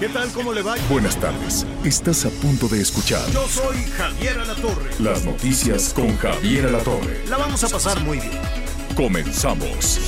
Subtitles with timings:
[0.00, 0.28] ¿Qué tal?
[0.32, 0.74] ¿Cómo le va?
[0.90, 1.64] Buenas tardes.
[1.84, 4.90] Estás a punto de escuchar Yo soy Javier Alatorre.
[4.98, 7.24] las noticias con Javier Alatorre.
[7.28, 8.32] La vamos a pasar muy bien.
[8.96, 10.00] Comenzamos.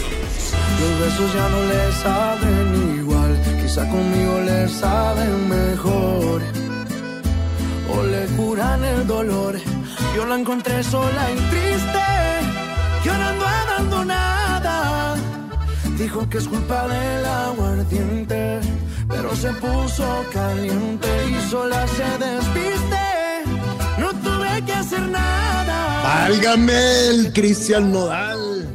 [0.80, 6.42] Los besos ya no le saben igual, quizá conmigo le saben mejor.
[7.92, 9.56] O le curan el dolor.
[10.16, 12.04] Yo la encontré sola y triste,
[13.04, 15.14] llorando abandonada.
[15.96, 18.37] Dijo que es culpa del aguardiente,
[19.08, 22.98] pero se puso caliente y sola se despiste.
[23.98, 26.02] No tuve que hacer nada.
[26.02, 28.68] Válgame el Cristian Nodal.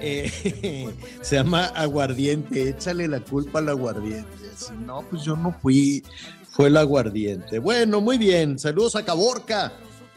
[0.00, 0.88] Eh,
[1.20, 4.28] se llama aguardiente, échale la culpa al aguardiente.
[4.56, 6.02] Si no, pues yo no fui,
[6.50, 7.58] fue el aguardiente.
[7.58, 9.72] Bueno, muy bien, saludos a Caborca,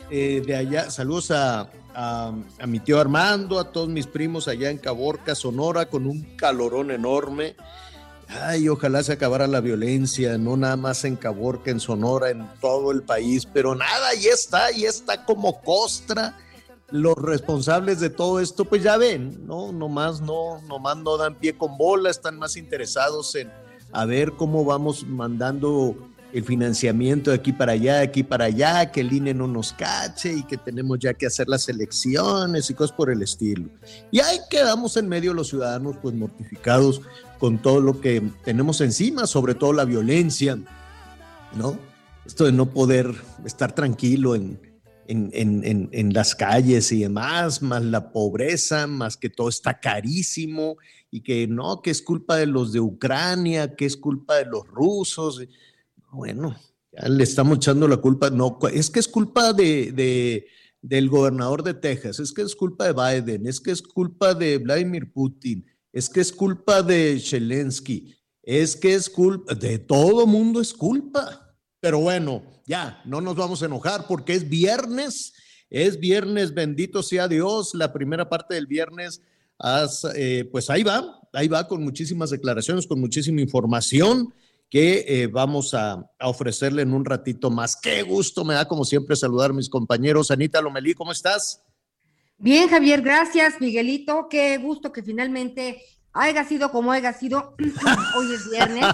[0.10, 4.70] eh, de allá, saludos a, a, a mi tío Armando, a todos mis primos allá
[4.70, 7.56] en Caborca, Sonora, con un calorón enorme.
[8.42, 12.92] Ay, ojalá se acabara la violencia, no nada más en Caborca, en Sonora, en todo
[12.92, 16.38] el país, pero nada, ahí está, ahí está como costra
[16.90, 19.72] los responsables de todo esto, pues ya ven, ¿no?
[19.72, 23.52] Nomás no, nomás no dan pie con bola, están más interesados en
[23.92, 25.96] a ver cómo vamos mandando
[26.34, 29.72] el financiamiento de aquí para allá, de aquí para allá, que el INE no nos
[29.72, 33.70] cache y que tenemos ya que hacer las elecciones y cosas por el estilo.
[34.12, 37.02] Y ahí quedamos en medio los ciudadanos, pues mortificados
[37.44, 40.58] con todo lo que tenemos encima, sobre todo la violencia,
[41.58, 41.78] ¿no?
[42.26, 43.14] Esto de no poder
[43.44, 44.62] estar tranquilo en,
[45.10, 50.78] en, en, en, las calles y demás, más la pobreza, más que todo está carísimo
[51.12, 54.66] y que no, que es culpa de los de Ucrania, que es culpa de los
[54.66, 55.46] rusos.
[56.14, 56.56] Bueno,
[56.94, 58.30] ya le estamos echando la culpa.
[58.30, 60.48] No, es que es culpa de, de,
[60.82, 64.60] del gobernador de Texas, es que es culpa de Biden, es que es culpa de
[64.60, 70.60] Vladimir Putin, es que es culpa de Zelensky, es que es culpa, de todo mundo
[70.60, 71.56] es culpa.
[71.80, 75.34] Pero bueno, ya, no nos vamos a enojar porque es viernes,
[75.70, 79.22] es viernes, bendito sea Dios, la primera parte del viernes,
[79.60, 84.34] has, eh, pues ahí va, ahí va con muchísimas declaraciones, con muchísima información
[84.70, 87.76] que eh, vamos a, ofrecerle en un ratito más.
[87.76, 90.32] Qué gusto me da, como siempre, saludar a mis compañeros.
[90.32, 91.62] Anita Lomelí, ¿cómo estás?
[92.44, 94.28] Bien, Javier, gracias, Miguelito.
[94.30, 95.82] Qué gusto que finalmente
[96.12, 97.56] haya sido como haya sido,
[98.18, 98.86] hoy es viernes,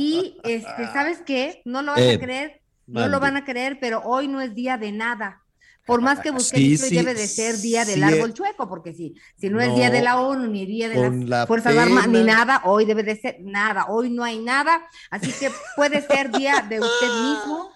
[0.00, 1.62] y este, ¿sabes qué?
[1.64, 4.78] No lo eh, a creer, no lo van a creer, pero hoy no es día
[4.78, 5.42] de nada.
[5.86, 8.92] Por más que busque, sí, sí, debe de ser día del sí, árbol chueco, porque
[8.92, 11.76] si, si no, no, es día de la ONU, ni día de las la Fuerzas
[11.76, 16.04] Armadas, ni nada, hoy debe de ser nada, hoy no hay nada, así que puede
[16.04, 17.70] ser día de usted mismo,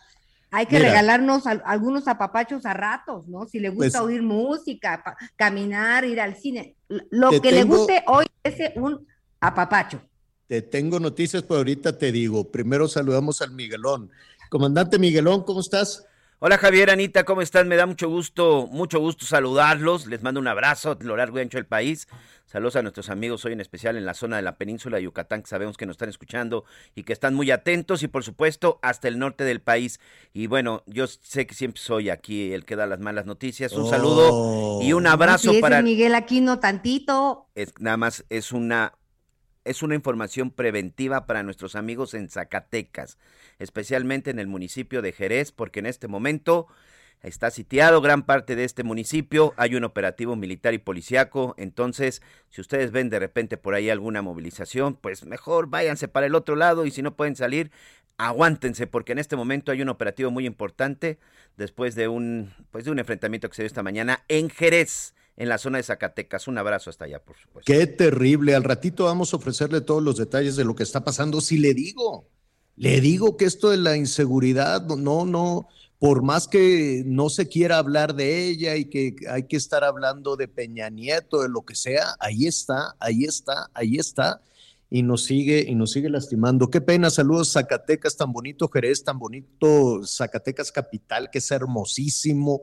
[0.50, 3.46] hay que Mira, regalarnos a, algunos apapachos a ratos, ¿no?
[3.46, 6.76] Si le gusta pues, oír música, pa, caminar, ir al cine.
[7.10, 9.06] Lo que tengo, le guste hoy es un
[9.40, 10.00] apapacho.
[10.46, 12.50] Te tengo noticias, pero ahorita te digo.
[12.50, 14.10] Primero saludamos al Miguelón.
[14.48, 16.06] Comandante Miguelón, ¿cómo estás?
[16.38, 17.66] Hola Javier, Anita, ¿cómo están?
[17.66, 20.06] Me da mucho gusto, mucho gusto saludarlos.
[20.06, 22.08] Les mando un abrazo a lo largo y ancho del país.
[22.44, 25.40] Saludos a nuestros amigos hoy en especial en la zona de la península de Yucatán,
[25.40, 29.08] que sabemos que nos están escuchando y que están muy atentos y por supuesto hasta
[29.08, 29.98] el norte del país.
[30.34, 33.72] Y bueno, yo sé que siempre soy aquí el que da las malas noticias.
[33.72, 33.88] Un oh.
[33.88, 35.80] saludo y un abrazo si para...
[35.80, 37.48] Miguel aquí no tantito.
[37.54, 38.92] Es, nada más es una
[39.66, 43.18] es una información preventiva para nuestros amigos en Zacatecas,
[43.58, 46.68] especialmente en el municipio de Jerez, porque en este momento
[47.22, 52.60] está sitiado gran parte de este municipio, hay un operativo militar y policiaco, entonces si
[52.60, 56.86] ustedes ven de repente por ahí alguna movilización, pues mejor váyanse para el otro lado
[56.86, 57.70] y si no pueden salir,
[58.18, 61.18] aguántense porque en este momento hay un operativo muy importante
[61.56, 65.48] después de un pues de un enfrentamiento que se dio esta mañana en Jerez en
[65.48, 66.48] la zona de Zacatecas.
[66.48, 67.70] Un abrazo hasta allá, por supuesto.
[67.70, 68.54] Qué terrible.
[68.54, 71.40] Al ratito vamos a ofrecerle todos los detalles de lo que está pasando.
[71.40, 72.28] Si le digo,
[72.76, 75.68] le digo que esto de la inseguridad, no, no,
[75.98, 80.36] por más que no se quiera hablar de ella y que hay que estar hablando
[80.36, 84.42] de Peña Nieto, de lo que sea, ahí está, ahí está, ahí está.
[84.88, 86.70] Y nos sigue, y nos sigue lastimando.
[86.70, 92.62] Qué pena, saludos Zacatecas, tan bonito Jerez, tan bonito Zacatecas capital, que es hermosísimo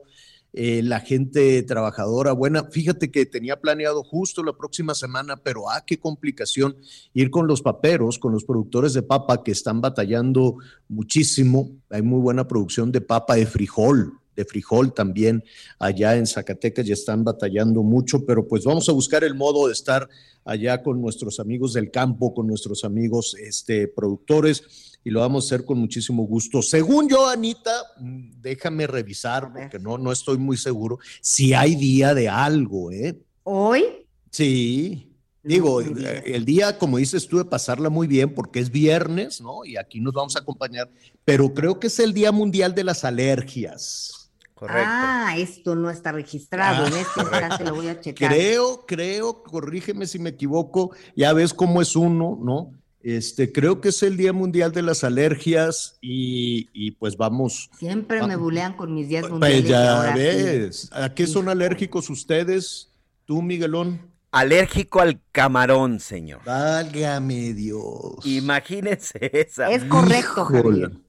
[0.56, 2.62] eh, la gente trabajadora buena.
[2.70, 6.76] Fíjate que tenía planeado justo la próxima semana, pero ah, qué complicación
[7.12, 10.58] ir con los paperos, con los productores de papa que están batallando
[10.88, 11.72] muchísimo.
[11.90, 15.42] Hay muy buena producción de papa de frijol, de frijol también
[15.80, 19.72] allá en Zacatecas ya están batallando mucho, pero pues vamos a buscar el modo de
[19.72, 20.08] estar
[20.44, 25.46] allá con nuestros amigos del campo, con nuestros amigos este, productores y lo vamos a
[25.46, 26.62] hacer con muchísimo gusto.
[26.62, 27.70] Según yo, Anita,
[28.00, 33.20] mm, déjame revisar porque no, no estoy muy seguro si hay día de algo, ¿eh?
[33.42, 33.84] ¿Hoy?
[34.30, 35.10] Sí.
[35.42, 39.66] Digo, el día, como dices tú, de pasarla muy bien porque es viernes, ¿no?
[39.66, 40.90] Y aquí nos vamos a acompañar,
[41.22, 44.30] pero creo que es el Día Mundial de las Alergias.
[44.66, 46.86] Ah, esto no está registrado.
[46.86, 48.30] en este instante lo voy a checar.
[48.30, 52.72] Creo, creo, corrígeme si me equivoco, ya ves cómo es uno, ¿no?
[53.04, 57.68] Este, creo que es el Día Mundial de las Alergias y, pues vamos.
[57.78, 59.68] Siempre me bulean con mis días pues mundiales.
[59.68, 60.90] ya ves.
[60.90, 62.94] ¿A qué son alérgicos ustedes?
[63.26, 64.00] ¿Tú, Miguelón?
[64.30, 66.40] Alérgico al camarón, señor.
[66.46, 68.24] Válgame Dios.
[68.24, 69.70] Imagínense esa.
[69.70, 70.48] Es correcto,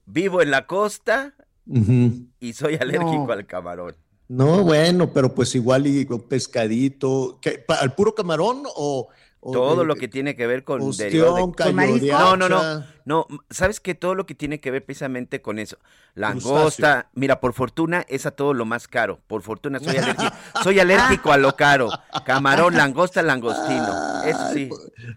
[0.04, 1.34] Vivo en la costa
[1.64, 3.96] y soy alérgico al camarón.
[4.28, 9.08] No, bueno, pero pues igual y pescadito, ¿al puro camarón o,
[9.52, 12.08] todo lo que tiene que ver con ostión, de...
[12.10, 12.84] No, no, no.
[13.06, 15.78] No, sabes que todo lo que tiene que ver precisamente con eso.
[16.14, 19.20] Langosta, mira, por fortuna es a todo lo más caro.
[19.28, 20.32] Por fortuna soy alérgico.
[20.64, 21.88] soy alérgico a lo caro.
[22.24, 24.24] Camarón, langosta, langostino.
[24.24, 24.68] Eso sí.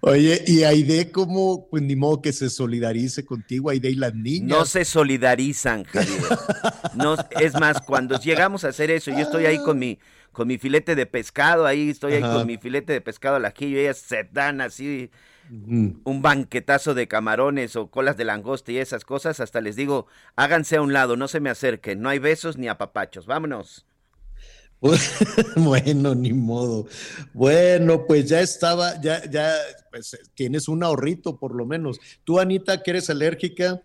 [0.01, 1.67] Oye, y Aide, ¿cómo?
[1.67, 4.59] Pues ni modo que se solidarice contigo, Aide y las niñas.
[4.59, 6.21] No se solidarizan, Javier.
[6.93, 9.97] No, es más, cuando llegamos a hacer eso, yo estoy ahí con mi
[10.39, 13.75] con mi filete de pescado, ahí estoy ahí con mi filete de pescado al ajillo,
[13.75, 15.11] y ellas se dan así
[15.49, 20.07] un banquetazo de camarones o colas de langosta y esas cosas, hasta les digo,
[20.37, 23.85] háganse a un lado, no se me acerquen, no hay besos ni apapachos, vámonos.
[25.57, 26.87] bueno, ni modo.
[27.33, 29.51] Bueno, pues ya estaba, ya, ya,
[29.91, 31.99] pues tienes un ahorrito por lo menos.
[32.23, 33.81] Tú, Anita, que eres alérgica.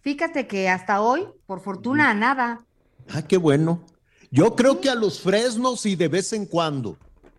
[0.00, 2.64] Fíjate que hasta hoy, por fortuna, a nada.
[3.10, 3.84] Ah, qué bueno.
[4.34, 6.98] Yo creo que a los fresnos y de vez en cuando,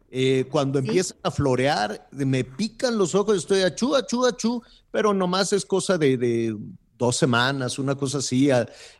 [0.09, 4.61] eh, cuando empiezan a florear, me pican los ojos, estoy achú, achú, achú,
[4.91, 6.55] pero nomás es cosa de,
[6.97, 8.47] dos semanas, una cosa así,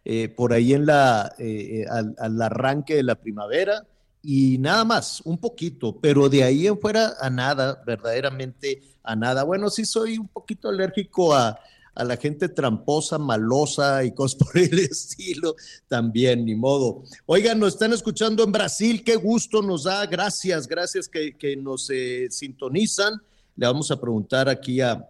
[0.04, 3.88] eh, por ahí en la, eh, al, arranque de la primavera
[4.22, 9.46] y nada más, un poquito, pero de ahí en fuera a nada, verdaderamente a nada.
[9.46, 11.58] Bueno, sí soy un poquito alérgico a,
[11.96, 15.56] a la gente tramposa, malosa y cosas por el estilo,
[15.88, 17.04] también, ni modo.
[17.26, 22.28] Oigan, nos están escuchando en Brasil, qué gusto nos da, gracias, gracias que, nos eh,
[22.30, 23.22] sintonizan.
[23.56, 25.10] Le vamos a preguntar aquí a,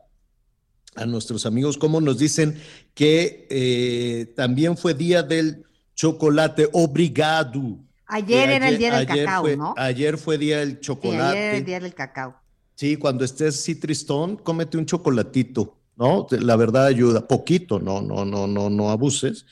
[0.95, 2.61] a nuestros amigos cómo nos dicen
[2.93, 5.65] que eh, también fue día del
[5.95, 7.79] chocolate, obrigado.
[8.07, 9.73] Ayer, era el día del cacao, ¿no?
[9.75, 11.23] Ayer fue día del chocolate.
[11.23, 12.35] ayer era el día del cacao.
[12.75, 15.77] Sí, cuando estés así tristón, cómete un chocolatito.
[15.97, 16.27] ¿No?
[16.31, 19.45] La verdad ayuda, poquito, no, no, no, no, no abuses.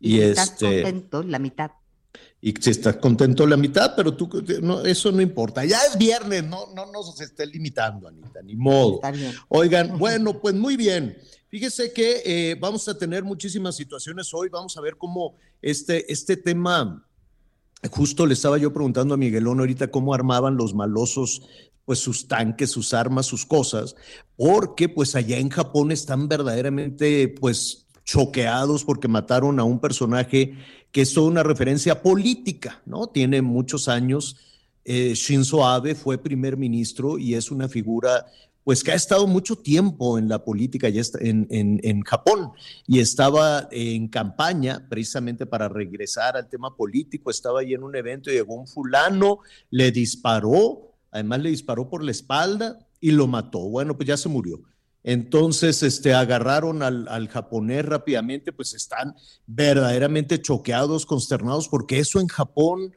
[0.00, 1.70] Y, estás este, contento, la mitad.
[2.40, 4.28] Y si estás contento la mitad, pero tú,
[4.62, 5.64] no, eso no importa.
[5.64, 9.00] Ya es viernes, no, no nos esté limitando, Anita, ni modo.
[9.48, 11.16] Oigan, bueno, pues muy bien.
[11.48, 14.48] Fíjese que eh, vamos a tener muchísimas situaciones hoy.
[14.48, 17.04] Vamos a ver cómo este, este tema,
[17.90, 21.48] justo le estaba yo preguntando a Miguelón ahorita cómo armaban los malosos
[21.86, 23.96] pues sus tanques, sus armas, sus cosas,
[24.36, 30.54] porque pues allá en Japón están verdaderamente pues choqueados porque mataron a un personaje
[30.92, 33.06] que es toda una referencia política, ¿no?
[33.06, 34.36] Tiene muchos años.
[34.84, 38.26] Eh, Shinzo Abe fue primer ministro y es una figura
[38.64, 42.50] pues que ha estado mucho tiempo en la política ya en, en, en, Japón
[42.84, 48.28] y estaba en campaña precisamente para regresar al tema político, estaba ahí en un evento
[48.28, 49.38] llegó un fulano,
[49.70, 53.60] le disparó Además le disparó por la espalda y lo mató.
[53.60, 54.60] Bueno, pues ya se murió.
[55.02, 59.14] Entonces, este, agarraron al, japonés rápidamente, pues están
[59.46, 62.92] verdaderamente choqueados, consternados, porque eso en Japón,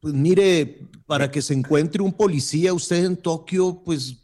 [0.00, 4.16] pues mire, para que se encuentre un policía usted en Tokio, pues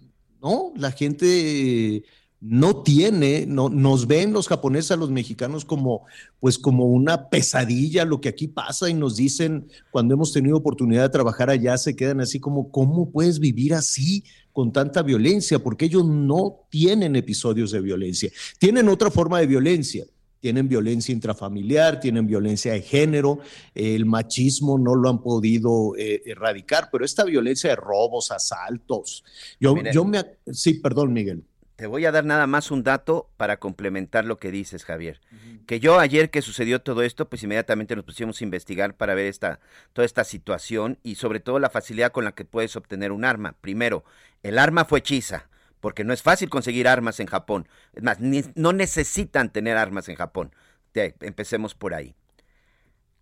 [0.42, 2.02] no, la gente
[2.40, 6.06] no tiene, no, nos ven los japoneses a los mexicanos como,
[6.38, 11.02] pues como una pesadilla lo que aquí pasa y nos dicen cuando hemos tenido oportunidad
[11.02, 15.59] de trabajar allá, se quedan así como, ¿cómo puedes vivir así con tanta violencia?
[15.59, 20.04] Porque ellos no tienen episodios de violencia, tienen otra forma de violencia.
[20.40, 23.40] Tienen violencia intrafamiliar, tienen violencia de género,
[23.75, 29.23] el machismo no lo han podido eh, erradicar, pero esta violencia de robos, asaltos.
[29.61, 30.25] Yo, yo me.
[30.50, 31.44] Sí, perdón, Miguel
[31.80, 35.18] te voy a dar nada más un dato para complementar lo que dices, Javier.
[35.66, 39.25] Que yo ayer que sucedió todo esto, pues inmediatamente nos pusimos a investigar para ver
[39.25, 39.60] esta,
[39.94, 43.56] toda esta situación y sobre todo la facilidad con la que puedes obtener un arma.
[43.62, 44.04] Primero,
[44.42, 45.49] el arma fue hechiza,
[45.80, 47.66] porque no es fácil conseguir armas en Japón.
[47.94, 50.54] Es más, no necesitan tener armas en Japón.
[50.92, 52.14] empecemos por ahí.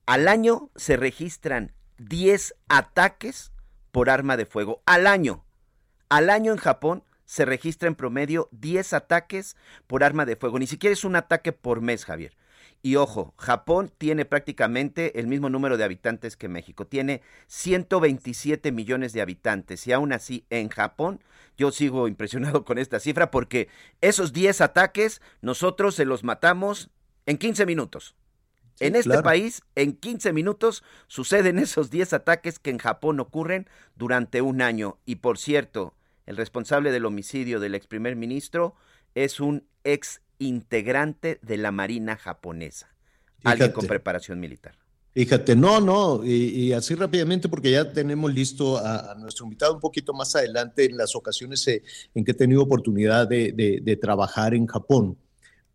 [0.05, 3.53] Al año se registran 10 ataques
[3.93, 4.83] por arma de fuego.
[4.85, 5.45] Al año.
[6.09, 9.55] Al año en Japón se registra en promedio 10 ataques
[9.87, 10.59] por arma de fuego.
[10.59, 12.35] Ni siquiera es un ataque por mes, Javier.
[12.81, 16.87] Y ojo, Japón tiene prácticamente el mismo número de habitantes que México.
[16.87, 19.87] Tiene 127 millones de habitantes.
[19.87, 21.23] Y aún así, en Japón,
[21.59, 23.69] yo sigo impresionado con esta cifra porque
[24.01, 26.89] esos 10 ataques nosotros se los matamos
[27.27, 28.17] en 15 minutos.
[28.81, 34.41] en este país, en 15 minutos, suceden esos 10 ataques que en Japón ocurren durante
[34.41, 34.99] un año.
[35.05, 35.98] Y por cierto,
[36.29, 38.75] el responsable del homicidio del ex primer ministro
[39.15, 42.95] es un ex integrante de la Marina japonesa,
[43.45, 44.75] alguien con preparación militar.
[45.15, 50.13] Fíjate, no, no, y, así rápidamente porque ya tenemos listo a, nuestro invitado un poquito
[50.13, 51.83] más adelante en las ocasiones eh,
[52.15, 55.17] en que he tenido oportunidad de, trabajar en Japón.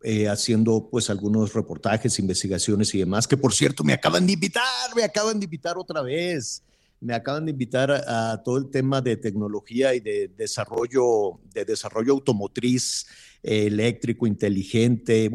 [0.06, 4.94] Eh, haciendo pues algunos reportajes, investigaciones y demás, que por cierto me acaban de invitar,
[4.94, 6.62] me acaban de invitar otra vez
[7.00, 12.12] me acaban de invitar a, todo el tema de tecnología y de desarrollo, de desarrollo
[12.12, 13.06] automotriz
[13.42, 15.30] eléctrico, inteligente.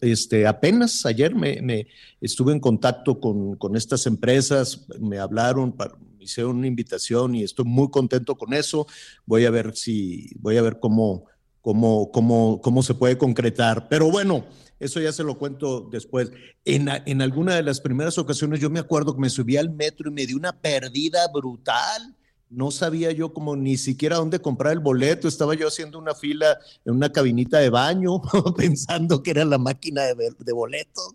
[0.00, 1.86] este, apenas ayer me,
[2.20, 5.74] estuve en contacto con, con, estas empresas, me hablaron,
[6.16, 8.86] me hicieron una invitación y estoy muy contento con eso.
[9.26, 11.26] Voy a ver si, voy a ver cómo,
[11.60, 13.88] cómo, cómo, cómo se puede concretar.
[13.88, 14.46] Pero bueno,
[14.84, 16.30] eso ya se lo cuento después.
[16.64, 20.10] En, en alguna de las primeras ocasiones yo me acuerdo que me subí al metro
[20.10, 22.14] y me di una pérdida brutal.
[22.50, 25.26] No sabía yo como ni siquiera dónde comprar el boleto.
[25.26, 28.20] Estaba yo haciendo una fila en una cabinita de baño
[28.56, 31.14] pensando que era la máquina de, de boletos.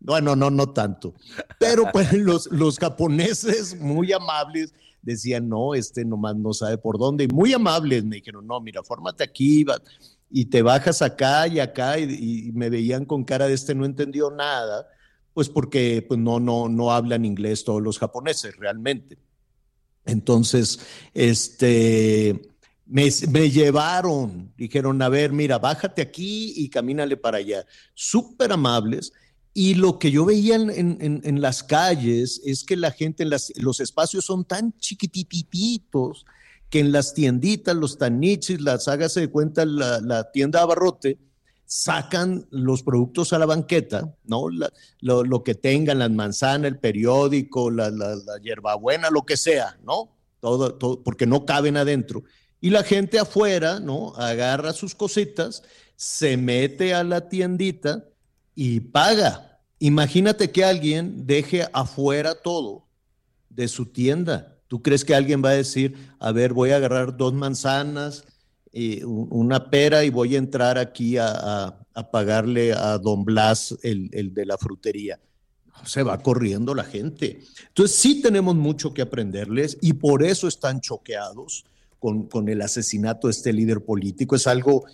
[0.00, 1.14] Bueno, no, no tanto.
[1.58, 4.72] Pero pues los, los japoneses muy amables
[5.02, 7.24] decían, no, este nomás no sabe por dónde.
[7.24, 9.64] Y muy amables me dijeron, no, mira, fórmate aquí,
[10.30, 14.30] y te bajas acá y acá y, me veían con cara de este no entendió
[14.30, 14.88] nada,
[15.34, 19.18] pues porque pues no, no, no hablan inglés todos los japoneses realmente.
[20.06, 20.80] Entonces,
[21.12, 22.40] este,
[22.86, 27.66] me, me, llevaron, dijeron, a ver, mira, bájate aquí y camínale para allá.
[27.94, 29.12] Súper amables.
[29.52, 33.30] Y lo que yo veía en, en, en, las calles es que la gente, en
[33.30, 36.24] las, los espacios son tan chiquitititos
[36.70, 41.18] que en las tienditas, los tanichis, las hágase de cuenta la, tienda abarrote,
[41.66, 44.46] sacan los productos a la banqueta, ¿no?
[45.00, 50.16] lo, lo, que tengan, las manzanas, el periódico, la, la, hierbabuena, lo que sea, ¿no?
[50.38, 52.22] Todo, todo, porque no caben adentro.
[52.60, 54.14] Y la gente afuera, ¿no?
[54.16, 55.62] Agarra sus cositas,
[55.96, 58.04] se mete a la tiendita
[58.54, 59.60] y paga.
[59.80, 62.86] Imagínate que alguien deje afuera todo
[63.48, 67.16] de su tienda ¿Tú crees que alguien va a decir, a ver, voy a agarrar
[67.16, 68.22] dos manzanas,
[68.72, 71.76] y una pera y voy a entrar aquí a,
[72.12, 75.18] pagarle a don Blas el, de la frutería?
[75.84, 77.40] Se va corriendo la gente.
[77.66, 81.64] Entonces sí tenemos mucho que aprenderles y por eso están choqueados
[81.98, 84.36] con, con el asesinato de este líder político.
[84.36, 84.84] Es algo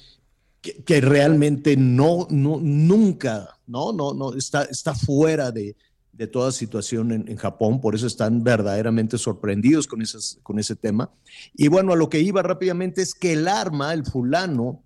[0.62, 5.76] que, realmente no, no, nunca, no, no, no, está, está fuera de,
[6.16, 11.10] de toda situación en, Japón, por eso están verdaderamente sorprendidos con, esas, con ese tema.
[11.54, 14.82] Y bueno, a lo que iba rápidamente es que el arma, el fulano,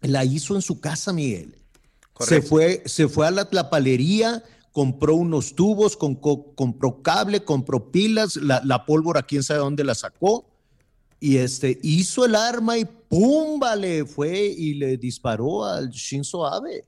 [0.00, 1.54] la hizo en su casa, Miguel.
[2.20, 8.60] Se fue, se fue a la tlapalería, compró unos tubos, compró cable, compró pilas, la,
[8.64, 10.44] la, pólvora, quién sabe dónde la sacó,
[11.20, 13.60] y este, hizo el arma y ¡pum!
[13.60, 16.84] Vale, fue y le disparó al Shinzo Abe.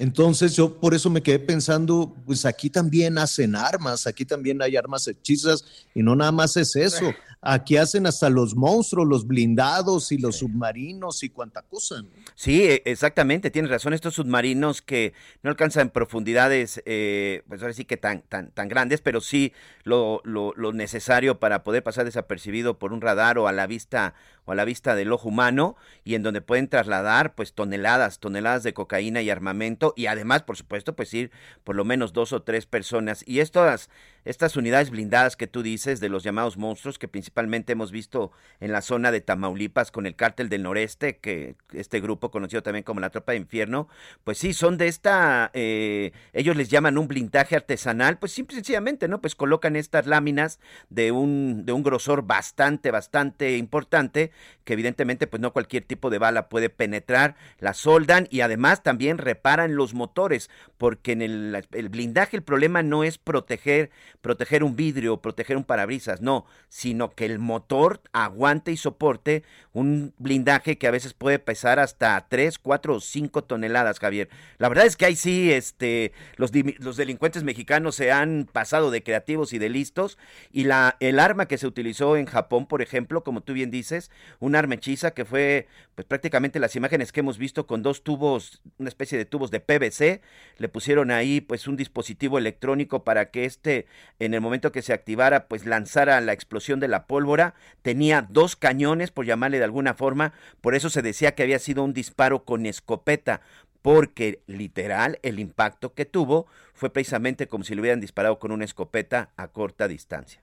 [0.00, 4.74] Entonces yo por eso me quedé pensando, pues aquí también hacen armas, aquí también hay
[4.74, 5.62] armas hechizas
[5.94, 7.12] y no nada más es eso.
[7.42, 12.02] Aquí hacen hasta los monstruos, los blindados y los submarinos y cuánta cosa.
[12.34, 13.92] Sí, e, exactamente, tienes razón.
[13.92, 19.02] Estos submarinos que no alcanzan profundidades, eh, pues ahora sí que tan, tan, tan grandes,
[19.02, 19.52] pero sí
[19.84, 24.14] lo, lo, lo, necesario para poder pasar desapercibido por un radar o a la vista
[24.44, 28.62] o a la vista del ojo humano y en donde pueden trasladar pues toneladas, toneladas
[28.62, 31.30] de cocaína y armamento y además, por supuesto, pues ir
[31.64, 33.22] por lo menos dos o tres personas.
[33.26, 33.90] Y estas
[34.24, 38.72] estas unidades blindadas que tú dices de los llamados monstruos que principalmente hemos visto en
[38.72, 43.00] la zona de Tamaulipas con el cártel del noreste, que este grupo conocido también como
[43.00, 43.88] la Tropa de Infierno,
[44.24, 48.56] pues sí, son de esta, eh, ellos les llaman un blindaje artesanal, pues simple y
[48.56, 49.20] sencillamente, ¿no?
[49.20, 54.30] Pues colocan estas láminas de un, de un grosor bastante, bastante importante,
[54.64, 59.18] que evidentemente pues no cualquier tipo de bala puede penetrar, la soldan y además también
[59.18, 64.76] reparan los motores, porque en el, el blindaje el problema no es proteger proteger un
[64.76, 70.86] vidrio, proteger un parabrisas, no, sino que el motor aguante y soporte un blindaje que
[70.86, 74.28] a veces puede pesar hasta 3, 4 o 5 toneladas, Javier.
[74.58, 79.02] La verdad es que ahí sí, este, los, los delincuentes mexicanos se han pasado de
[79.02, 80.18] creativos y de listos,
[80.50, 84.10] y la, el arma que se utilizó en Japón, por ejemplo, como tú bien dices,
[84.38, 88.60] un arma hechiza que fue, pues prácticamente las imágenes que hemos visto con dos tubos,
[88.78, 90.20] una especie de tubos de PVC,
[90.58, 93.86] le pusieron ahí pues un dispositivo electrónico para que este
[94.18, 97.54] en el momento que se activara, pues lanzara la explosión de la pólvora.
[97.82, 101.84] Tenía dos cañones, por llamarle de alguna forma, por eso se decía que había sido
[101.84, 103.40] un disparo con escopeta,
[103.82, 108.64] porque literal el impacto que tuvo fue precisamente como si le hubieran disparado con una
[108.64, 110.42] escopeta a corta distancia.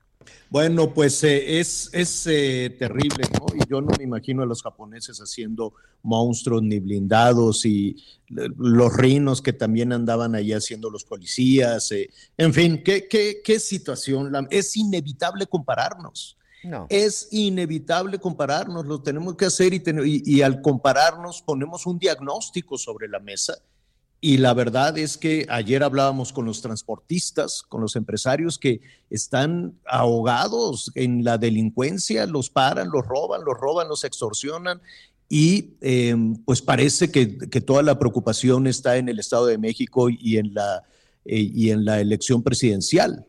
[0.50, 3.48] Bueno, pues eh, es, es eh, terrible, ¿no?
[3.56, 7.98] Y yo no me imagino a los japoneses haciendo monstruos ni blindados y
[8.30, 11.92] los rinos que también andaban ahí haciendo los policías.
[11.92, 14.48] Eh, en fin, ¿qué, qué, qué situación?
[14.50, 16.38] es inevitable compararnos.
[16.64, 16.88] No.
[16.90, 19.82] Es inevitable compararnos, lo tenemos que hacer y,
[20.26, 23.62] y al compararnos ponemos un diagnóstico sobre la mesa
[24.20, 28.82] y la verdad es que ayer hablábamos con los transportistas, con los empresarios que
[29.12, 34.82] están ahogados en la delincuencia, los paran, los roban, los roban, los extorsionan
[35.30, 37.26] y em, pues parece que,
[37.62, 40.84] toda la preocupación está en el Estado de México y en la,
[41.26, 43.28] eh, y en la elección presidencial.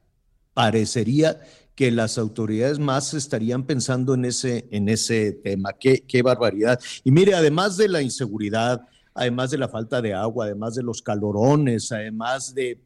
[0.54, 1.40] Parecería
[1.74, 5.72] que las autoridades más estarían pensando en ese, en ese tema.
[5.78, 6.80] Qué, qué barbaridad.
[7.04, 8.80] Y mire, además de la inseguridad,
[9.18, 12.80] además de la falta de agua, además de los calorones, además de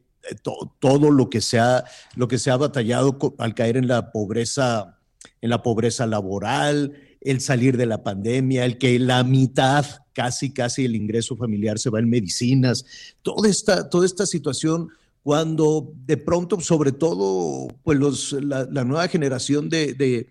[0.79, 1.83] todo lo que se ha,
[2.15, 4.99] lo que batallado al caer en la pobreza,
[5.41, 10.85] en la pobreza laboral, el salir de la pandemia, el que la mitad, casi, casi
[10.85, 12.85] el ingreso familiar se va en medicinas,
[13.21, 14.89] toda esta, toda esta situación
[15.21, 20.27] cuando de pronto, sobre todo, pues los, la, nueva generación de de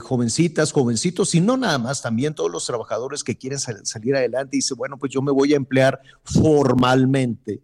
[0.00, 4.58] jovencitas, jovencitos, y no nada más, también todos los trabajadores que quieren salir adelante y
[4.58, 7.60] dicen, bueno, pues yo me voy a emplear formalmente,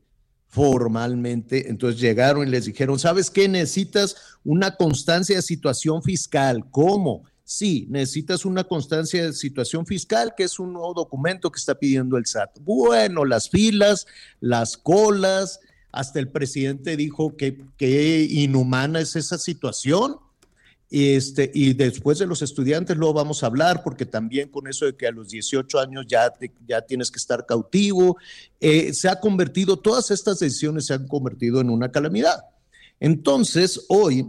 [0.46, 1.68] formalmente.
[1.70, 3.48] Entonces llegaron y les dijeron, ¿sabes qué?
[3.48, 6.64] Necesitas una constancia de situación fiscal.
[6.70, 7.24] ¿Cómo?
[7.44, 12.16] Sí, necesitas una constancia de situación fiscal, que es un nuevo documento que está pidiendo
[12.16, 12.58] el SAT.
[12.60, 14.06] Bueno, las filas,
[14.40, 15.60] las colas,
[15.92, 20.16] hasta el presidente dijo que, que inhumana es esa situación
[20.90, 24.96] este, y después de los estudiantes luego vamos a hablar, porque también con eso de
[24.96, 26.32] que a los 18 años ya,
[26.66, 28.16] ya tienes que estar cautivo,
[28.60, 32.44] eh, se ha convertido, todas estas decisiones se han convertido en una calamidad.
[33.00, 34.26] Entonces, hoy,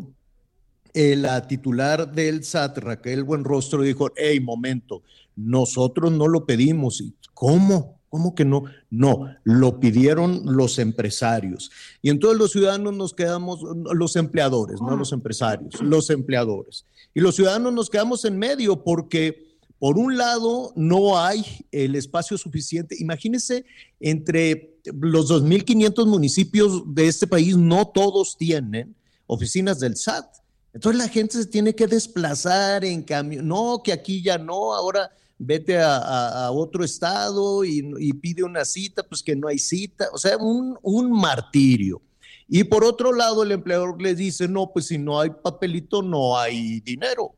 [0.94, 5.04] eh, la titular del SAT, Raquel Buenrostro, dijo, hey, momento,
[5.36, 7.04] nosotros no lo pedimos.
[7.34, 7.97] ¿Cómo?
[8.10, 8.64] ¿Cómo que no?
[8.90, 11.72] No, lo pidieron los empresarios.
[12.02, 16.86] Y entonces los ciudadanos nos quedamos, los empleadores, no los empresarios, los empleadores.
[17.14, 22.38] Y los ciudadanos nos quedamos en medio porque, por un lado, no hay el espacio
[22.38, 22.96] suficiente.
[22.98, 23.66] Imagínense,
[24.00, 30.26] entre los 2.500 municipios de este país, no todos tienen oficinas del SAT.
[30.74, 33.42] Entonces la gente se tiene que desplazar en cambio.
[33.42, 39.22] No, que aquí ya no, ahora vete a, otro estado y, pide una cita, pues
[39.22, 42.02] que no hay cita, o sea, un, martirio.
[42.48, 46.38] Y por otro lado, el empleador le dice, no, pues si no hay papelito, no
[46.38, 47.36] hay dinero.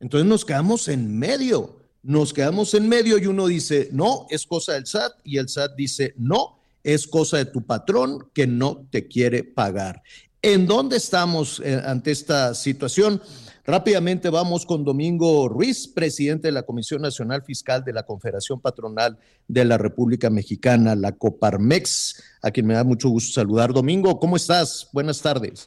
[0.00, 4.74] Entonces nos quedamos en medio, nos quedamos en medio y uno dice, no, es cosa
[4.74, 9.08] del SAT, y el SAT dice, no, es cosa de tu patrón que no te
[9.08, 10.02] quiere pagar.
[10.42, 13.20] ¿En dónde estamos eh, ante esta situación?
[13.66, 19.16] Rápidamente vamos con Domingo Ruiz, presidente de la Comisión Nacional Fiscal de la Confederación Patronal
[19.48, 23.72] de la República Mexicana, la Coparmex, a quien me da mucho gusto saludar.
[23.72, 24.90] Domingo, ¿cómo estás?
[24.92, 25.66] Buenas tardes.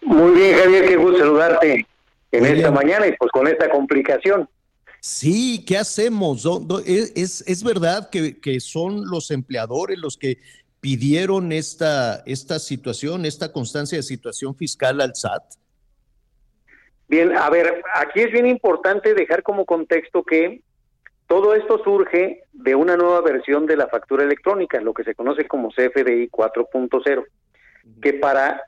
[0.00, 1.86] Muy bien, Javier, qué gusto saludarte
[2.32, 4.48] en esta mañana y pues con esta complicación.
[5.00, 6.48] Sí, ¿qué hacemos?
[6.86, 10.38] ¿Es, es verdad que, que, son los empleadores los que
[10.80, 15.42] pidieron esta, esta situación, esta constancia de situación fiscal al SAT?
[17.08, 20.60] Bien, a ver, aquí es bien importante dejar como contexto que
[21.26, 25.46] todo esto surge de una nueva versión de la factura electrónica, lo que se conoce
[25.46, 27.24] como CFDI 4.0,
[28.00, 28.62] que para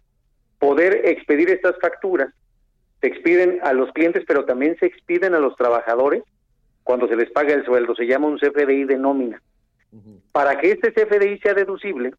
[0.59, 2.33] poder expedir estas facturas.
[3.01, 6.25] Se expiden a los clientes, pero también se expiden a los trabajadores
[6.83, 7.95] cuando se les paga el sueldo.
[7.95, 9.41] Se llama un CFDI de nómina.
[10.33, 12.13] Para que este CFDI sea deducible,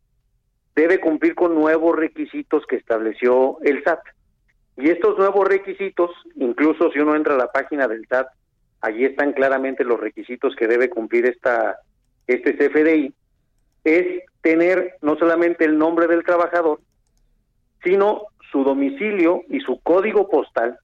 [0.75, 3.99] debe cumplir con nuevos requisitos que estableció el SAT.
[4.79, 8.27] Y estos nuevos requisitos, incluso si uno entra a la página del SAT,
[8.79, 11.79] allí están claramente los requisitos que debe cumplir esta
[12.27, 13.13] este CFDI,
[13.83, 16.79] es tener no solamente el nombre del trabajador,
[17.83, 20.77] sino su domicilio y su código postal.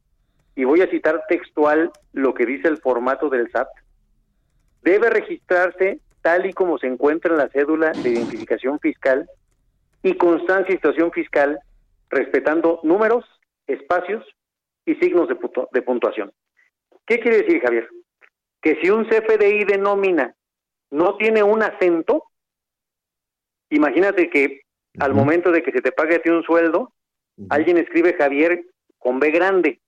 [0.56, 3.68] Y voy a citar textual lo que dice el formato del SAT.
[4.82, 9.30] Debe registrarse tal y como se encuentra en la cédula de identificación fiscal
[10.04, 11.60] y constancia de situación fiscal,
[12.10, 13.26] respetando números,
[13.68, 14.24] espacios
[14.86, 15.38] y signos de,
[15.72, 16.32] de puntuación.
[17.06, 17.88] ¿Qué quiere decir, Javier?
[18.62, 20.36] Que si un CFDI denomina
[20.92, 22.24] no tiene un acento,
[23.70, 24.62] imagínate que
[25.00, 26.94] al momento de que se te pague a ti un sueldo,
[27.50, 28.66] alguien escribe Javier
[28.98, 29.80] con B grande.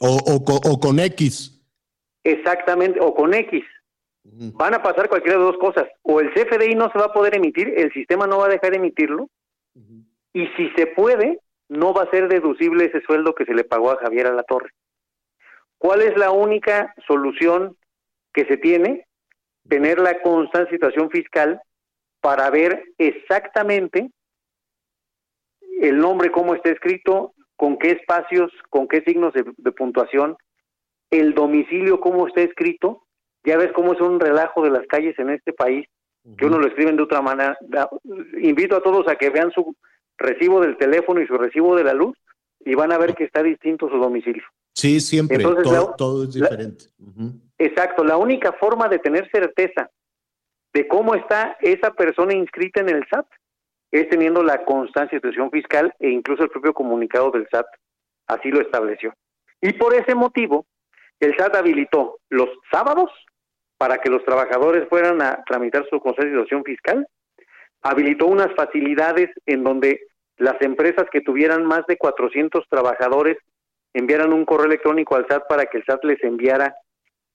[0.00, 1.62] O, o, con X.
[2.24, 3.64] Exactamente, o con X.
[4.24, 5.88] Van a pasar cualquiera de dos cosas.
[6.02, 8.74] O el CFDI no se va a poder emitir, el sistema no va a dejar
[8.74, 9.28] emitirlo.
[10.32, 13.90] Y si se puede, no va a ser deducible ese sueldo que se le pagó
[13.90, 14.70] a Javier a la torre.
[15.78, 17.76] ¿Cuál es la única solución
[18.32, 19.06] que se tiene?
[19.68, 21.60] Tener la constante situación fiscal
[22.20, 24.10] para ver exactamente
[25.80, 30.36] el nombre, cómo está escrito, con qué espacios, con qué signos de, puntuación,
[31.10, 33.02] el domicilio, cómo está escrito.
[33.44, 35.86] Ya ves cómo es un relajo de las calles en este país,
[36.38, 37.58] que uno lo escriben de otra manera.
[38.40, 39.74] Invito a todos a que vean su
[40.22, 42.16] recibo del teléfono y su recibo de la luz
[42.64, 44.44] y van a ver que está distinto su domicilio.
[44.74, 45.44] Sí, siempre,
[45.98, 46.86] todo, es diferente.
[47.58, 49.90] Exacto, la única forma de tener certeza
[50.72, 53.26] de cómo está esa persona inscrita en el SAT
[53.90, 57.66] es teniendo la constancia de situación fiscal e incluso el propio comunicado del SAT
[58.26, 59.12] así lo estableció.
[59.60, 60.66] Y por ese motivo,
[61.20, 63.10] el SAT habilitó los sábados
[63.76, 67.06] para que los trabajadores fueran a tramitar su constancia de situación fiscal,
[67.82, 70.00] habilitó unas facilidades en donde
[70.38, 73.38] las empresas que tuvieran más de 400 trabajadores
[73.94, 76.74] enviaran un correo electrónico al SAT para que el SAT les enviara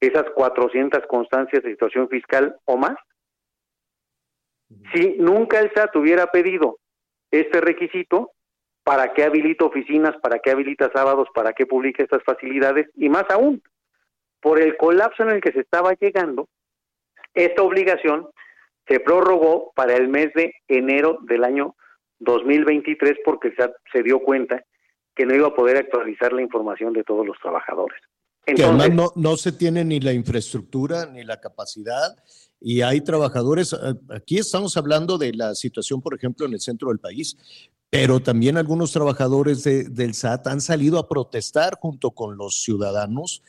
[0.00, 2.96] esas 400 constancias de situación fiscal o más.
[4.92, 6.78] Si nunca el SAT hubiera pedido
[7.30, 8.32] este requisito,
[8.84, 10.16] ¿para qué habilita oficinas?
[10.20, 11.28] ¿Para qué habilita sábados?
[11.34, 12.88] ¿Para qué publica estas facilidades?
[12.94, 13.62] Y más aún,
[14.40, 16.48] por el colapso en el que se estaba llegando,
[17.34, 18.28] esta obligación
[18.86, 21.74] se prorrogó para el mes de enero del año
[22.20, 24.64] 2023 porque el SAT se dio cuenta
[25.14, 28.00] que no iba a poder actualizar la información de todos los trabajadores.
[28.44, 32.16] que además no, no se tiene ni la infraestructura ni la capacidad
[32.60, 36.88] y hay trabajadores, eh, aquí estamos hablando de la situación, por ejemplo, en el centro
[36.88, 37.36] del país,
[37.90, 43.42] pero también algunos trabajadores del SAT han salido a protestar junto con los ciudadanos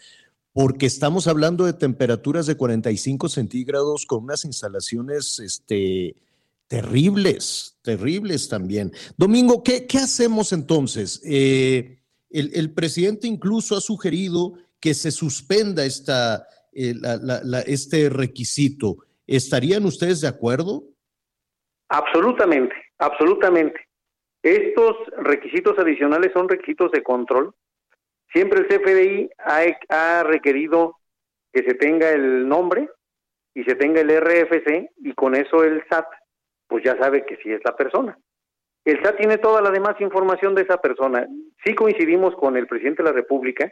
[0.53, 6.15] porque estamos hablando de temperaturas de 45 centígrados con unas instalaciones este,
[6.69, 8.93] terribles, terribles también.
[9.17, 11.21] Domingo, ¿qué, qué hacemos entonces?
[11.25, 16.93] Eh, el, el, presidente incluso ha sugerido que se suspenda esta, eh,
[17.65, 18.97] este requisito.
[19.27, 20.83] ¿Estarían ustedes de acuerdo?
[21.89, 23.79] Absolutamente, absolutamente.
[24.41, 27.53] Estos requisitos adicionales son requisitos de control.
[28.31, 29.29] Siempre el CFDI
[29.89, 30.99] ha, requerido
[31.51, 32.87] que se tenga el nombre
[33.55, 36.05] y se tenga el RFC y con eso el SAT
[36.69, 38.17] pues ya sabe que sí es la persona.
[38.85, 41.27] El SAT tiene toda la demás información de esa persona.
[41.65, 43.69] Sí coincidimos con el presidente de la República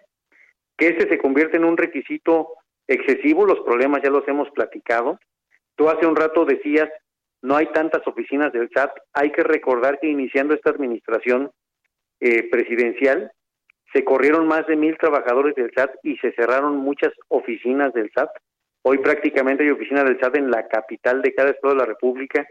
[0.78, 2.50] que este se convierte en un requisito
[2.88, 5.20] excesivo, los problemas ya los hemos platicado.
[5.76, 6.90] Tú hace un rato decías,
[7.42, 11.52] no hay tantas oficinas del SAT, hay que recordar que iniciando esta administración
[12.20, 13.32] eh, presidencial,
[13.94, 18.30] se corrieron más de mil trabajadores del SAT y se cerraron muchas oficinas del SAT.
[18.84, 22.46] Hoy prácticamente hay oficinas del SAT en la capital de cada estado de la República,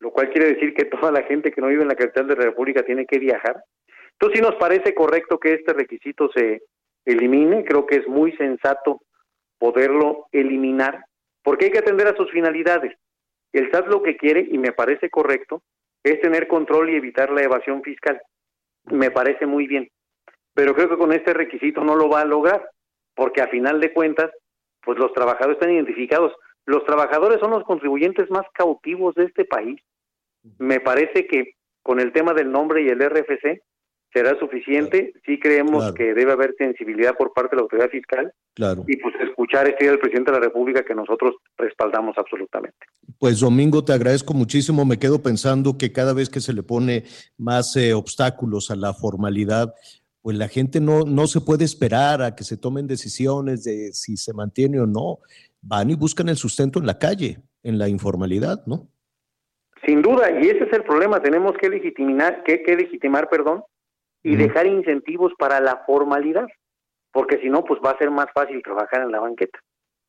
[0.00, 2.36] lo cual quiere decir que toda la gente que no vive en la capital de
[2.36, 3.62] la República tiene que viajar.
[4.12, 6.62] Entonces sí nos parece correcto que este requisito se
[7.04, 9.02] elimine, creo que es muy sensato
[9.58, 11.04] poderlo eliminar,
[11.42, 12.96] porque hay que atender a sus finalidades.
[13.52, 15.62] El SAT lo que quiere, y me parece correcto,
[16.02, 18.20] es tener control y evitar la evasión fiscal.
[18.90, 19.88] Me parece muy bien.
[20.54, 22.68] Pero creo que con este requisito no lo va a lograr,
[23.14, 24.30] porque a final de cuentas,
[24.82, 26.32] pues los trabajadores están identificados.
[26.66, 29.80] Los trabajadores son los contribuyentes más cautivos de este país.
[30.58, 33.62] Me parece que con el tema del nombre y el RFC
[34.14, 35.12] será suficiente.
[35.26, 38.32] Sí creemos que debe haber sensibilidad por parte de la autoridad fiscal.
[38.54, 38.84] Claro.
[38.86, 42.78] Y pues escuchar este día del presidente de la República que nosotros respaldamos absolutamente.
[43.18, 44.84] Pues Pues Domingo, te agradezco muchísimo.
[44.84, 47.04] Me quedo pensando que cada vez que se le pone
[47.36, 49.74] más eh, obstáculos a la formalidad,
[50.22, 54.16] pues la gente no, no se puede esperar a que se tomen decisiones de si
[54.16, 55.18] se mantiene o no.
[55.66, 58.88] Van y buscan el sustento en la calle, en la informalidad, ¿no?
[59.86, 61.20] Sin duda, y ese es el problema.
[61.20, 63.62] Tenemos que legitimar, que, que legitimar, perdón,
[64.22, 66.46] y dejar incentivos para la formalidad,
[67.12, 69.58] porque si no, pues va a ser más fácil trabajar en la banqueta.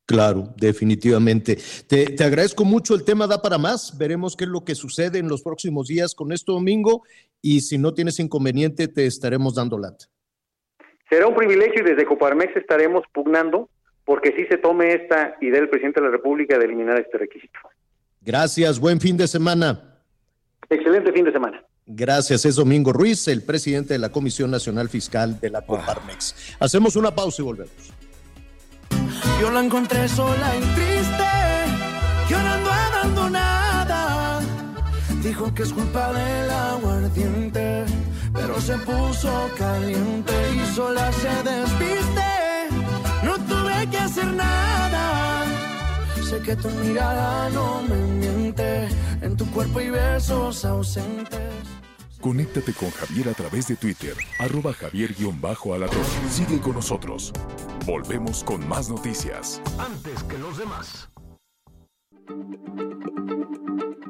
[0.06, 1.58] Claro, definitivamente.
[1.88, 3.98] Te, te, agradezco mucho, el tema da para más.
[3.98, 7.04] Veremos qué es lo que sucede en los próximos días con esto domingo
[7.42, 10.06] y si no tienes inconveniente te estaremos dando lata.
[11.10, 13.70] Será un privilegio y desde Coparmex estaremos pugnando
[14.06, 17.60] porque sí se tome esta idea del presidente de la República de eliminar este requisito.
[18.22, 20.00] Gracias, buen fin de semana.
[20.70, 21.64] Excelente fin de semana.
[21.88, 26.56] Gracias, es Domingo Ruiz, el presidente de la Comisión Nacional Fiscal de la Coparmex.
[26.60, 27.94] Hacemos una pausa y volvemos.
[29.40, 31.24] Yo la encontré sola y triste,
[32.30, 34.40] llorando abandonada.
[35.22, 37.86] Dijo que es culpa del aguardiente,
[38.34, 42.35] pero se puso caliente y sola se despiste.
[44.16, 45.44] Hacer nada.
[46.24, 48.88] Sé que tu mirada no me miente,
[49.20, 51.52] en tu cuerpo y besos ausentes.
[52.22, 56.06] Conéctate con Javier a través de Twitter, arroba javier-alatón.
[56.30, 57.34] Sigue con nosotros.
[57.86, 59.62] Volvemos con más noticias.
[59.78, 61.10] Antes que los demás.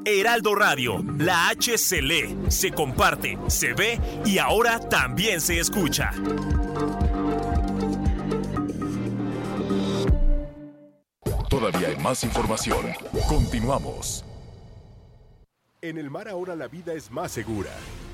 [0.06, 6.12] Heraldo Radio, la H se lee, se comparte, se ve y ahora también se escucha.
[12.06, 12.86] Más información.
[13.28, 14.24] Continuamos.
[15.82, 17.72] En el mar ahora la vida es más segura.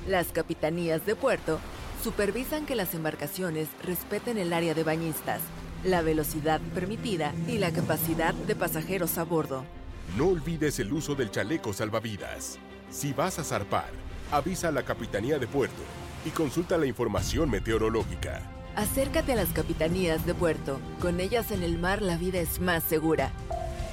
[0.08, 1.60] Las capitanías de puerto
[2.02, 5.42] supervisan que las embarcaciones respeten el área de bañistas,
[5.84, 9.62] la velocidad permitida y la capacidad de pasajeros a bordo.
[10.16, 12.58] No olvides el uso del chaleco salvavidas.
[12.90, 13.90] Si vas a zarpar,
[14.30, 15.82] avisa a la Capitanía de Puerto
[16.24, 18.40] y consulta la información meteorológica.
[18.74, 20.80] Acércate a las capitanías de puerto.
[20.98, 23.30] Con ellas en el mar la vida es más segura.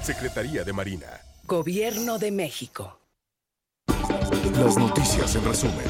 [0.02, 1.06] Secretaría de Marina.
[1.46, 2.98] Gobierno de México.
[4.58, 5.86] Las noticias en resumen.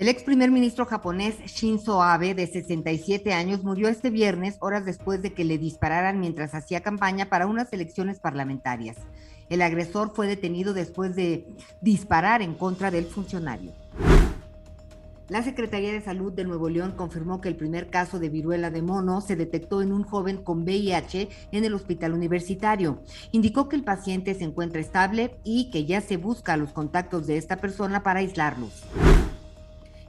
[0.00, 5.22] El ex primer ministro japonés Shinzo Abe, de 67 años, murió este viernes, horas después
[5.22, 8.96] de que le dispararan mientras hacía campaña para unas elecciones parlamentarias.
[9.48, 11.46] El agresor fue detenido después de
[11.80, 13.72] disparar en contra del funcionario.
[15.30, 18.82] La Secretaría de Salud de Nuevo León confirmó que el primer caso de viruela de
[18.82, 23.00] mono se detectó en un joven con VIH en el hospital universitario.
[23.32, 27.38] Indicó que el paciente se encuentra estable y que ya se busca los contactos de
[27.38, 28.84] esta persona para aislarlos.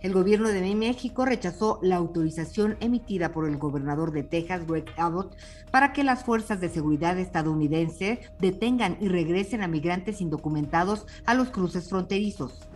[0.02, 5.34] El gobierno de México rechazó la autorización emitida por el gobernador de Texas, Greg Abbott,
[5.72, 11.52] para que las fuerzas de seguridad estadounidenses detengan y regresen a migrantes indocumentados a los
[11.52, 12.68] cruces fronterizos.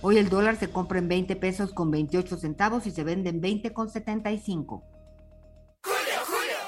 [0.00, 3.40] Hoy el dólar se compra en 20 pesos con 28 centavos y se vende en
[3.40, 4.84] 20 con 75.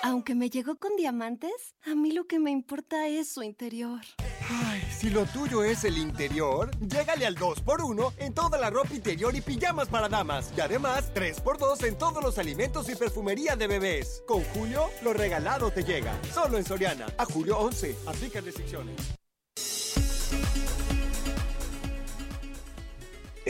[0.03, 4.01] Aunque me llegó con diamantes, a mí lo que me importa es su interior.
[4.49, 9.33] Ay, si lo tuyo es el interior, llégale al 2x1 en toda la ropa interior
[9.37, 10.53] y pijamas para damas.
[10.57, 14.25] Y además, 3x2 en todos los alimentos y perfumería de bebés.
[14.27, 16.19] Con Julio, lo regalado te llega.
[16.35, 17.07] Solo en Soriana.
[17.17, 17.95] A julio 11.
[18.07, 18.97] Aplica restricciones.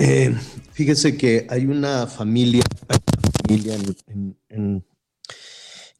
[0.03, 0.35] Eh,
[0.73, 3.75] fíjese que hay una familia, hay una familia
[4.07, 4.83] en,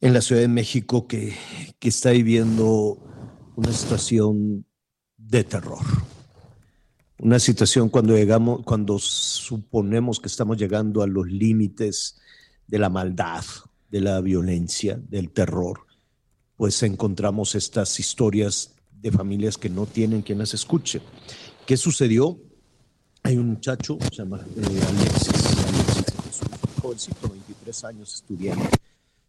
[0.01, 1.35] en, la Ciudad de México que,
[1.77, 2.97] que está viviendo
[3.55, 4.65] una situación
[5.17, 5.85] de terror.
[7.19, 12.19] Una situación cuando llegamos, cuando suponemos que estamos llegando a los límites
[12.65, 13.45] de la maldad,
[13.91, 15.81] de la violencia, del terror,
[16.57, 21.03] pues encontramos estas historias de familias que no tienen quien las escuche.
[21.67, 22.39] ¿Qué sucedió?
[23.23, 26.41] Hay un muchacho, se llama eh, Alexis, Alexis,
[26.81, 28.77] jovencito, 23 años, estudiante.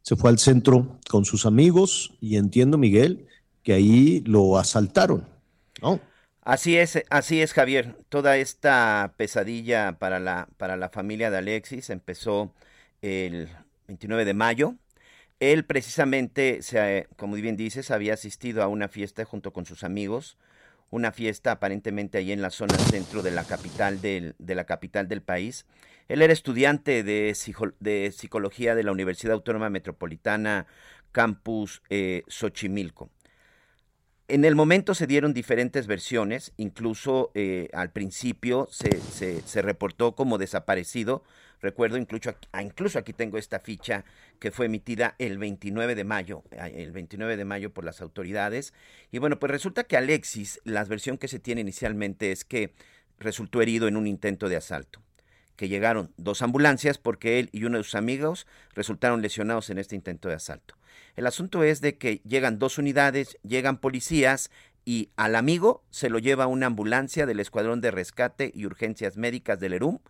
[0.03, 3.29] Se fue al centro con sus amigos y entiendo, Miguel,
[3.63, 5.27] que ahí lo asaltaron,
[5.81, 6.01] ¿no?
[6.41, 7.97] Así es, así es, Javier.
[8.09, 12.53] Toda esta pesadilla para la, para la familia de Alexis empezó
[13.01, 13.49] el
[13.87, 14.75] 29 de mayo.
[15.39, 20.37] Él precisamente, se, como bien dices, había asistido a una fiesta junto con sus amigos
[20.93, 25.09] una fiesta aparentemente ahí en la zona centro de la capital del, de la capital
[25.09, 25.67] del país.
[26.07, 27.35] Él era estudiante de,
[27.81, 30.67] de psicología de la Universidad Autónoma Metropolitana
[31.11, 33.11] Campus eh, Xochimilco.
[34.29, 40.39] En el momento se dieron diferentes versiones, incluso eh, al principio se, se, reportó como
[40.39, 41.23] desaparecido.
[41.62, 44.05] Recuerdo, incluso ah, incluso aquí tengo esta ficha
[44.40, 48.75] que fue emitida el 29 de mayo, ah, el 29 de mayo por las autoridades.
[49.12, 52.75] Y bueno, pues resulta que Alexis, la versión que se tiene inicialmente es que
[53.20, 55.01] resultó herido en un intento de asalto
[55.55, 59.94] que llegaron dos ambulancias porque él y uno de sus amigos resultaron lesionados en este
[59.94, 60.75] intento de asalto.
[61.14, 64.51] El asunto es de que llegan dos unidades, llegan policías
[64.85, 69.61] y al amigo se lo lleva una ambulancia del Escuadrón de Rescate y Urgencias Médicas
[69.61, 70.01] del ERUM,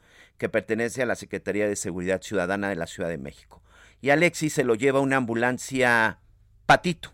[0.42, 3.62] que pertenece a la Secretaría de Seguridad Ciudadana de la Ciudad de México.
[4.00, 6.18] Y Alexis se lo lleva una ambulancia
[6.66, 7.12] Patito,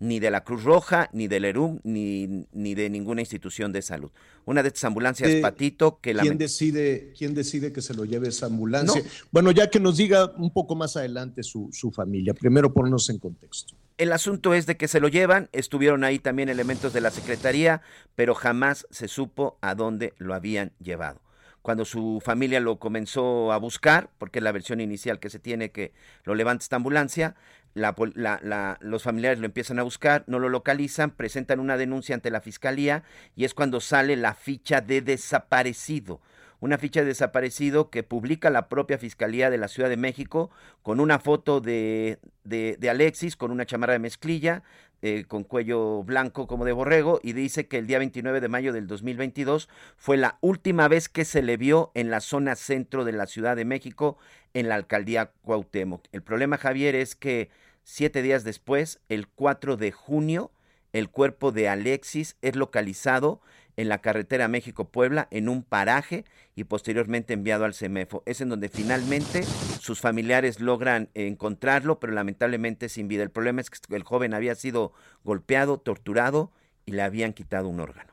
[0.00, 4.10] ni de la Cruz Roja, ni del ERUM, ni, ni de ninguna institución de salud.
[4.46, 6.22] Una de estas ambulancias, Patito, que la...
[6.22, 9.02] ¿quién decide, ¿Quién decide que se lo lleve esa ambulancia?
[9.30, 13.18] Bueno, ya que nos diga un poco más adelante su, su familia, primero ponernos en
[13.18, 13.76] contexto.
[13.98, 17.82] El asunto es de que se lo llevan, estuvieron ahí también elementos de la Secretaría,
[18.14, 21.23] pero jamás se supo a dónde lo habían llevado
[21.64, 25.70] cuando su familia lo comenzó a buscar, porque es la versión inicial que se tiene
[25.70, 27.36] que lo levanta esta ambulancia,
[27.74, 33.02] los familiares lo empiezan a buscar, no lo localizan, presentan una denuncia ante la fiscalía
[33.34, 36.20] y es cuando sale la ficha de desaparecido.
[36.60, 40.50] Una ficha de desaparecido que publica la propia Fiscalía de la Ciudad de México
[40.82, 44.62] con una foto de, de, de Alexis con una chamarra de mezclilla,
[45.06, 48.72] eh, con cuello blanco como de borrego y dice que el día 29 de mayo
[48.72, 53.12] del 2022 fue la última vez que se le vio en la zona centro de
[53.12, 54.16] la Ciudad de México
[54.54, 56.06] en la alcaldía Cuauhtémoc.
[56.12, 57.50] El problema, Javier, es que
[57.82, 60.50] siete días después, el 4 de junio,
[60.94, 63.42] el cuerpo de Alexis es localizado
[63.76, 68.22] en la carretera México-Puebla en un paraje y posteriormente enviado al CEMEFO.
[68.26, 69.44] Es en donde finalmente
[69.80, 73.22] sus familiares logran encontrarlo, pero lamentablemente sin vida.
[73.22, 74.92] El problema es que el joven había sido
[75.24, 76.52] golpeado, torturado
[76.86, 78.12] y le habían quitado un órgano.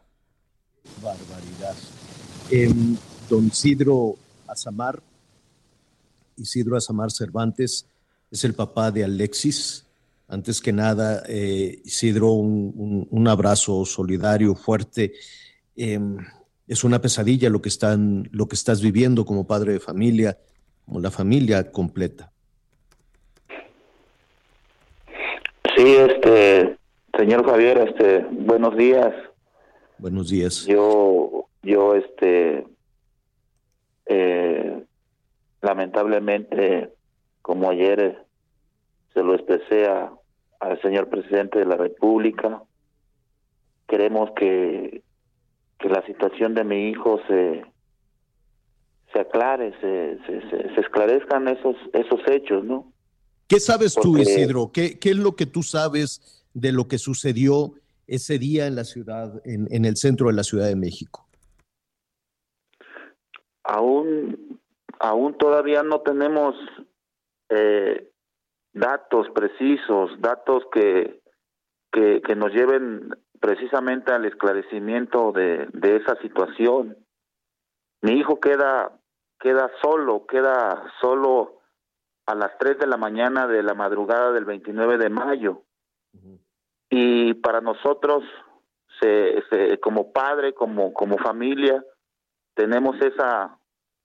[1.02, 1.76] Barbaridad.
[3.30, 4.16] Don Isidro
[4.48, 5.02] Azamar,
[6.38, 7.86] Isidro Azamar Cervantes,
[8.30, 9.86] es el papá de Alexis.
[10.28, 15.14] Antes que nada, eh, Isidro, un abrazo solidario, fuerte
[15.76, 16.18] Em,
[16.68, 20.38] es una pesadilla lo que, están, lo que estás viviendo como padre de familia,
[20.86, 22.32] como la familia completa.
[25.76, 26.78] Sí, este,
[27.18, 29.14] señor Javier, este, buenos días.
[29.98, 30.66] Buenos días.
[30.66, 32.66] Yo, yo, este,
[34.06, 34.84] eh,
[35.62, 36.94] lamentablemente,
[37.42, 38.18] como ayer eh,
[39.14, 39.88] se lo expresé
[40.60, 42.62] al señor presidente de la República,
[43.88, 45.02] queremos que
[45.82, 47.66] que la situación de mi hijo se
[49.14, 52.94] se aclare, se, se, esclarezcan esos esos hechos, ¿no?
[53.48, 54.72] ¿Qué sabes tú, Isidro?
[54.74, 57.74] ¿Qué, ¿Qué es lo que tú sabes de lo que sucedió
[58.08, 61.28] ese día en la ciudad, en, en el centro de la Ciudad de México?
[63.64, 64.60] Aún,
[65.00, 66.56] aún todavía no tenemos
[67.50, 68.10] eh,
[68.74, 71.22] datos precisos, datos que,
[71.92, 76.96] que, que nos lleven precisamente al esclarecimiento de, de esa situación.
[78.02, 79.02] Mi hijo queda
[79.42, 81.60] queda solo, queda solo
[82.26, 85.64] a las 3 de la mañana de la madrugada del 29 de mayo.
[86.90, 88.24] Y para nosotros,
[89.00, 91.84] se, como padre, como, como familia,
[92.54, 93.58] tenemos esa,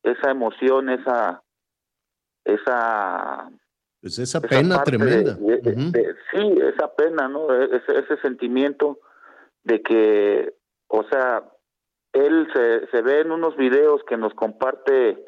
[0.02, 1.42] esa emoción, esa,
[2.44, 3.50] esa
[4.00, 5.36] pues esa pena tremenda.
[5.36, 7.52] sí, esa pena, ¿no?
[7.52, 9.00] E, ese, ese sentimiento
[9.66, 10.54] de que,
[10.86, 11.42] o sea,
[12.12, 15.24] él se, se ve en unos videos que nos comparte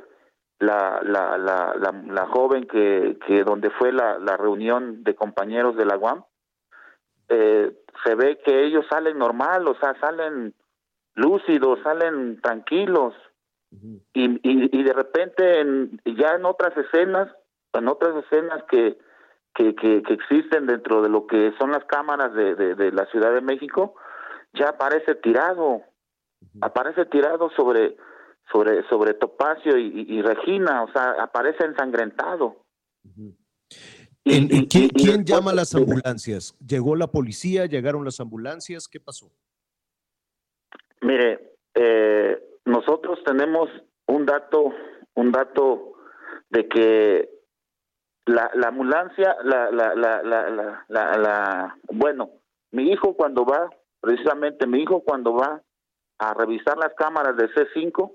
[0.61, 5.87] la, la, la, la, joven que, que donde fue la, la reunión de compañeros de
[5.87, 6.23] la UAM,
[7.29, 7.73] eh,
[8.05, 10.55] se ve que ellos salen normal, o sea, salen
[11.15, 13.15] lúcidos, salen tranquilos.
[14.15, 17.29] y, y, y, de repente en, ya en otras escenas,
[17.73, 18.99] en otras escenas que,
[19.53, 23.05] que, que, que existen dentro de lo que son las cámaras de, de, de la
[23.07, 23.95] Ciudad de México,
[24.55, 25.83] ya aparece tirado,
[26.61, 27.97] aparece tirado sobre
[28.53, 32.65] sobre sobre Topacio y, Regina, o sea, aparece ensangrentado.
[34.25, 36.57] ¿Quién, llama a las ambulancias?
[36.67, 37.67] ¿Llegó la policía?
[37.67, 38.89] ¿Llegaron las ambulancias?
[38.89, 39.31] ¿Qué pasó?
[41.01, 43.69] Mire, eh, nosotros tenemos
[44.07, 44.73] un dato,
[45.15, 45.93] un dato
[46.51, 47.31] de que
[48.27, 52.31] la, la ambulancia, la, la, la, la, la, la, bueno,
[52.73, 55.63] mi hijo cuando va precisamente mi hijo cuando va
[56.19, 58.15] a revisar las cámaras de C5,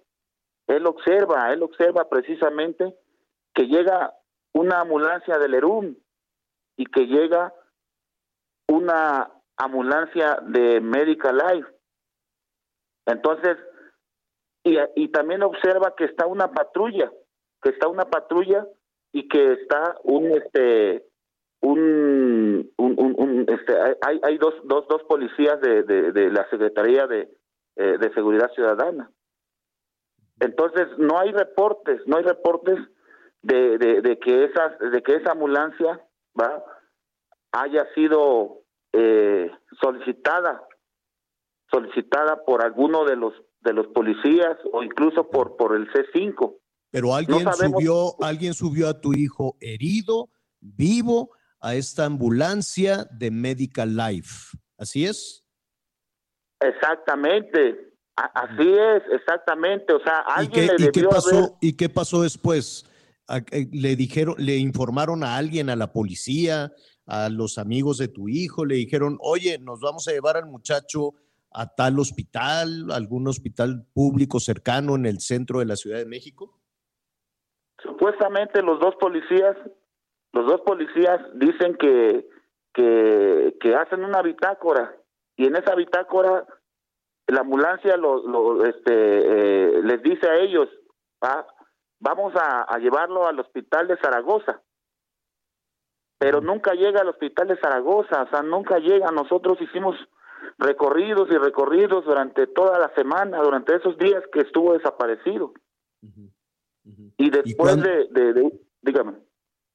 [0.68, 2.96] él observa, él observa precisamente
[3.54, 4.14] que llega
[4.54, 5.96] una ambulancia del ERUM
[6.78, 7.54] y que llega
[8.68, 11.70] una ambulancia de Medical Life.
[13.06, 13.58] Entonces,
[14.64, 17.12] y, y también observa que está una patrulla,
[17.62, 18.66] que está una patrulla
[19.12, 21.06] y que está un este
[21.64, 27.30] un, un, este hay, hay dos, dos, dos policías de, de, la Secretaría de,
[27.78, 29.10] eh, de Seguridad Ciudadana.
[30.40, 32.78] Entonces no hay reportes, no hay reportes
[33.42, 36.02] de, de, de que esas de que esa ambulancia
[36.40, 36.64] va
[37.54, 39.50] haya sido eh,
[39.82, 40.68] solicitada
[41.72, 46.58] solicitada por alguno de los de los policías o incluso por por el C5.
[46.92, 51.30] Pero alguien subió alguien subió a tu hijo herido, vivo
[51.64, 54.56] a esta ambulancia de Medical Life.
[54.78, 55.46] ¿Así es?
[56.60, 57.94] Exactamente.
[58.16, 59.94] Así es, exactamente.
[59.94, 62.86] O sea, alguien ¿Y qué, pasó, ¿Y qué pasó después?
[63.52, 66.74] Eh, ¿Le dijeron, le informaron a alguien, a la policía,
[67.08, 68.66] a los amigos de tu hijo?
[68.66, 71.14] ¿Le dijeron, oye, nos vamos a llevar al muchacho
[71.50, 76.60] a tal hospital, algún hospital público cercano en el centro de la Ciudad de México?
[77.82, 79.56] Supuestamente los dos policías,
[80.34, 82.28] los dos policías dicen que,
[82.74, 84.96] que, que hacen una bitácora
[85.36, 86.46] y en esa bitácora
[87.28, 90.68] la ambulancia lo, este, eh, les dice a ellos,
[91.22, 91.46] ah,
[92.00, 94.62] vamos a, llevarlo al hospital de Zaragoza.
[96.18, 99.12] Pero nunca llega al hospital de Zaragoza, o sea, nunca llega.
[99.12, 99.96] Nosotros hicimos
[100.58, 105.54] recorridos y recorridos durante toda la semana, durante esos días que estuvo desaparecido.
[107.18, 109.16] Y después de, de, dígame.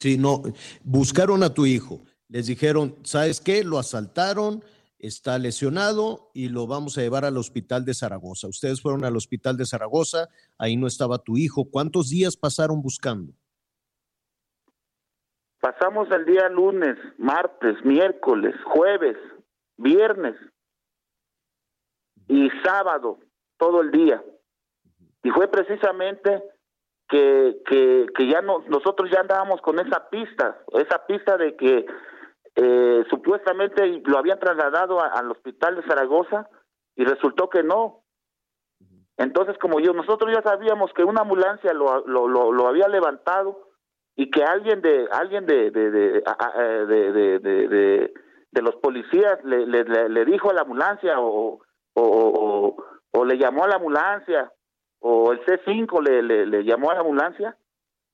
[0.01, 0.42] Sí, no,
[0.84, 3.64] buscaron a tu hijo, les dijeron, ¿sabes qué?
[3.64, 4.62] Lo asaltaron,
[4.99, 8.49] está lesionado y lo vamos a llevar al hospital de Zaragoza.
[8.49, 11.68] Ustedes fueron al hospital de Zaragoza, ahí no estaba tu hijo.
[11.70, 13.32] ¿Cuántos días pasaron buscando?
[15.61, 19.16] Pasamos el día lunes, martes, miércoles, jueves,
[19.76, 20.36] viernes
[22.28, 23.18] y sábado,
[23.57, 24.22] todo el día.
[25.24, 26.42] Y fue precisamente
[27.09, 27.57] que,
[28.15, 31.87] que, ya no, nosotros ya andábamos con esa pista, esa pista de que
[32.55, 36.49] eh, supuestamente lo habían trasladado al hospital de Zaragoza
[36.97, 38.03] y resultó que no.
[39.17, 43.69] Entonces, como yo, nosotros ya sabíamos que una ambulancia lo, lo, lo, había levantado
[44.15, 45.91] y que alguien de alguien de de,
[47.41, 48.13] de,
[48.51, 51.61] de los policías le, dijo a la ambulancia o,
[51.95, 54.53] o, le llamó a la ambulancia
[55.01, 57.57] o el C5 le, le, le llamó a la ambulancia,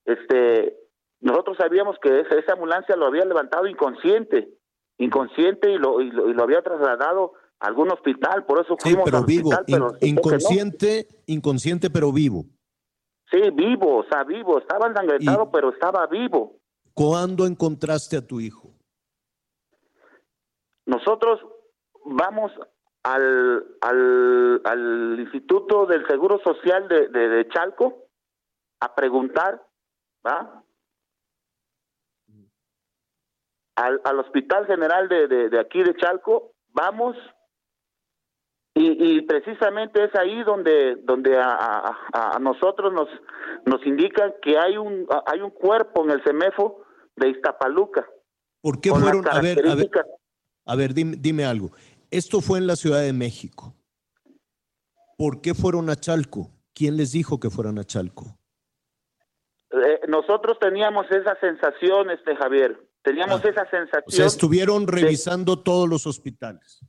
[0.05, 0.85] este
[1.25, 4.49] nosotros sabíamos que esa, esa ambulancia lo había levantado inconsciente,
[4.97, 9.49] inconsciente y lo, y lo, había trasladado a algún hospital, por eso fuimos pero vivo,
[10.01, 12.45] inconsciente, inconsciente pero vivo.
[13.31, 16.59] Sí, vivo, o sea, vivo, estaba ensangrentado, pero estaba vivo.
[16.93, 18.69] ¿Cuándo encontraste a tu hijo?
[20.85, 21.39] Nosotros
[22.05, 22.51] vamos
[23.05, 28.07] al, al, al Instituto del Seguro Social de, de, de Chalco
[28.79, 29.61] a preguntar,
[30.25, 30.63] ¿va?
[33.75, 37.15] al, al Hospital General de, de, aquí de Chalco, vamos
[38.73, 43.07] y, y, precisamente es ahí donde donde a, a, nosotros nos
[43.65, 46.83] nos indican que hay un hay un cuerpo en el CEMEFO
[47.15, 48.05] de Iztapaluca.
[48.61, 49.89] ¿Por qué fueron a ver a ver,
[50.65, 51.69] a ver dime, dime algo.
[52.11, 53.75] Esto fue en la Ciudad de México.
[55.17, 56.51] ¿Por qué fueron a Chalco?
[56.73, 58.37] ¿Quién les dijo que fueran a Chalco?
[59.71, 64.03] Eh, nosotros teníamos esa sensación, este Javier, Teníamos ah, esa sensación.
[64.07, 66.81] O sea, estuvieron revisando todos los hospitales.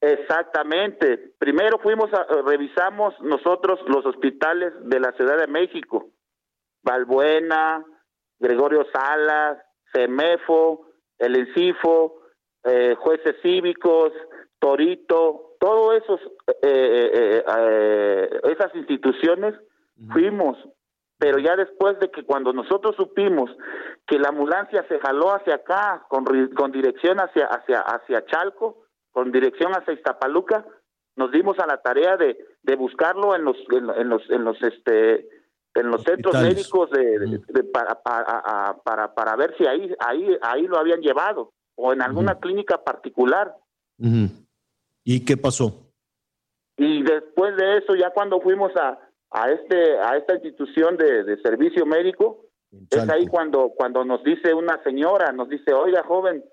[0.00, 1.34] Exactamente.
[1.38, 6.12] Primero fuimos a, eh, revisamos nosotros los hospitales de la Ciudad de México.
[6.82, 7.84] Balbuena,
[8.38, 9.58] Gregorio Salas,
[9.92, 10.86] CEMEFO,
[11.18, 12.20] el ENCIFO,
[12.64, 14.12] eh, jueces cívicos,
[14.60, 16.20] Torito, todos esos
[16.62, 17.42] eh,
[18.44, 19.54] esas instituciones
[20.12, 20.56] fuimos
[21.20, 23.50] pero ya después de que cuando nosotros supimos
[24.06, 26.24] que la ambulancia se jaló hacia acá con,
[26.56, 30.64] con dirección hacia hacia hacia Chalco, con dirección hacia Iztapaluca,
[31.16, 35.28] nos dimos a la tarea de, de buscarlo en los en, los en los este
[35.74, 41.02] en los centros médicos de, para, para, para, ver si ahí ahí ahí lo habían
[41.02, 43.54] llevado o en alguna clínica particular.
[45.12, 45.92] ¿Y qué pasó?
[46.76, 48.96] Y después de eso ya cuando fuimos a
[49.32, 52.46] a este a esta institución de, servicio médico
[52.88, 56.44] es ahí cuando cuando nos dice una señora nos dice oiga joven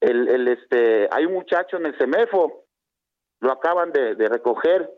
[0.00, 2.66] el, el este hay un muchacho en el CEMEFO
[3.40, 4.90] lo acaban de, recoger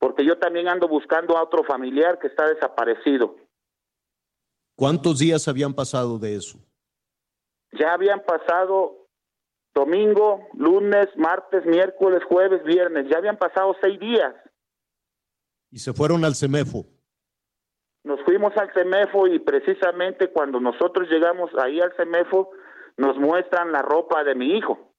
[0.00, 3.36] porque yo también ando buscando a otro familiar que está desaparecido
[4.76, 6.58] ¿Cuántos días habían pasado de eso?
[7.78, 9.05] Ya habían pasado
[9.76, 13.06] domingo, lunes, martes, miércoles, jueves, viernes.
[13.10, 14.34] Ya habían pasado seis días.
[15.70, 16.86] Y se fueron al CEMEFO.
[18.02, 22.50] Nos fuimos al CEMEFO y precisamente cuando nosotros llegamos ahí al CEMEFO,
[22.96, 24.94] nos muestran la ropa de mi hijo.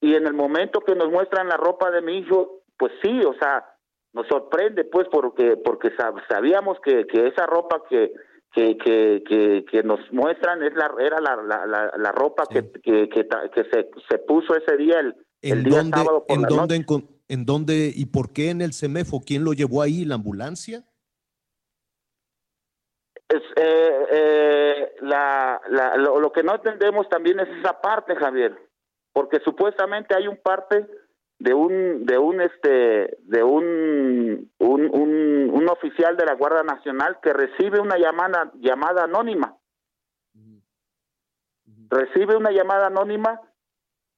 [0.00, 3.34] Y en el momento que nos muestran la ropa de mi hijo, pues sí, o
[3.34, 3.64] sea,
[4.12, 5.90] nos sorprende pues porque porque
[6.28, 8.12] sabíamos que, que esa ropa que
[8.54, 8.76] que,
[9.24, 13.90] que, que, nos muestran es la era la, la, la, ropa que, que, que, se,
[14.08, 16.86] se puso ese día el, el día sábado por ¿en dónde, En,
[17.28, 19.22] ¿En dónde y por qué en el CEMEFO?
[19.26, 20.04] ¿Quién lo llevó ahí?
[20.04, 20.84] ¿La ambulancia?
[23.28, 28.56] Es, eh, eh, la, la, lo, lo, que no entendemos también es esa parte, Javier,
[29.12, 30.86] porque supuestamente hay un parte
[31.44, 37.32] de un de un este de un un, un, oficial de la Guardia Nacional que
[37.34, 39.56] recibe una llamada llamada anónima.
[41.90, 43.40] Recibe una llamada anónima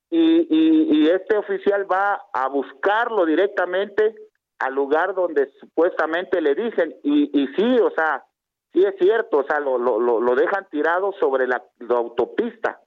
[0.09, 4.15] y, y, este oficial va a buscarlo directamente
[4.59, 6.95] al lugar donde supuestamente le dicen.
[7.03, 8.25] Y, y sí o sea
[8.73, 11.61] sí es cierto o sea lo, lo, lo dejan tirado sobre la
[11.91, 12.81] autopista.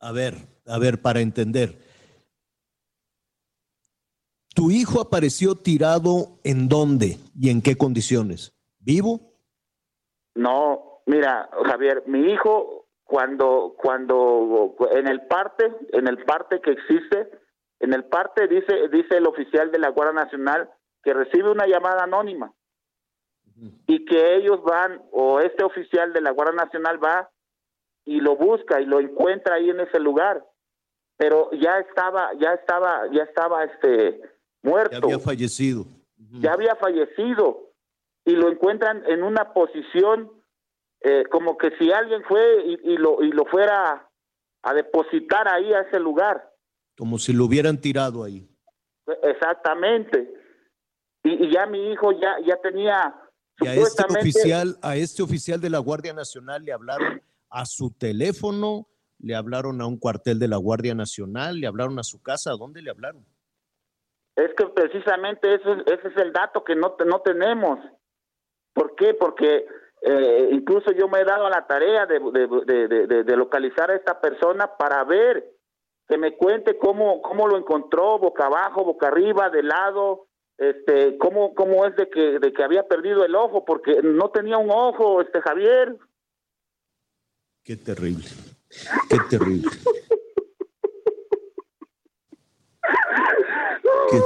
[0.00, 0.34] A ver
[0.66, 1.85] a ver para entender
[4.56, 8.54] ¿Tu hijo apareció tirado en dónde y en qué condiciones?
[8.78, 9.20] ¿Vivo?
[10.34, 17.30] No, mira, Javier, mi hijo cuando cuando en el parte, en el parte que existe,
[17.80, 20.70] en el parte dice dice el oficial de la Guardia Nacional
[21.02, 22.54] que recibe una llamada anónima
[23.86, 27.30] y que ellos van o este oficial de la Guardia Nacional va
[28.06, 30.42] y lo busca y lo encuentra ahí en ese lugar
[31.18, 34.35] pero ya estaba ya estaba ya estaba este
[34.66, 34.92] muerto.
[34.92, 35.86] Ya había fallecido.
[36.40, 37.72] Ya había fallecido.
[38.24, 40.30] Y lo encuentran en una posición
[41.00, 42.42] eh, como que si alguien fue
[42.82, 44.10] y, lo, y lo fuera
[44.62, 46.52] a depositar ahí a ese lugar.
[46.96, 48.48] Como si lo hubieran tirado ahí.
[49.22, 50.28] Exactamente.
[51.22, 53.14] Y, ya mi hijo ya, ya tenía...
[53.60, 57.90] Y a este, oficial, a este oficial de la Guardia Nacional le hablaron a su
[57.90, 58.86] teléfono,
[59.18, 62.56] le hablaron a un cuartel de la Guardia Nacional, le hablaron a su casa, ¿a
[62.56, 63.24] dónde le hablaron?
[64.36, 67.78] Es que precisamente ese, ese es el dato que no, no tenemos.
[68.74, 69.14] ¿Por qué?
[69.14, 69.66] Porque
[70.02, 74.20] eh, incluso yo me he dado a la tarea de, de, de, localizar a esta
[74.20, 75.52] persona para ver,
[76.06, 80.26] que me cuente cómo, cómo lo encontró, boca abajo, boca arriba, de lado,
[80.58, 84.58] este, cómo, cómo es de que, de que había perdido el ojo, porque no tenía
[84.58, 85.96] un ojo, este Javier.
[87.64, 88.28] Qué terrible,
[89.08, 89.70] qué terrible.
[94.10, 94.20] Qué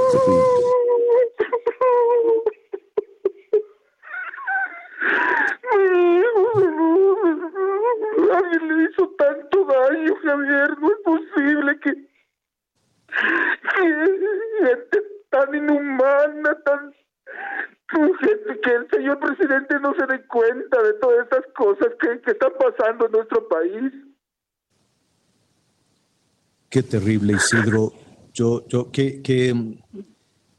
[8.33, 10.77] Alguien le hizo tanto daño, Javier.
[10.79, 11.91] No es posible que,
[14.59, 14.97] gente
[15.29, 16.93] tan inhumana, tan
[18.63, 22.51] que el señor presidente no se dé cuenta de todas estas cosas que, que están
[22.59, 23.91] pasando en nuestro país.
[26.69, 27.91] Qué terrible, Isidro
[28.33, 29.53] yo, yo que, que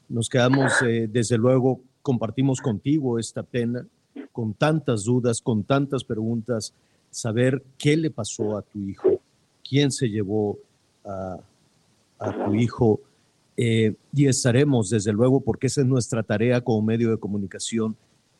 [0.08, 3.86] nos quedamos, eh, desde luego, compartimos contigo esta pena,
[4.30, 6.74] con tantas dudas, con tantas preguntas,
[7.10, 9.20] saber qué le pasó a tu hijo,
[9.66, 10.58] quién se llevó
[11.04, 11.38] a,
[12.18, 13.00] a tu hijo.
[13.56, 17.96] Eh, y estaremos, desde luego, porque esa es nuestra tarea como medio de comunicación,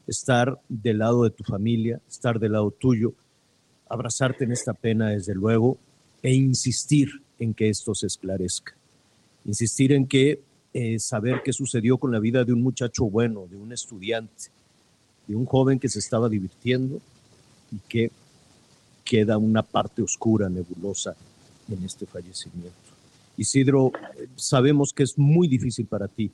[0.07, 3.14] estar del lado de tu familia, estar del lado tuyo,
[3.89, 5.78] abrazarte en esta pena, desde luego,
[6.22, 8.74] e insistir en que esto se esclarezca
[9.45, 10.40] insistir en que
[10.74, 14.45] eh, saber qué sucedió con la vida de un muchacho bueno, de un estudiante,
[15.26, 17.01] de un joven que se estaba divirtiendo
[17.70, 18.11] y que
[19.05, 21.14] queda una parte oscura, nebulosa
[21.68, 22.72] en este fallecimiento.
[23.36, 23.93] Isidro,
[24.36, 26.30] sabemos que es muy difícil para ti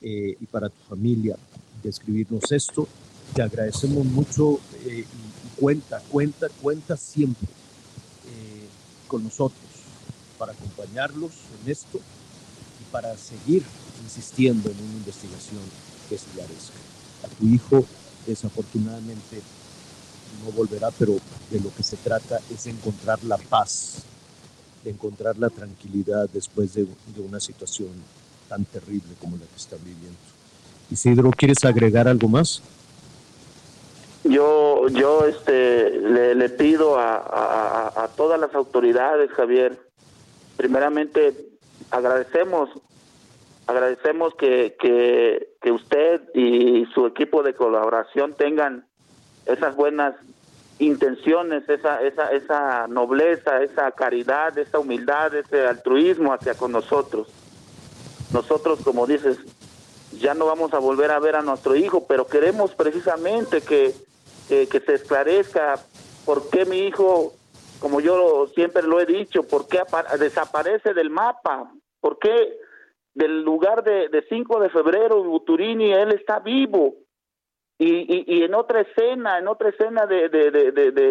[0.00, 1.36] eh, y para tu familia
[1.82, 2.88] describirnos esto.
[3.34, 7.48] Te agradecemos mucho eh, y, cuenta, cuenta, cuenta siempre
[9.06, 9.60] con nosotros
[10.38, 11.32] para acompañarlos
[11.62, 12.00] en esto
[12.92, 13.62] para seguir
[14.04, 15.60] insistiendo en una investigación
[16.08, 16.76] que esclarezca.
[17.24, 17.84] A tu hijo,
[18.26, 19.40] desafortunadamente,
[20.44, 21.16] no volverá, pero
[21.50, 24.04] de lo que se trata es encontrar la paz,
[24.84, 26.86] de encontrar la tranquilidad después de,
[27.18, 27.90] una situación
[28.48, 30.18] tan terrible como la que está viviendo.
[30.90, 32.62] Isidro, ¿quieres agregar algo más?
[34.24, 39.80] Yo, yo este, le, pido a, a, todas las autoridades, Javier,
[40.56, 41.51] primeramente
[41.92, 42.70] agradecemos
[43.66, 48.86] agradecemos que, que, usted y su equipo de colaboración tengan
[49.46, 50.14] esas buenas
[50.78, 57.28] intenciones, esa, esa, esa nobleza, esa caridad, esa humildad, ese altruismo hacia con nosotros.
[58.32, 59.38] Nosotros, como dices,
[60.18, 63.94] ya no vamos a volver a ver a nuestro hijo, pero queremos precisamente que,
[64.48, 65.78] que, se esclarezca
[66.24, 67.32] por qué mi hijo,
[67.80, 69.82] como yo siempre lo he dicho, por qué
[70.18, 71.70] desaparece del mapa,
[72.02, 72.58] por qué
[73.14, 76.96] del lugar de, de 5 de febrero, Buturini, él está vivo.
[77.78, 80.50] Y, en otra escena, en otra escena de, de,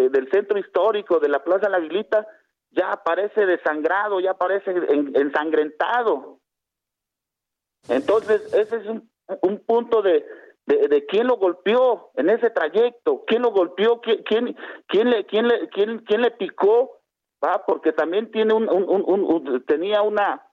[0.09, 2.25] del centro histórico de la Plaza La Aguilita,
[2.69, 4.71] ya aparece desangrado, ya aparece
[5.15, 6.39] ensangrentado.
[7.89, 9.09] Entonces, ese es un,
[9.41, 10.25] un punto de,
[10.65, 14.55] de, quién lo golpeó en ese trayecto, quién lo golpeó, quién, quién,
[14.87, 17.01] quién le, quién le, quién, le picó,
[17.43, 20.47] va, porque también tiene un, un, un, tenía una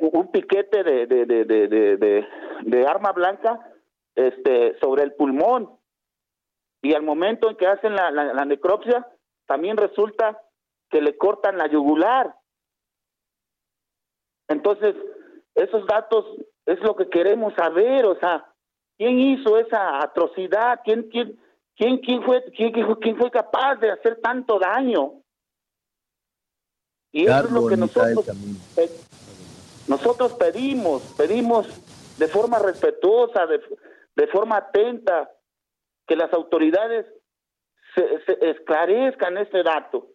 [0.00, 2.26] un piquete de, de, de, de,
[2.62, 3.72] de, arma blanca
[4.14, 5.78] este sobre el pulmón
[6.82, 9.06] y al momento en que hacen la, la necropsia
[9.46, 10.40] también resulta
[10.90, 12.34] que le cortan la yugular
[14.48, 14.94] entonces
[15.54, 16.24] esos datos
[16.66, 18.46] es lo que queremos saber, o sea,
[18.96, 20.80] ¿quién hizo esa atrocidad?
[20.84, 21.38] ¿Quién, quién,
[21.76, 25.14] quién, quién, fue, quién, quién fue capaz de hacer tanto daño?
[27.10, 28.26] Y eso es lo que nosotros,
[29.88, 31.66] nosotros pedimos, pedimos
[32.18, 33.60] de forma respetuosa, de,
[34.16, 35.30] de forma atenta,
[36.06, 37.06] que las autoridades
[37.94, 40.06] se, se esclarezcan este dato,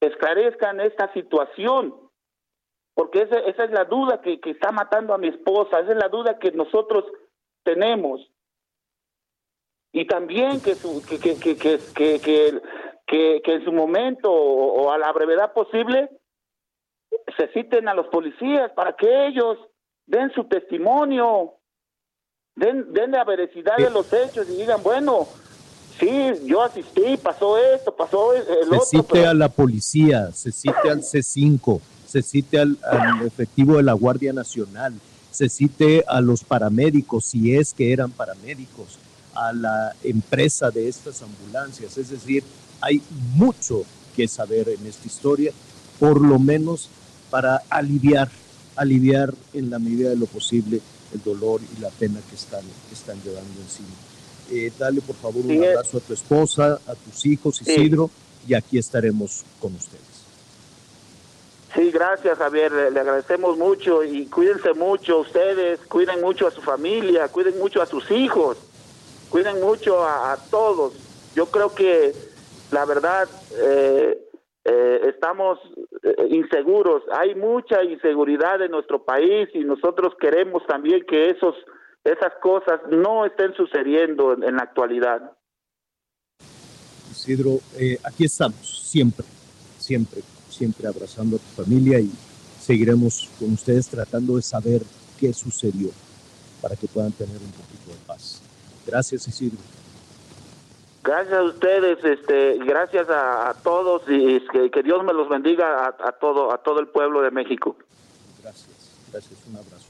[0.00, 2.02] esclarezcan esta situación
[2.94, 6.08] porque esa, esa es la duda que, está matando a mi esposa, esa es la
[6.08, 7.04] duda que nosotros
[7.64, 8.20] tenemos.
[9.92, 12.60] Y también que, su, que,
[13.44, 16.10] en su momento o, a la brevedad posible
[17.36, 19.58] se citen a los policías para que ellos
[20.06, 21.54] den su testimonio,
[22.54, 25.26] den, den la veracidad de los hechos y digan, bueno,
[25.98, 28.44] sí, yo asistí, pasó esto, pasó el
[28.80, 32.76] se cite a la policía, se cite al C5, se cite al,
[33.24, 34.94] efectivo de la Guardia Nacional,
[35.30, 38.98] se cite a los paramédicos, si es que eran paramédicos,
[39.34, 41.96] a la empresa de estas ambulancias.
[41.96, 42.44] Es decir,
[42.82, 43.00] hay
[43.34, 43.84] mucho
[44.14, 45.52] que saber en esta historia,
[45.98, 46.90] por lo menos
[47.32, 48.28] para aliviar,
[48.76, 50.82] aliviar en la medida de lo posible
[51.14, 52.60] el dolor y la pena que están,
[52.92, 53.88] están llevando encima.
[54.50, 58.10] Eh, dale por favor un abrazo a tu esposa, a tus hijos, Isidro,
[58.46, 60.02] y aquí estaremos con ustedes.
[61.74, 67.28] Sí, gracias Javier, le, agradecemos mucho y cuídense mucho ustedes, cuiden mucho a su familia,
[67.28, 68.58] cuiden mucho a sus hijos,
[69.30, 70.92] cuiden mucho a, todos.
[71.34, 72.14] Yo creo que
[72.70, 73.26] la verdad
[73.56, 74.18] eh,
[74.64, 75.58] eh, estamos
[76.02, 81.54] eh, inseguros, hay mucha inseguridad en nuestro país y nosotros queremos también que esos
[82.04, 85.36] esas cosas no estén sucediendo en, la actualidad.
[87.12, 87.60] Isidro,
[88.04, 89.24] aquí estamos, siempre,
[89.78, 92.10] siempre siempre abrazando a tu familia y
[92.60, 94.82] seguiremos con ustedes tratando de saber
[95.18, 95.90] qué sucedió
[96.60, 98.42] para que puedan tener un poquito de paz.
[98.86, 99.58] Gracias, Isidro.
[101.02, 104.40] Gracias a ustedes, este, gracias a, todos y
[104.70, 107.76] que, Dios me los bendiga a, todo, a todo el pueblo de México.
[108.40, 108.68] Gracias,
[109.10, 109.86] gracias, un abrazo.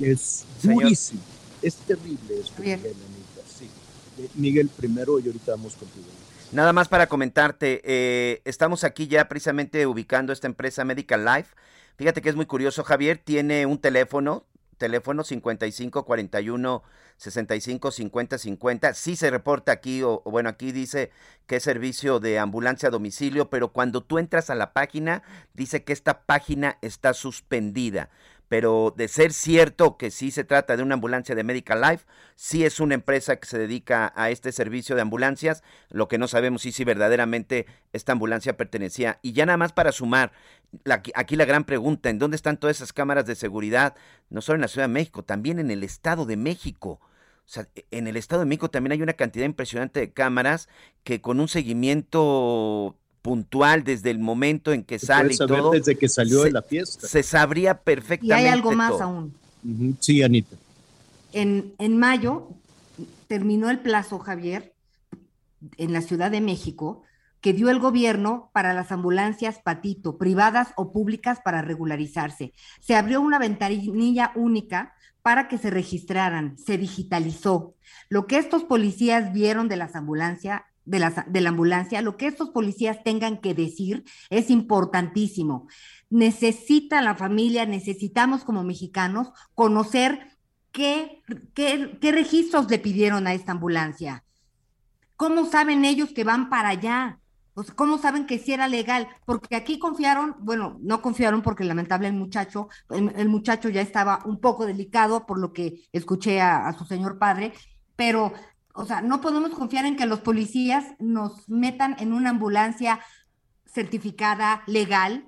[0.00, 1.20] Es durísimo,
[1.60, 2.62] es terrible esto,
[3.46, 3.68] Sí.
[4.34, 6.06] Miguel primero y ahorita vamos contigo.
[6.52, 11.54] Nada más para comentarte, eh, estamos aquí ya precisamente ubicando esta empresa Medical Life.
[11.96, 14.44] Fíjate que es muy curioso, Javier, tiene un teléfono,
[14.78, 16.82] teléfono 55 41
[17.16, 18.94] 65 50 50.
[18.94, 21.10] Sí se reporta aquí, o, o, bueno, aquí dice
[21.46, 25.22] que es servicio de ambulancia a domicilio, pero cuando tú entras a la página,
[25.52, 28.08] dice que esta página está suspendida
[28.48, 32.64] pero de ser cierto que sí se trata de una ambulancia de Medical Life, sí
[32.64, 36.64] es una empresa que se dedica a este servicio de ambulancias, lo que no sabemos
[36.64, 39.18] es si verdaderamente esta ambulancia pertenecía.
[39.22, 40.32] Y ya nada más para sumar,
[41.14, 43.94] aquí la gran pregunta, ¿en dónde están todas esas cámaras de seguridad?
[44.30, 47.00] No solo en la Ciudad de México, también en el Estado de México.
[47.48, 50.68] O sea, en el Estado de México también hay una cantidad impresionante de cámaras
[51.02, 55.72] que con un seguimiento puntual desde el momento en que sale y todo.
[55.72, 57.06] Desde que salió de la fiesta.
[57.06, 58.26] Se sabría perfectamente.
[58.26, 59.34] Y hay algo más aún.
[60.00, 60.56] Sí, Anita.
[61.34, 62.48] En, en mayo
[63.26, 64.72] terminó el plazo, Javier,
[65.76, 67.02] en la Ciudad de México,
[67.42, 72.54] que dio el gobierno para las ambulancias Patito, privadas o públicas para regularizarse.
[72.80, 77.74] Se abrió una ventanilla única para que se registraran, se digitalizó.
[78.08, 82.26] Lo que estos policías vieron de las ambulancias de la, de la ambulancia, lo que
[82.26, 85.68] estos policías tengan que decir es importantísimo.
[86.10, 90.38] Necesita la familia, necesitamos como mexicanos conocer
[90.72, 91.22] qué,
[91.54, 94.24] qué, qué registros le pidieron a esta ambulancia.
[95.18, 97.18] ¿cómo saben ellos que van para allá?
[97.74, 99.08] ¿cómo saben que sí era legal?
[99.26, 104.38] Porque aquí confiaron, bueno, no confiaron porque lamentable el muchacho, el, muchacho ya estaba un
[104.40, 107.52] poco delicado por lo que escuché a, su señor padre,
[107.96, 108.32] pero,
[108.78, 113.00] o sea, no podemos confiar en que los policías nos metan en una ambulancia
[113.66, 115.24] certificada, legal,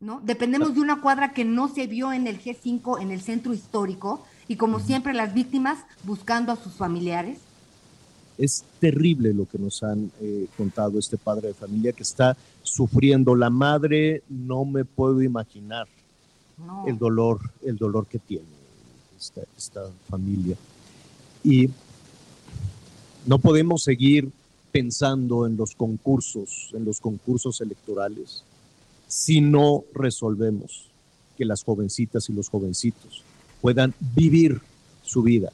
[0.00, 0.22] ¿no?
[0.24, 4.24] Dependemos de una cuadra que no se vio en el G5, en el centro histórico,
[4.48, 7.38] y como siempre las víctimas buscando a sus familiares.
[8.38, 13.34] Es terrible lo que nos han eh, contado este padre de familia que está sufriendo.
[13.34, 15.86] La madre no me puedo imaginar
[16.86, 18.46] el dolor, el dolor que tiene
[19.18, 20.56] esta, esta familia.
[21.44, 21.68] Y
[23.26, 24.30] no podemos seguir
[24.72, 28.44] pensando en los concursos, en los concursos electorales,
[29.08, 30.86] si no resolvemos
[31.36, 33.22] que las jovencitas y los jovencitos
[33.60, 34.60] puedan vivir
[35.02, 35.52] su vida,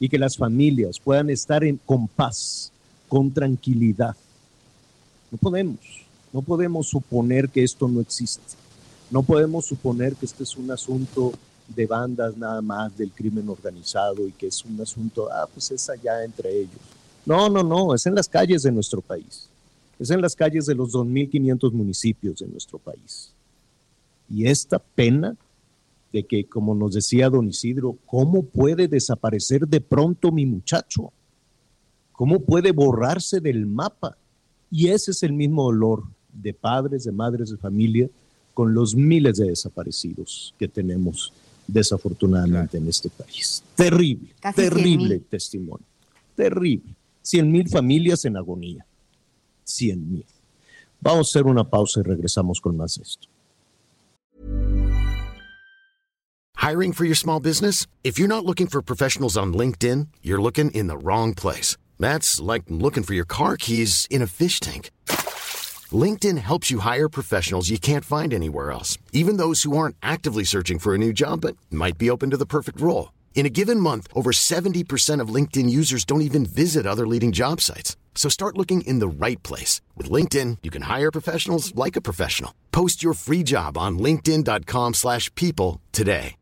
[0.00, 2.72] y que las familias puedan estar en, con paz,
[3.08, 4.14] con tranquilidad.
[5.30, 5.80] No podemos,
[6.32, 8.56] no podemos suponer que esto no existe.
[9.10, 11.32] No podemos suponer que este es un asunto
[11.74, 15.88] de bandas nada más del crimen organizado y que es un asunto, ah, pues es
[15.90, 16.80] allá entre ellos.
[17.26, 19.48] No, no, no, es en las calles de nuestro país.
[19.98, 23.32] Es en las calles de los 2.500 municipios de nuestro país.
[24.30, 25.36] Y esta pena
[26.12, 31.12] de que, como nos decía don Isidro, ¿cómo puede desaparecer de pronto mi muchacho?
[32.12, 34.16] ¿Cómo puede borrarse del mapa?
[34.70, 38.08] Y ese es el mismo dolor de padres, de madres de familia,
[38.54, 41.32] con los miles de desaparecidos que tenemos
[41.66, 43.62] desafortunadamente en este país.
[43.76, 45.86] Terrible, terrible testimonio,
[46.34, 46.97] terrible.
[47.28, 48.86] Cien mil familias en agonía,
[49.62, 50.24] cien mil.
[50.98, 53.28] Vamos a hacer una pausa y regresamos con más de esto.
[56.56, 57.86] Hiring for your small business?
[58.02, 61.76] If you're not looking for professionals on LinkedIn, you're looking in the wrong place.
[62.00, 64.90] That's like looking for your car keys in a fish tank.
[65.92, 70.44] LinkedIn helps you hire professionals you can't find anywhere else, even those who aren't actively
[70.44, 73.10] searching for a new job but might be open to the perfect role.
[73.34, 77.60] In a given month, over 70% of LinkedIn users don't even visit other leading job
[77.60, 77.96] sites.
[78.16, 79.80] So start looking in the right place.
[79.96, 82.52] With LinkedIn, you can hire professionals like a professional.
[82.72, 86.34] Post your free job on linkedin.com slash people today.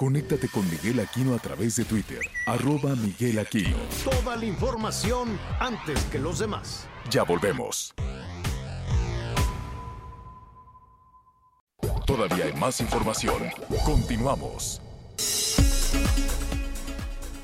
[0.00, 3.76] Conéctate con Miguel Aquino a través de Twitter, arroba Miguel Aquino.
[4.02, 6.86] Toda la información antes que los demás.
[7.10, 7.92] Ya volvemos.
[12.10, 13.40] Todavía hay más información.
[13.84, 14.82] Continuamos.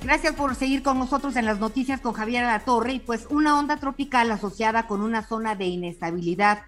[0.02, 3.60] Gracias por seguir con nosotros en las noticias con Javier La Torre y pues una
[3.60, 6.62] onda tropical asociada con una zona de inestabilidad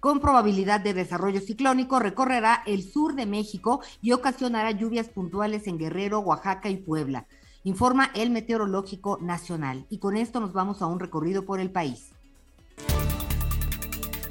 [0.00, 5.78] con probabilidad de desarrollo ciclónico, recorrerá el sur de México y ocasionará lluvias puntuales en
[5.78, 7.26] Guerrero, Oaxaca y Puebla,
[7.62, 9.86] informa el Meteorológico Nacional.
[9.90, 12.10] Y con esto nos vamos a un recorrido por el país.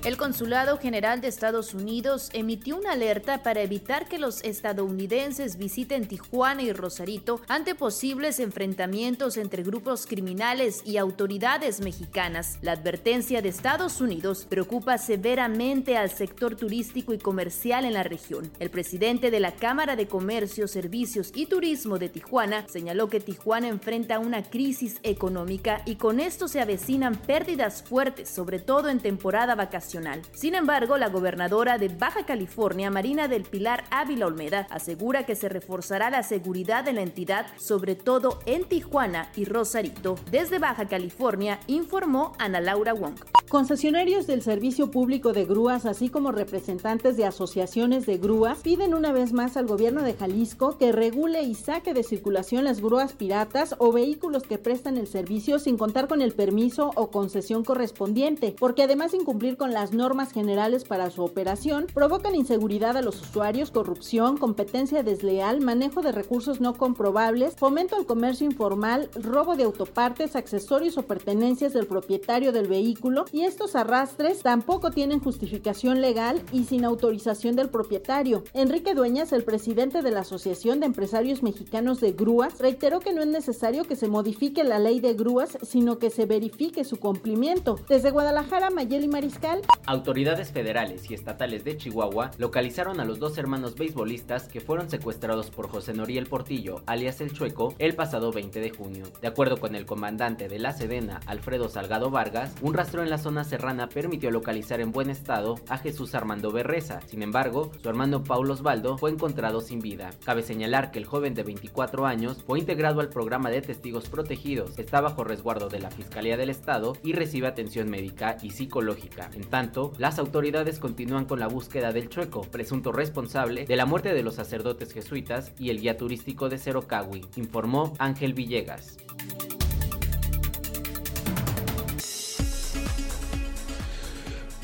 [0.03, 6.09] El Consulado General de Estados Unidos emitió una alerta para evitar que los estadounidenses visiten
[6.09, 12.57] Tijuana y Rosarito ante posibles enfrentamientos entre grupos criminales y autoridades mexicanas.
[12.61, 18.51] La advertencia de Estados Unidos preocupa severamente al sector turístico y comercial en la región.
[18.59, 23.69] El presidente de la Cámara de Comercio, Servicios y Turismo de Tijuana señaló que Tijuana
[23.69, 29.55] enfrenta una crisis económica y con esto se avecinan pérdidas fuertes, sobre todo en temporada
[29.55, 29.92] vacacional
[30.31, 35.49] sin embargo, la gobernadora de Baja California, Marina del Pilar Ávila Olmeda, asegura que se
[35.49, 40.15] reforzará la seguridad de la entidad, sobre todo en Tijuana y Rosarito.
[40.31, 43.13] Desde Baja California, informó Ana Laura Wong.
[43.49, 49.11] Concesionarios del servicio público de grúas, así como representantes de asociaciones de grúas, piden una
[49.11, 53.75] vez más al gobierno de Jalisco que regule y saque de circulación las grúas piratas
[53.77, 58.81] o vehículos que prestan el servicio sin contar con el permiso o concesión correspondiente, porque
[58.81, 63.19] además de incumplir con la las normas generales para su operación, provocan inseguridad a los
[63.19, 69.65] usuarios, corrupción, competencia desleal, manejo de recursos no comprobables, fomento al comercio informal, robo de
[69.65, 76.41] autopartes, accesorios o pertenencias del propietario del vehículo y estos arrastres tampoco tienen justificación legal
[76.53, 78.45] y sin autorización del propietario.
[78.53, 83.21] Enrique Dueñas, el presidente de la Asociación de Empresarios Mexicanos de Grúas, reiteró que no
[83.21, 87.77] es necesario que se modifique la ley de grúas, sino que se verifique su cumplimiento.
[87.89, 93.75] Desde Guadalajara, Mayeli Mariscal, Autoridades federales y estatales de Chihuahua localizaron a los dos hermanos
[93.75, 98.69] beisbolistas que fueron secuestrados por José Noriel Portillo, alias El Chueco, el pasado 20 de
[98.69, 99.05] junio.
[99.21, 103.17] De acuerdo con el comandante de la Sedena, Alfredo Salgado Vargas, un rastro en la
[103.17, 107.01] zona serrana permitió localizar en buen estado a Jesús Armando Berreza.
[107.05, 110.11] Sin embargo, su hermano Paulo Osvaldo fue encontrado sin vida.
[110.23, 114.79] Cabe señalar que el joven de 24 años fue integrado al programa de testigos protegidos,
[114.79, 119.29] está bajo resguardo de la Fiscalía del Estado y recibe atención médica y psicológica.
[119.53, 124.23] Tanto, las autoridades continúan con la búsqueda del chueco, presunto responsable de la muerte de
[124.23, 128.97] los sacerdotes jesuitas y el guía turístico de Cerocawi, informó Ángel Villegas.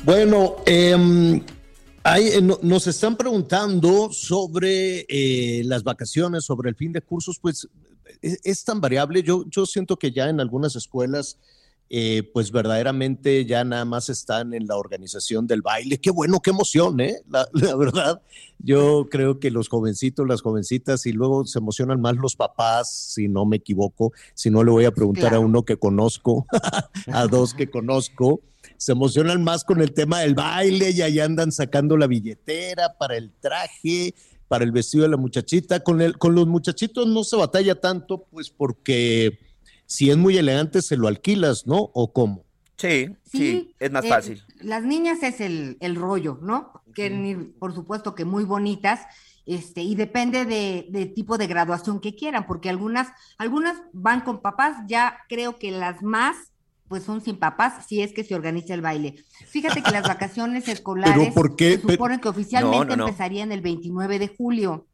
[0.02, 7.38] Bueno, em, eh, nos están preguntando sobre eh, las vacaciones, sobre el fin de cursos,
[7.40, 7.68] pues
[8.22, 9.22] es, es, tan variable.
[9.22, 11.38] Yo, yo siento que ya en algunas escuelas
[11.92, 15.98] eh, pues verdaderamente ya nada más están en la organización del baile.
[15.98, 17.16] Qué bueno, qué emoción, ¿eh?
[17.28, 18.22] La, verdad,
[18.60, 23.26] yo creo que los jovencitos, las jovencitas, y luego se emocionan más los papás, si
[23.26, 26.46] no me equivoco, si no le voy a preguntar a uno que conozco,
[27.08, 28.40] a dos que conozco,
[28.76, 33.16] se emocionan más con el tema del baile y ahí andan sacando la billetera para
[33.16, 34.14] el traje,
[34.46, 35.80] para el vestido de la muchachita.
[35.80, 39.49] Con, el, con los muchachitos no se batalla tanto, pues porque
[39.90, 41.90] si es muy elegante, se lo alquilas, ¿no?
[41.94, 42.44] ¿O cómo?
[42.76, 44.42] Sí, sí, es más eh, fácil.
[44.60, 46.70] Las niñas es el, el rollo, ¿no?
[46.94, 49.00] Que por supuesto que muy bonitas,
[49.46, 54.40] este, y depende de, de, tipo de graduación que quieran, porque algunas, algunas van con
[54.40, 56.36] papás, ya creo que las más,
[56.86, 59.16] pues son sin papás, si es que se organiza el baile.
[59.48, 64.86] Fíjate que las vacaciones escolares se supone que oficialmente empezarían el 29 de julio.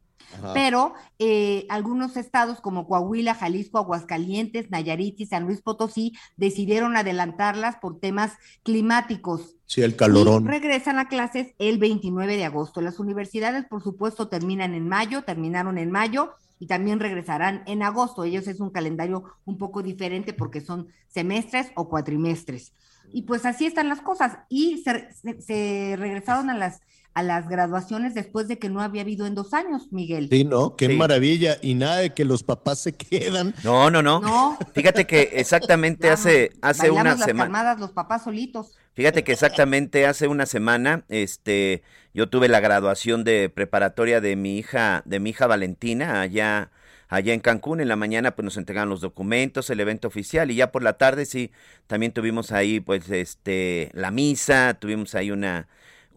[0.53, 7.77] Pero eh, algunos estados como Coahuila, Jalisco, Aguascalientes, Nayarit y San Luis Potosí decidieron adelantarlas
[7.77, 9.55] por temas climáticos.
[9.65, 10.45] Sí, el calorón.
[10.45, 12.81] regresan a clases el 29 de agosto.
[12.81, 18.23] Las universidades, por supuesto, terminan en mayo, terminaron en mayo y también regresarán en agosto.
[18.23, 22.73] Ellos es un calendario un poco diferente porque son semestres o cuatrimestres.
[23.11, 24.39] Y pues así están las cosas.
[24.49, 26.81] Y se regresaron a las
[27.17, 30.29] a las graduaciones después de que no había habido en dos años, Miguel.
[30.29, 30.75] Sí, ¿no?
[30.75, 31.57] Qué maravilla.
[31.63, 33.55] Y nada de que los papás se quedan.
[33.63, 34.55] No, no, no.
[34.75, 37.73] Fíjate que exactamente hace, hace una semana.
[37.73, 38.77] los papás solitos.
[38.93, 41.81] Fíjate que exactamente hace una semana, este,
[42.13, 46.69] yo tuve la graduación de preparatoria de mi hija, de mi hija Valentina, allá
[47.07, 47.81] allá en Cancún.
[47.81, 50.93] En la mañana pues nos entregaron los documentos, el evento oficial y ya por la
[50.93, 51.49] tarde sí,
[51.87, 55.67] también tuvimos ahí pues este la misa, tuvimos ahí una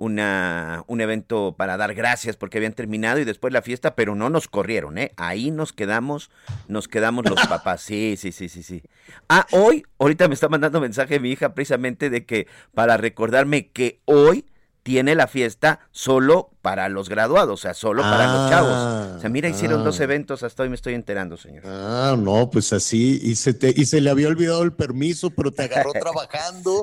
[0.00, 4.30] una, un evento para dar gracias porque habían terminado y después la fiesta, pero no
[4.30, 5.12] nos corrieron, ¿eh?
[5.18, 6.30] Ahí nos quedamos,
[6.68, 7.82] nos quedamos los papás.
[7.82, 8.82] Sí, sí, sí, sí, sí.
[9.28, 14.00] Ah, hoy, ahorita me está mandando mensaje mi hija precisamente de que para recordarme que
[14.06, 14.46] hoy
[14.82, 19.16] tiene la fiesta solo para los graduados, o sea, solo para los chavos.
[19.16, 20.04] O sea, mira, hicieron dos ah.
[20.04, 21.64] eventos, hasta hoy me estoy enterando, señor.
[21.66, 25.52] Ah, no, pues así, y se, te, y se le había olvidado el permiso, pero
[25.52, 26.82] te agarró trabajando.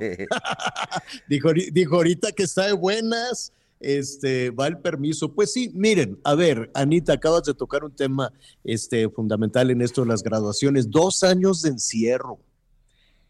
[1.28, 5.34] dijo, dijo ahorita que está de buenas, este, va el permiso.
[5.34, 8.32] Pues sí, miren, a ver, Anita, acabas de tocar un tema
[8.64, 12.40] este, fundamental en esto de las graduaciones, dos años de encierro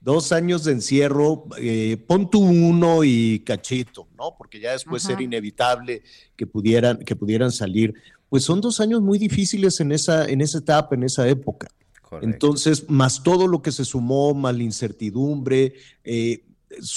[0.08, 4.36] dos años de encierro, eh, pon tu uno y cachito, ¿no?
[4.38, 6.02] Porque ya después era inevitable
[6.38, 7.94] que pudieran, que pudieran salir.
[8.30, 11.68] Pues son dos años muy difíciles en esa, en esa etapa, en esa época.
[12.22, 15.74] Entonces, más todo lo que se sumó, más la incertidumbre,
[16.06, 16.46] eh,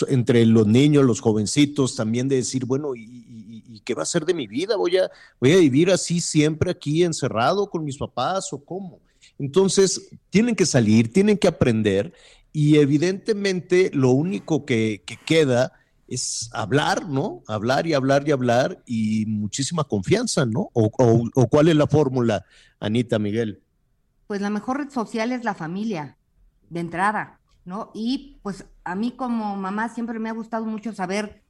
[0.06, 4.34] entre los niños, los jovencitos, también de decir, bueno, ¿y, qué va a ser de
[4.34, 4.76] mi vida?
[4.76, 9.00] ¿Voy a, ¿Voy a vivir así siempre aquí encerrado con mis papás o cómo?
[9.36, 12.12] Entonces, tienen que salir, tienen que aprender
[12.52, 15.72] y evidentemente lo único que, queda
[16.08, 17.42] es hablar, ¿no?
[17.46, 20.70] Hablar y hablar y hablar y muchísima confianza, ¿no?
[20.72, 22.44] O, cuál es la fórmula,
[22.80, 23.62] Anita Miguel?
[24.26, 26.16] Pues la mejor red social es la familia,
[26.68, 27.90] de entrada, ¿no?
[27.94, 31.44] Y pues a mí como mamá siempre me ha gustado mucho saber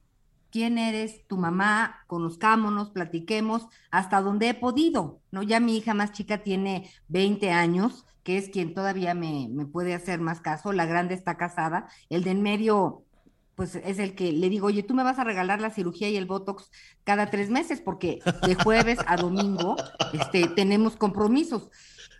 [0.51, 5.41] quién eres, tu mamá, conozcámonos, platiquemos, hasta donde he podido, ¿no?
[5.41, 10.19] Ya mi hija más chica tiene 20 años que es quien todavía me, puede hacer
[10.19, 13.03] más caso, la grande está casada, el de en medio
[13.55, 16.17] pues es el que le digo, oye, tú me vas a regalar la cirugía y
[16.17, 16.71] el Botox
[17.03, 19.75] cada tres meses, porque de jueves a domingo
[20.13, 21.69] este, tenemos compromisos.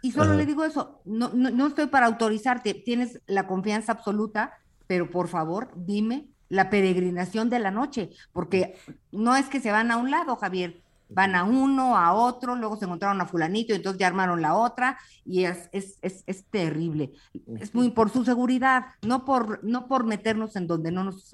[0.03, 4.53] Y solo le digo eso, no, no, no, estoy para autorizarte, tienes la confianza absoluta,
[4.87, 8.75] pero por favor, dime la peregrinación de la noche, porque
[9.11, 10.83] no es que se van a un lado, Javier,
[11.13, 14.55] van a uno, a otro, luego se encontraron a fulanito y entonces ya armaron la
[14.55, 17.11] otra y es, es, es, es terrible.
[17.59, 21.29] Es muy por su seguridad, no por, no por meternos en donde no nos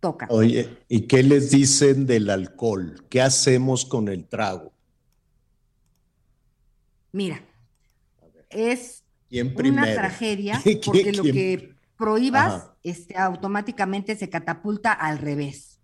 [0.00, 0.26] toca.
[0.30, 3.04] Oye, ¿y qué les dicen del alcohol?
[3.08, 4.72] ¿Qué hacemos con el trago?
[7.12, 7.42] Mira,
[8.50, 15.78] es una tragedia porque lo que prohíbas este, automáticamente se catapulta al revés.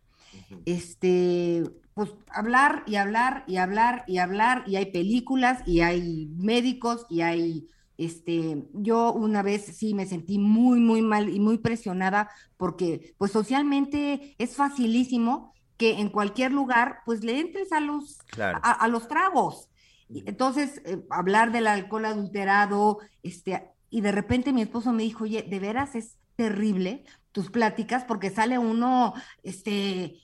[0.64, 1.64] Este,
[1.98, 7.22] pues hablar y hablar y hablar y hablar y hay películas y hay médicos y
[7.22, 13.16] hay este, yo una vez sí me sentí muy, muy mal y muy presionada porque
[13.18, 19.08] pues socialmente es facilísimo que en cualquier lugar pues le entres a los, a, los
[19.08, 19.68] tragos.
[20.08, 25.42] Entonces, eh, hablar del alcohol adulterado, este, y de repente mi esposo me dijo, oye,
[25.42, 30.16] de veras es terrible tus pláticas porque sale uno, este,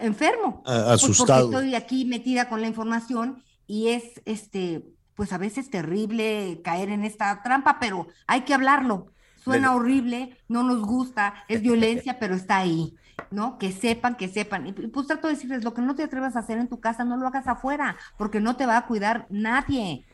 [0.00, 0.62] enfermo.
[0.66, 1.48] asustado.
[1.48, 4.84] Pues, porque estoy aquí metida con la información y es, este,
[5.14, 9.12] pues a veces terrible caer en esta trampa, pero hay que hablarlo.
[9.36, 12.94] Suena horrible, no nos gusta, es violencia, pero está ahí,
[13.30, 13.56] ¿no?
[13.56, 14.66] Que sepan, que sepan.
[14.66, 17.04] Y pues trato de decirles, lo que no te atrevas a hacer en tu casa,
[17.04, 20.04] no lo hagas afuera, porque no te va a cuidar nadie.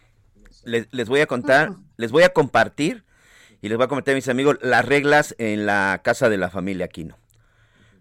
[0.65, 3.05] Les, les voy a contar, les voy a compartir
[3.61, 6.51] y les voy a comentar a mis amigos las reglas en la casa de la
[6.51, 7.19] familia Aquino.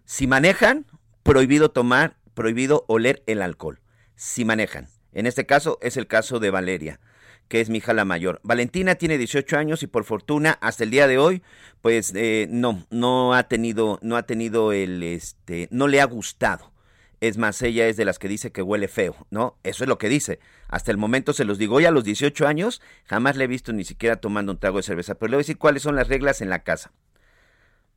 [0.04, 0.86] Si manejan,
[1.24, 3.80] prohibido tomar, prohibido oler el alcohol.
[4.14, 4.86] Si manejan.
[5.12, 7.00] En este caso es el caso de Valeria,
[7.48, 8.40] que es mi hija la mayor.
[8.44, 11.42] Valentina tiene 18 años y por fortuna hasta el día de hoy,
[11.80, 16.72] pues eh, no, no ha tenido, no ha tenido el, este, no le ha gustado.
[17.20, 19.56] Es más, ella es de las que dice que huele feo, ¿no?
[19.62, 20.40] Eso es lo que dice.
[20.68, 23.72] Hasta el momento se los digo, hoy a los 18 años jamás le he visto
[23.72, 26.08] ni siquiera tomando un trago de cerveza, pero le voy a decir cuáles son las
[26.08, 26.92] reglas en la casa.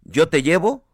[0.03, 0.85] Yo te llevo,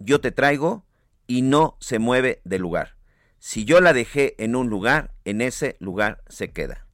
[0.00, 0.84] yo te traigo
[1.30, 2.96] y no se mueve del lugar.
[3.38, 6.88] Si yo la dejé en un lugar, en ese lugar se queda.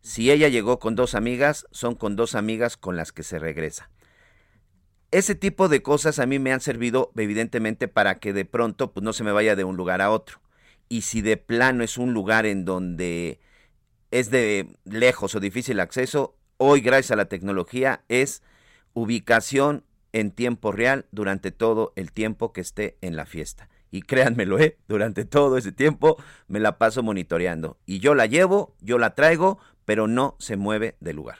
[0.00, 3.90] Si ella llegó con dos amigas, son con dos amigas con las que se regresa.
[5.10, 9.02] Ese tipo de cosas a mí me han servido evidentemente para que de pronto pues,
[9.02, 10.40] no se me vaya de un lugar a otro.
[10.88, 13.40] Y si de plano es un lugar en donde
[14.12, 18.44] es de lejos o difícil acceso, hoy gracias a la tecnología es
[18.92, 24.58] ubicación en tiempo real durante todo el tiempo que esté en la fiesta y créanmelo,
[24.58, 24.78] ¿eh?
[24.88, 26.16] durante todo ese tiempo
[26.48, 27.78] me la paso monitoreando.
[27.86, 31.38] Y yo la llevo, yo la traigo, pero no se mueve del lugar.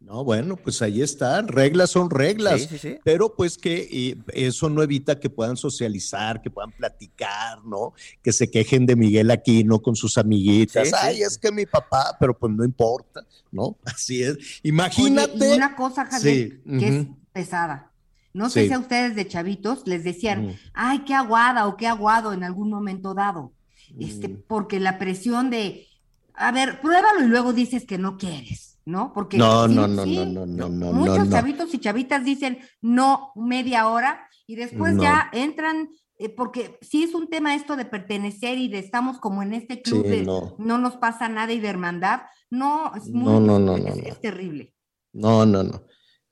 [0.00, 4.82] No, bueno, pues ahí está, reglas son reglas, sí, sí, pero pues que eso no
[4.82, 7.92] evita que puedan socializar, que puedan platicar, ¿no?
[8.22, 12.36] Que se quejen de Miguel Aquino con sus amiguitas, ay, es que mi papá, pero
[12.36, 13.76] pues no importa, ¿no?
[13.84, 14.38] Así es.
[14.62, 15.54] Imagínate.
[15.54, 17.89] una cosa, Javier, que es pesada.
[18.32, 22.32] No sé si a ustedes de chavitos les decían, ay, qué aguada o qué aguado
[22.32, 23.52] en algún momento dado.
[23.98, 24.42] Este, mm.
[24.46, 25.86] porque la presión de,
[26.34, 29.12] a ver, pruébalo y luego dices que no quieres, ¿no?
[29.12, 33.88] Porque no, no, no, no, no, no, no, muchos chavitos y chavitas dicen no media
[33.88, 35.88] hora y después ya entran
[36.22, 39.80] eh, porque sí es un tema esto de pertenecer y de estamos como en este
[39.80, 40.78] club de no.
[40.78, 42.20] nos pasa nada y de hermandad.
[42.50, 44.74] No, es muy no, no, es terrible.
[45.14, 45.82] No, no, no.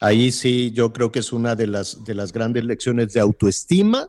[0.01, 4.09] Ahí sí, yo creo que es una de las, de las grandes lecciones de autoestima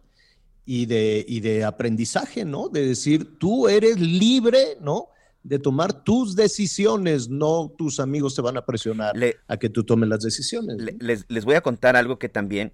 [0.65, 2.69] y de, y de aprendizaje, ¿no?
[2.69, 5.07] De decir, tú eres libre, ¿no?
[5.41, 9.15] De tomar tus decisiones, no tus amigos te van a presionar
[9.47, 10.77] a que tú tomes las decisiones.
[10.99, 12.71] les, les voy a contar algo que también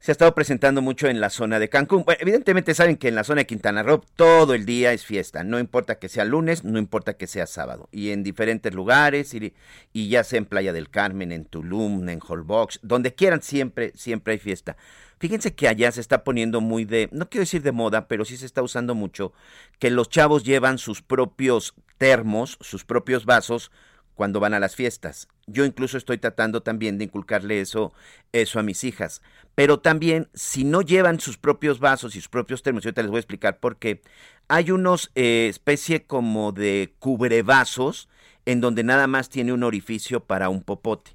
[0.00, 2.04] se ha estado presentando mucho en la zona de Cancún.
[2.18, 5.58] evidentemente saben que en la zona de Quintana Roo todo el día es fiesta, no
[5.58, 9.54] importa que sea lunes, no importa que sea sábado, y en diferentes lugares, y,
[9.92, 14.34] y ya sea en Playa del Carmen, en Tulum, en Holbox, donde quieran, siempre, siempre
[14.34, 14.76] hay fiesta.
[15.18, 18.36] Fíjense que allá se está poniendo muy de, no quiero decir de moda, pero sí
[18.36, 19.32] se está usando mucho,
[19.78, 23.70] que los chavos llevan sus propios termos, sus propios vasos,
[24.16, 25.28] cuando van a las fiestas.
[25.46, 27.92] Yo incluso estoy tratando también de inculcarle eso,
[28.32, 29.22] eso a mis hijas.
[29.54, 33.10] Pero también, si no llevan sus propios vasos y sus propios termos, yo te les
[33.10, 34.02] voy a explicar por qué,
[34.48, 38.08] hay unos eh, especie como de cubrevasos
[38.46, 41.12] en donde nada más tiene un orificio para un popote.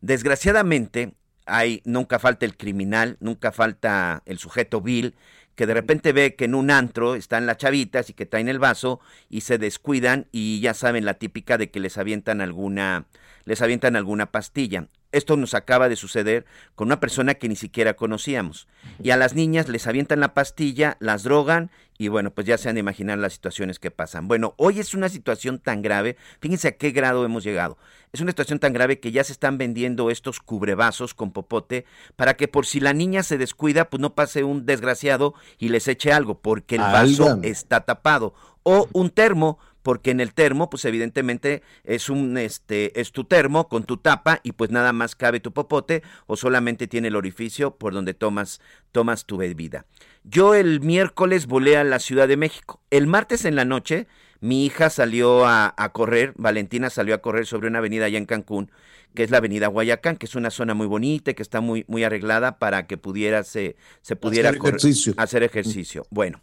[0.00, 1.14] Desgraciadamente,
[1.46, 5.14] hay, nunca falta el criminal, nunca falta el sujeto vil
[5.54, 8.58] que de repente ve que en un antro están las chavitas y que traen el
[8.58, 13.06] vaso y se descuidan y ya saben la típica de que les avientan alguna
[13.44, 14.86] les avientan alguna pastilla.
[15.12, 16.44] Esto nos acaba de suceder
[16.74, 18.66] con una persona que ni siquiera conocíamos.
[19.02, 22.68] Y a las niñas les avientan la pastilla, las drogan y bueno, pues ya se
[22.68, 24.26] han de imaginar las situaciones que pasan.
[24.26, 27.78] Bueno, hoy es una situación tan grave, fíjense a qué grado hemos llegado.
[28.12, 31.84] Es una situación tan grave que ya se están vendiendo estos cubrevasos con popote
[32.16, 35.86] para que por si la niña se descuida, pues no pase un desgraciado y les
[35.86, 38.34] eche algo, porque el vaso está tapado.
[38.64, 43.68] O un termo porque en el termo, pues evidentemente es un este es tu termo
[43.68, 47.76] con tu tapa y pues nada más cabe tu popote o solamente tiene el orificio
[47.76, 48.60] por donde tomas
[48.92, 49.86] tomas tu bebida.
[50.24, 52.80] Yo el miércoles volé a la Ciudad de México.
[52.90, 54.06] El martes en la noche
[54.42, 58.72] mi hija salió a, correr, Valentina salió a correr sobre una avenida allá en Cancún,
[59.14, 61.84] que es la avenida Guayacán, que es una zona muy bonita y que está muy,
[61.86, 65.14] muy arreglada para que pudiera, se, se pudiera hacer ejercicio.
[65.16, 66.06] hacer ejercicio.
[66.10, 66.40] Bueno.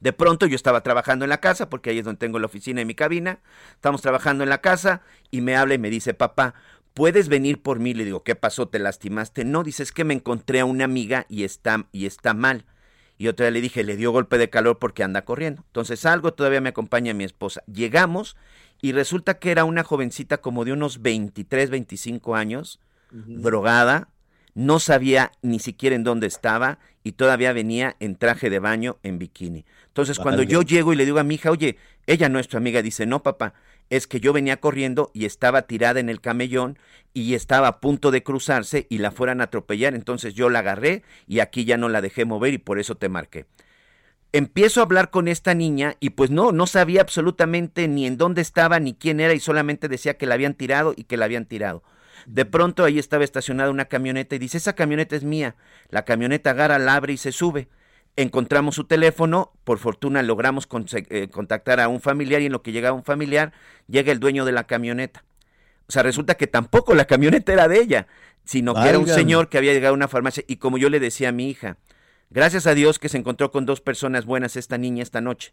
[0.00, 2.80] De pronto yo estaba trabajando en la casa, porque ahí es donde tengo la oficina
[2.80, 3.40] y mi cabina.
[3.72, 6.54] Estamos trabajando en la casa y me habla y me dice, papá,
[6.94, 7.94] ¿puedes venir por mí?
[7.94, 8.68] Le digo, ¿qué pasó?
[8.68, 9.44] ¿Te lastimaste?
[9.44, 12.64] No, dice, es que me encontré a una amiga y está, y está mal.
[13.18, 15.62] Y otra vez le dije, le dio golpe de calor porque anda corriendo.
[15.66, 17.62] Entonces salgo, todavía me acompaña mi esposa.
[17.66, 18.36] Llegamos
[18.80, 22.80] y resulta que era una jovencita como de unos 23, 25 años,
[23.10, 24.08] drogada,
[24.56, 29.18] no sabía ni siquiera en dónde estaba y todavía venía en traje de baño en
[29.18, 29.66] bikini.
[29.88, 31.76] Entonces cuando yo llego y le digo a mi hija, oye,
[32.06, 33.52] ella no es tu amiga, dice, no papá,
[33.90, 36.78] es que yo venía corriendo y estaba tirada en el camellón
[37.12, 41.02] y estaba a punto de cruzarse y la fueran a atropellar, entonces yo la agarré
[41.26, 43.44] y aquí ya no la dejé mover y por eso te marqué.
[44.32, 48.40] Empiezo a hablar con esta niña y pues no, no sabía absolutamente ni en dónde
[48.40, 51.44] estaba ni quién era y solamente decía que la habían tirado y que la habían
[51.44, 51.82] tirado.
[52.24, 55.56] De pronto ahí estaba estacionada una camioneta y dice, esa camioneta es mía.
[55.90, 57.68] La camioneta agarra, la abre y se sube
[58.16, 62.72] encontramos su teléfono, por fortuna logramos eh, contactar a un familiar y en lo que
[62.72, 63.52] llegaba un familiar,
[63.86, 65.24] llega el dueño de la camioneta.
[65.88, 68.08] O sea, resulta que tampoco la camioneta era de ella,
[68.44, 70.98] sino que era un señor que había llegado a una farmacia y como yo le
[70.98, 71.76] decía a mi hija,
[72.30, 75.52] gracias a Dios que se encontró con dos personas buenas esta niña esta noche,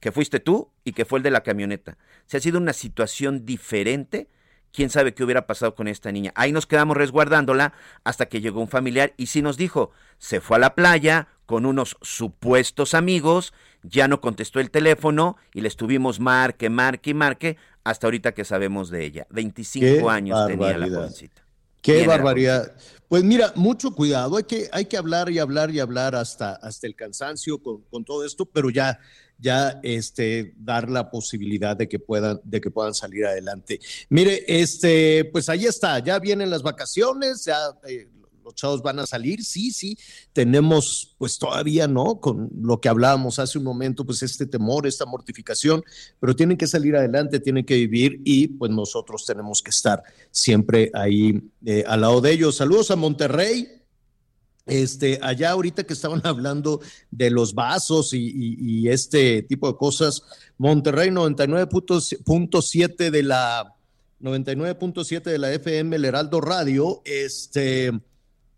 [0.00, 1.98] que fuiste tú y que fue el de la camioneta.
[2.26, 4.28] Se ha sido una situación diferente
[4.76, 6.32] quién sabe qué hubiera pasado con esta niña.
[6.34, 7.72] Ahí nos quedamos resguardándola
[8.04, 11.64] hasta que llegó un familiar y sí nos dijo, se fue a la playa con
[11.64, 17.56] unos supuestos amigos, ya no contestó el teléfono y le estuvimos marque, marque y marque
[17.84, 19.26] hasta ahorita que sabemos de ella.
[19.30, 21.42] 25 años tenía la jovencita.
[21.80, 22.74] Qué barbaridad.
[23.08, 26.86] Pues mira, mucho cuidado, hay que, hay que hablar y hablar y hablar hasta, hasta
[26.86, 28.98] el cansancio con, con todo esto, pero ya
[29.38, 33.80] ya este, dar la posibilidad de que puedan, de que puedan salir adelante.
[34.08, 37.56] Mire, este, pues ahí está, ya vienen las vacaciones, ya
[37.86, 38.08] eh,
[38.46, 39.98] los chavos van a salir, sí, sí,
[40.32, 42.20] tenemos pues todavía, ¿no?
[42.20, 45.82] Con lo que hablábamos hace un momento, pues este temor, esta mortificación,
[46.20, 50.92] pero tienen que salir adelante, tienen que vivir y pues nosotros tenemos que estar siempre
[50.94, 52.56] ahí eh, al lado de ellos.
[52.56, 53.82] Saludos a Monterrey.
[54.66, 60.22] Este, allá ahorita que estaban hablando de los vasos y, este tipo de cosas,
[60.58, 63.74] Monterrey 99.7 de la
[64.20, 67.92] 99.7 de la FM, el Heraldo Radio, este,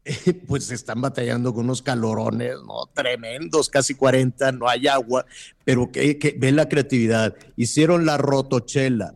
[0.46, 2.86] pues están batallando con unos calorones, ¿no?
[2.94, 5.26] Tremendos, casi 40, no hay agua,
[5.64, 7.34] pero que, que ven la creatividad.
[7.56, 9.14] Hicieron la rotochela.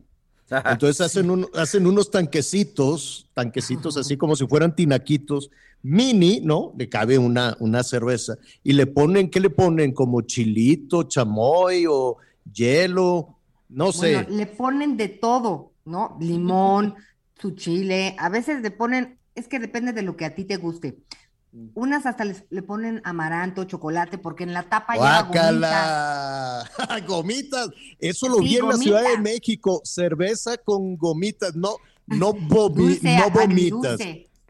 [0.67, 5.51] Entonces hacen, hacen unos tanquecitos, tanquecitos así como si fueran tinaquitos,
[5.83, 6.73] mini, ¿no?
[6.77, 9.93] Le cabe una, una cerveza y le ponen, ¿qué le ponen?
[9.93, 12.19] Como chilito, chamoy o
[12.53, 13.37] hielo,
[13.69, 14.27] no sé.
[14.29, 16.17] le ponen de todo, ¿no?
[16.21, 16.95] Limón,
[17.41, 20.57] su chile, a veces le ponen, es que depende de lo que a ti te
[20.57, 20.99] guste.
[21.75, 26.65] Unas hasta les, le ponen amaranto, chocolate, porque en la tapa ¡Guácala!
[26.79, 27.07] lleva gomitas.
[27.07, 27.69] gomitas.
[27.99, 29.83] Eso lo vi en la Ciudad de México.
[29.85, 31.77] Cerveza con gomitas, no,
[32.07, 34.01] no, no gomitas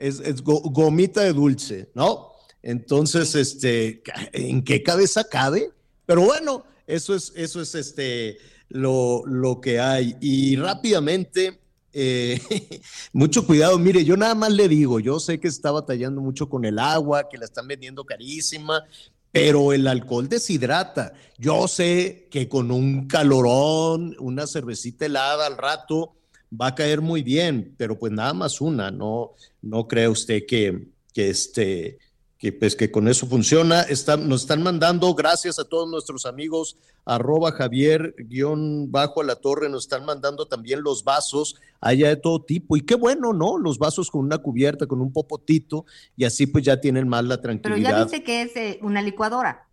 [0.03, 2.33] es, gomita de dulce, ¿no?
[2.63, 5.71] Entonces, este, ¿en qué cabeza cabe?
[6.07, 8.39] Pero bueno, eso es, eso es este,
[8.69, 10.17] lo, lo que hay.
[10.21, 11.61] Y rápidamente,
[11.93, 12.41] eh,
[13.13, 13.79] mucho cuidado.
[13.79, 17.29] Mire, yo nada más le digo, yo sé que está batallando mucho con el agua,
[17.29, 18.85] que la están vendiendo carísima,
[19.31, 21.13] pero el alcohol deshidrata.
[21.39, 26.15] Yo sé que con un calorón, una cervecita helada al rato,
[26.61, 29.33] va a caer muy bien, pero pues nada más una, no,
[29.63, 31.99] no cree usted que, que este,
[32.43, 33.87] que pues que con eso funciona.
[34.19, 39.69] nos están mandando, gracias a todos nuestros amigos, arroba Javier guion bajo a la torre,
[39.69, 42.77] nos están mandando también los vasos, allá de todo tipo.
[42.77, 43.59] Y qué bueno, ¿no?
[43.59, 45.87] Los vasos con una cubierta, con un popotito,
[46.17, 47.91] y así pues ya tienen más la tranquilidad.
[47.91, 49.69] Pero ya dice que es eh, una licuadora.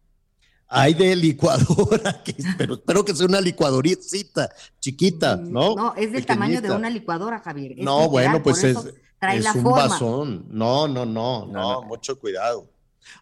[0.72, 2.24] Hay de licuadora,
[2.58, 4.50] pero espero que sea una licuadorita
[4.80, 5.76] chiquita, mm, ¿no?
[5.76, 7.74] No, es del tamaño de una licuadora, Javier.
[7.80, 10.46] no, bueno, pues es, es un vasón.
[10.48, 12.70] No, no, no, no, mucho cuidado.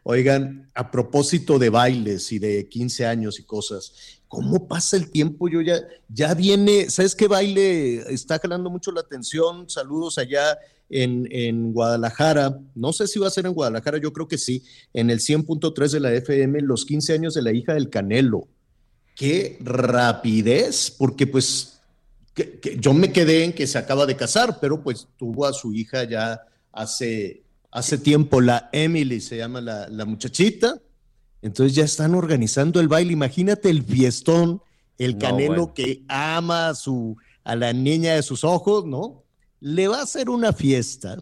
[0.04, 3.94] Oigan, a propósito de bailes y de 15 años y cosas,
[4.28, 5.48] ¿cómo pasa el tiempo?
[5.48, 5.80] Yo ya,
[6.10, 9.70] ya viene, ¿sabes qué baile está jalando mucho la atención?
[9.70, 10.58] Saludos allá
[10.90, 14.64] en, Guadalajara, no sé si va a ser en Guadalajara, yo creo que sí,
[14.94, 18.48] en el 100.3 de la FM, los 15 años de la hija del Canelo.
[19.16, 21.80] qué rapidez, porque pues
[22.80, 26.04] yo me quedé en que se acaba de casar, pero pues tuvo a su hija
[26.04, 26.42] ya
[26.72, 27.42] hace,
[27.72, 30.80] hace tiempo, la Emily se llama la, la muchachita,
[31.42, 34.62] entonces ya están organizando el baile, imagínate el fiestón,
[34.98, 39.24] el canelo que ama a, su, a la niña de sus ojos, ¿no?
[39.60, 41.18] Le va a hacer una fiesta.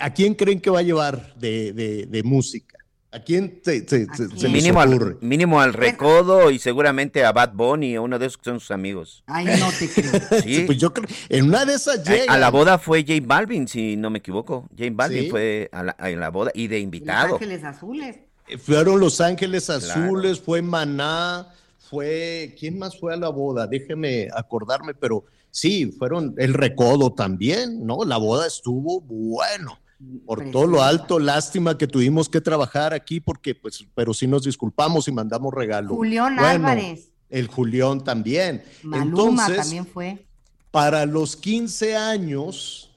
[0.00, 1.72] ¿A quién creen que va a llevar de,
[2.08, 2.78] de música?
[3.14, 8.24] ¿A quién se, mínimo, Al, mínimo al Recodo y seguramente a Bad Bunny, uno de
[8.24, 9.22] esos que son sus amigos.
[9.26, 10.12] Ay, no te creo.
[10.42, 10.64] Sí.
[10.64, 12.32] pues yo creo, en una de esas llega.
[12.32, 14.66] A, la boda fue Jane Balvin, si no me equivoco.
[14.74, 17.32] Jane Balvin fue a la, boda y de invitado.
[17.32, 18.16] Los Ángeles Azules.
[18.48, 21.48] Eh, fueron Los Ángeles Azules, fue Maná,
[21.90, 22.56] fue.
[22.58, 23.66] ¿Quién más fue a la boda?
[23.66, 28.04] Déjeme acordarme, pero sí, fueron el Recodo también, ¿no?
[28.04, 29.78] La boda estuvo bueno
[30.26, 34.44] por todo lo alto, lástima que tuvimos que trabajar aquí porque, pues, pero sí nos
[34.44, 35.94] disculpamos y mandamos regalo.
[35.94, 37.10] Julián Álvarez.
[37.30, 38.62] El Julián también.
[38.82, 40.26] Maluma también fue.
[40.70, 42.90] Para los 15 años,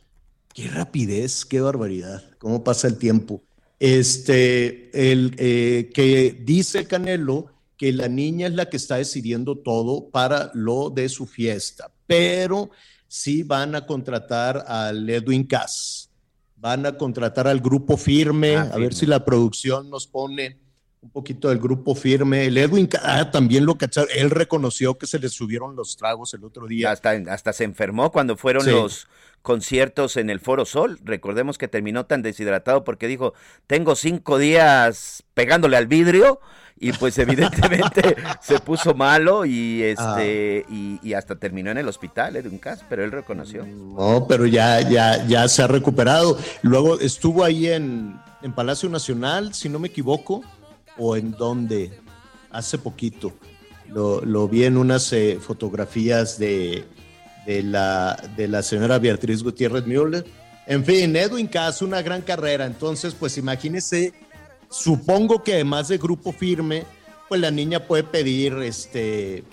[0.53, 3.43] qué rapidez, qué barbaridad, cómo pasa el tiempo.
[3.79, 10.09] Este, el eh, que dice Canelo que la niña es la que está decidiendo todo
[10.09, 12.69] para lo de su fiesta, pero
[13.07, 16.09] sí van a contratar al Edwin Cass
[16.65, 20.57] van a contratar al grupo firme, ah, a ver si la producción nos pone
[20.99, 22.47] un poquito del grupo firme.
[22.47, 26.43] El Edwin ah, también lo cacharon, él reconoció que se le subieron los tragos el
[26.43, 26.91] otro día.
[26.91, 29.07] Hasta, hasta se enfermó cuando fueron los
[29.43, 30.99] conciertos en el Foro Sol.
[31.03, 33.35] Recordemos que terminó tan deshidratado porque dijo,
[33.67, 36.39] tengo cinco días pegándole al vidrio
[36.77, 40.99] y pues evidentemente se puso malo y este ah.
[41.01, 43.65] y, hasta terminó en el hospital Edwin Cass, pero él reconoció.
[43.65, 46.37] No, pero ya, ya, ya se ha recuperado.
[46.63, 50.43] Luego estuvo ahí en, en Palacio Nacional, si no me equivoco,
[50.97, 51.97] o en donde,
[52.51, 53.33] hace poquito.
[53.87, 56.85] Lo, vi en unas eh, fotografías de,
[57.45, 60.25] de, la, de la señora Beatriz Gutiérrez Müller.
[60.67, 62.65] En fin, Edwin Cass, una gran carrera.
[62.65, 64.13] Entonces, pues imagínese
[64.69, 66.83] Supongo que además de grupo firme,
[67.29, 69.43] pues la niña puede pedir este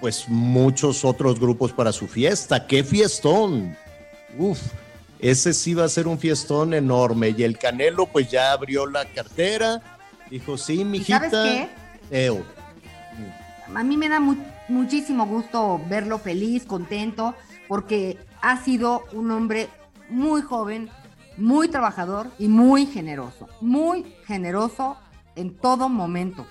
[0.00, 2.66] pues muchos otros grupos para su fiesta.
[2.66, 3.74] ¡Qué fiestón!
[4.36, 4.60] Uf,
[5.18, 7.34] ese sí va a ser un fiestón enorme.
[7.36, 9.80] Y el Canelo pues ya abrió la cartera,
[10.30, 11.30] dijo, sí, mijita.
[11.30, 11.68] ¿Sabes
[12.10, 12.30] qué?
[13.74, 14.20] A mí me da
[14.68, 17.34] muchísimo gusto verlo feliz, contento,
[17.66, 19.68] porque ha sido un hombre
[20.10, 20.90] muy joven,
[21.38, 24.96] muy trabajador y muy generoso, muy generoso
[25.36, 26.46] en todo momento.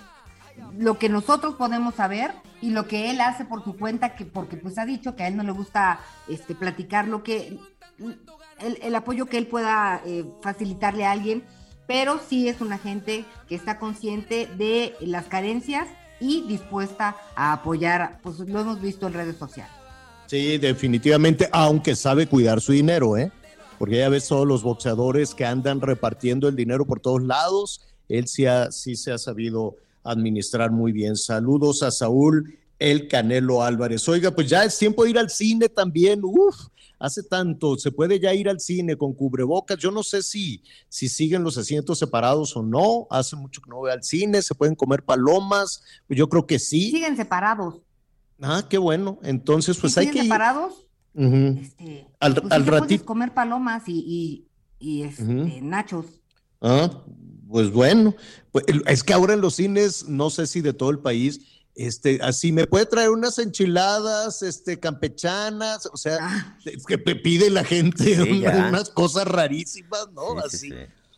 [0.78, 2.32] Lo que nosotros podemos saber
[2.62, 5.28] y lo que él hace por su cuenta, que porque pues ha dicho que a
[5.28, 7.60] él no le gusta este, platicar lo que
[8.60, 11.44] el, apoyo que él pueda eh, facilitarle a alguien,
[11.88, 15.88] pero sí es una gente que está consciente de las carencias
[16.20, 19.74] y dispuesta a apoyar, pues lo hemos visto en redes sociales.
[20.28, 23.32] Sí, definitivamente, aunque sabe cuidar su dinero, ¿eh?
[23.84, 27.82] Porque ya ves todos los boxeadores que andan repartiendo el dinero por todos lados.
[28.08, 31.18] Él sí, sí se ha sabido administrar muy bien.
[31.18, 34.08] Saludos a Saúl El Canelo Álvarez.
[34.08, 36.22] Oiga, pues ya es tiempo de ir al cine también.
[36.24, 36.56] Uf,
[36.98, 39.78] hace tanto, se puede ya ir al cine con cubrebocas.
[39.80, 43.06] Yo no sé si, si siguen los asientos separados o no.
[43.10, 45.84] Hace mucho que no voy al cine, se pueden comer palomas.
[46.08, 46.90] Pues yo creo que sí.
[46.90, 47.82] Siguen separados.
[48.42, 49.20] Ah, qué bueno.
[49.24, 50.22] Entonces, pues hay que.
[50.22, 50.83] separados?
[51.16, 53.06] Este, al, pues ratito.
[53.06, 54.48] comer palomas y,
[54.80, 56.06] este, nachos.
[56.62, 56.90] Ah,
[57.48, 58.16] pues bueno,
[58.52, 61.42] pues, es que ahora en los cines, no sé si de todo el país,
[61.76, 66.58] este, así me puede traer unas enchiladas, este, campechanas, o sea, ah.
[66.66, 70.40] es que pide la gente unas cosas rarísimas, ¿no?
[70.40, 70.72] así.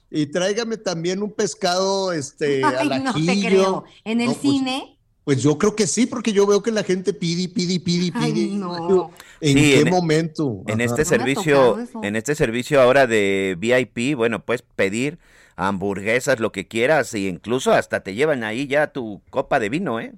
[0.09, 3.83] y tráigame también un pescado, este, Ay, no te creo.
[4.03, 4.94] En el pues, cine.
[5.25, 8.47] Pues yo creo que sí, porque yo veo que la gente pide, pide, pide, pide.
[8.55, 9.11] no.
[9.41, 10.63] ¿En qué e momento?
[10.67, 15.17] En este servicio, en este servicio ahora de VIP, bueno, puedes pedir
[15.55, 19.99] hamburguesas, lo que quieras, e incluso hasta te llevan ahí ya tu copa de vino,
[19.99, 20.13] ¿eh?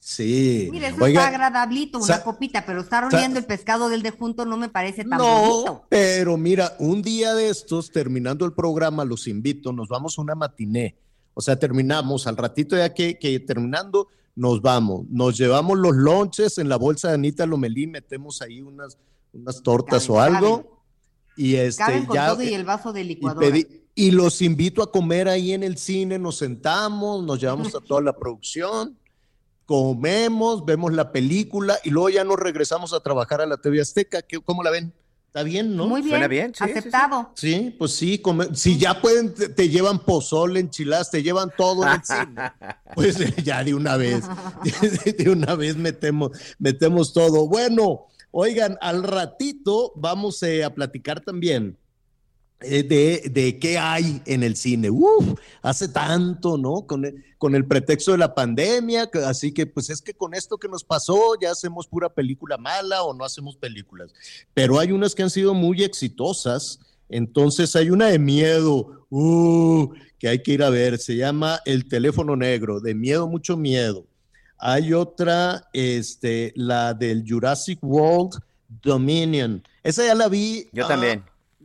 [0.00, 0.68] Sí.
[0.70, 4.68] Mira, eso está agradablito, una copita, pero estar oliendo el pescado del defunto no me
[4.68, 9.88] parece tan no, Pero mira, un día de estos, terminando el programa, los invito, nos
[9.88, 10.96] vamos a una matiné.
[11.34, 14.08] O sea, terminamos al ratito ya que, que terminando,
[14.38, 15.04] nos vamos.
[15.10, 18.96] Nos llevamos los lonches en la bolsa de Anita Lomelí, metemos ahí unas,
[19.32, 20.84] unas tortas o algo.
[21.36, 23.58] Y este, ya, todo y el vaso de licuadora.
[23.94, 28.00] Y, los invito a comer ahí en el cine, nos sentamos, nos llevamos a toda
[28.00, 28.96] la producción,
[29.66, 34.24] comemos, vemos la película y luego ya nos regresamos a trabajar a la TV Azteca.
[34.44, 34.94] ¿Cómo la ven?
[35.28, 35.86] Está bien, ¿no?
[35.86, 36.12] Muy bien.
[36.12, 37.32] Suena bien, sí, aceptado.
[37.34, 38.20] Sí, pues sí,
[38.54, 42.52] si ya pueden, te, llevan pozole, enchiladas, te llevan todo en el cine,
[42.94, 44.24] pues eh, ya de una vez,
[45.18, 47.46] de una vez metemos, metemos todo.
[47.46, 51.76] Bueno, oigan, al ratito vamos eh, a platicar también
[52.60, 54.90] de, de, qué hay en el cine.
[54.90, 56.86] Uf, hace tanto, ¿no?
[56.86, 60.58] Con el, con el pretexto de la pandemia, así que pues es que con esto
[60.58, 64.12] que nos pasó ya hacemos pura película mala o no hacemos películas.
[64.54, 70.28] Pero hay unas que han sido muy exitosas, entonces hay una de miedo, uh, que
[70.28, 74.04] hay que ir a ver, se llama El teléfono negro, de miedo, mucho miedo.
[74.58, 78.40] Hay otra, este, la del Jurassic World
[78.82, 79.62] Dominion.
[79.84, 80.68] Esa ya la vi.
[80.72, 81.22] Yo también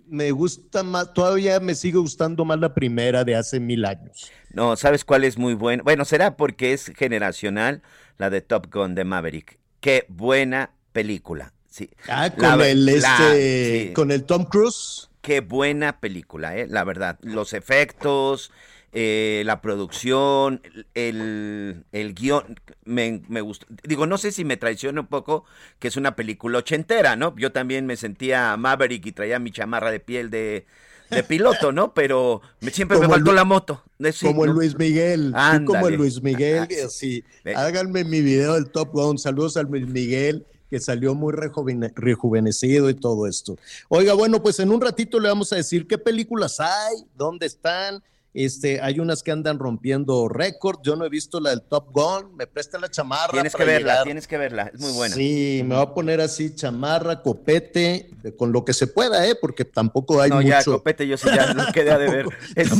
[0.07, 4.31] me gusta más, todavía me sigue gustando más la primera de hace mil años.
[4.51, 5.83] No, ¿sabes cuál es muy buena?
[5.83, 7.81] Bueno, será porque es generacional
[8.17, 9.59] la de Top Gun de Maverick.
[9.79, 11.53] Qué buena película.
[11.69, 11.89] Sí.
[12.07, 15.09] Ah, con el este, con el Tom Cruise.
[15.21, 17.17] Qué buena película, eh, la verdad.
[17.21, 18.51] Los efectos,
[18.95, 20.61] eh, la producción,
[20.93, 23.65] el, el guion, me, me gustó.
[23.83, 25.45] Digo, no sé si me traiciona un poco
[25.79, 27.35] que es una película ochentera, ¿no?
[27.35, 30.67] Yo también me sentía Maverick y traía mi chamarra de piel de,
[31.09, 31.95] de piloto, ¿no?
[31.95, 32.41] Pero
[32.71, 33.83] siempre me faltó la moto.
[34.21, 35.33] como el Luis Miguel.
[35.65, 37.23] Como el Luis Miguel, así.
[37.55, 39.17] Háganme mi video del Top Gun.
[39.17, 43.57] Saludos al Luis Miguel que salió muy rejuvenecido y todo esto.
[43.89, 48.01] Oiga, bueno, pues en un ratito le vamos a decir qué películas hay, dónde están,
[48.33, 50.79] este, hay unas que andan rompiendo récord.
[50.83, 52.35] Yo no he visto la del Top Gun.
[52.35, 53.31] Me presta la chamarra.
[53.31, 54.71] Tienes que verla, tienes que verla.
[54.73, 55.15] Es muy buena.
[55.15, 59.35] Sí, me va a poner así chamarra, copete, con lo que se pueda, ¿eh?
[59.39, 60.47] Porque tampoco hay no, mucho.
[60.47, 62.25] ya, copete, yo sí ya no quedé de ver.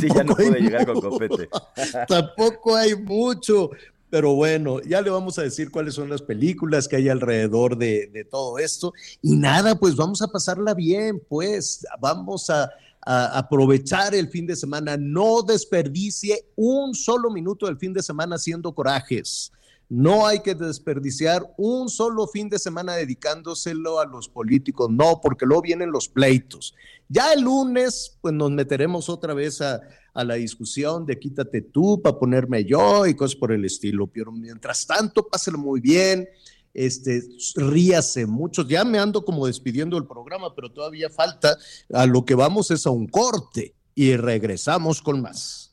[0.00, 1.48] sí, ya no pude llegar con copete.
[2.08, 3.70] tampoco hay mucho.
[4.10, 8.08] Pero bueno, ya le vamos a decir cuáles son las películas que hay alrededor de,
[8.12, 8.92] de todo esto.
[9.22, 12.70] Y nada, pues vamos a pasarla bien, pues vamos a
[13.04, 18.74] aprovechar el fin de semana, no desperdicie un solo minuto del fin de semana haciendo
[18.74, 19.52] corajes.
[19.88, 25.44] No hay que desperdiciar un solo fin de semana dedicándoselo a los políticos, no, porque
[25.44, 26.74] luego vienen los pleitos.
[27.08, 29.80] Ya el lunes, pues nos meteremos otra vez a,
[30.14, 34.06] a la discusión de quítate tú para ponerme yo y cosas por el estilo.
[34.06, 36.26] Pero mientras tanto, páselo muy bien
[36.74, 37.22] este,
[37.56, 38.66] ríase mucho.
[38.66, 41.56] Ya me ando como despidiendo el programa, pero todavía falta.
[41.92, 45.72] A lo que vamos es a un corte y regresamos con más.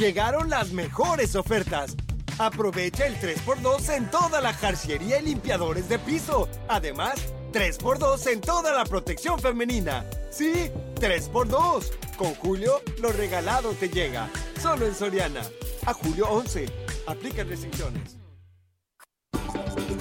[0.00, 1.94] Llegaron las mejores ofertas.
[2.38, 6.48] Aprovecha el 3x2 en toda la jarciería y limpiadores de piso.
[6.68, 7.16] Además,
[7.52, 10.06] 3x2 en toda la protección femenina.
[10.30, 12.16] Sí, 3x2.
[12.16, 14.30] Con Julio, lo regalado te llega.
[14.58, 15.42] Solo en Soriana.
[15.84, 16.64] A julio 11.
[17.06, 18.16] Aplica restricciones.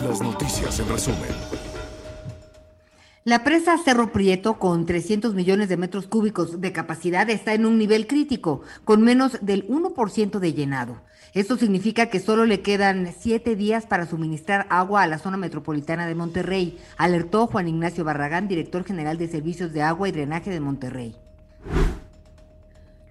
[0.01, 1.48] Las noticias en resumen.
[3.29, 7.77] La presa Cerro Prieto, con 300 millones de metros cúbicos de capacidad, está en un
[7.77, 11.03] nivel crítico, con menos del 1% de llenado.
[11.35, 16.07] Esto significa que solo le quedan siete días para suministrar agua a la zona metropolitana
[16.07, 20.59] de Monterrey, alertó Juan Ignacio Barragán, director general de Servicios de Agua y Drenaje de
[20.59, 21.15] Monterrey.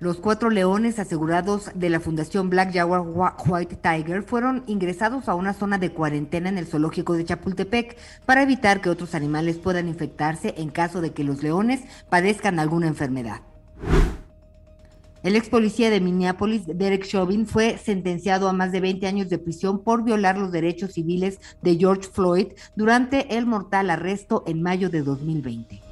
[0.00, 5.54] Los cuatro leones asegurados de la Fundación Black Jaguar White Tiger fueron ingresados a una
[5.54, 10.54] zona de cuarentena en el zoológico de Chapultepec para evitar que otros animales puedan infectarse
[10.56, 13.40] en caso de que los leones padezcan alguna enfermedad.
[15.24, 19.38] El ex policía de Minneapolis, Derek Chauvin, fue sentenciado a más de 20 años de
[19.38, 24.90] prisión por violar los derechos civiles de George Floyd durante el mortal arresto en mayo
[24.90, 25.87] de 2020.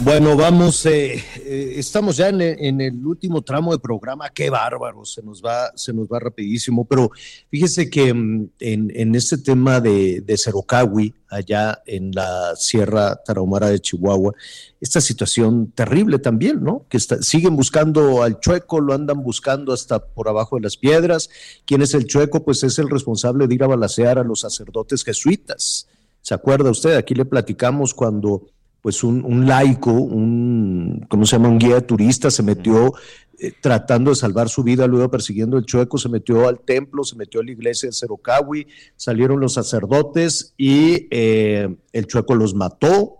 [0.00, 4.30] Bueno, vamos, eh, eh, estamos ya en, el último tramo de programa.
[4.30, 6.84] Qué bárbaro, se nos va, se nos va rapidísimo.
[6.84, 7.10] Pero
[7.50, 13.80] fíjese que mm, en, este tema de, de Cerocawi, allá en la Sierra Tarahumara de
[13.80, 14.34] Chihuahua,
[14.80, 16.86] esta situación terrible también, ¿no?
[16.88, 21.28] Que siguen buscando al chueco, lo andan buscando hasta por abajo de las piedras.
[21.66, 22.44] ¿Quién es el chueco?
[22.44, 25.88] Pues es el responsable de ir a balacear a los sacerdotes jesuitas.
[26.22, 26.94] ¿Se acuerda usted?
[26.94, 28.46] Aquí le platicamos cuando
[28.80, 31.48] pues un, laico, un, ¿cómo se llama?
[31.48, 32.94] Un guía turista se metió
[33.38, 37.16] eh, tratando de salvar su vida, luego persiguiendo el chueco, se metió al templo, se
[37.16, 43.18] metió a la iglesia de Cerocawi, salieron los sacerdotes y eh, el chueco los mató,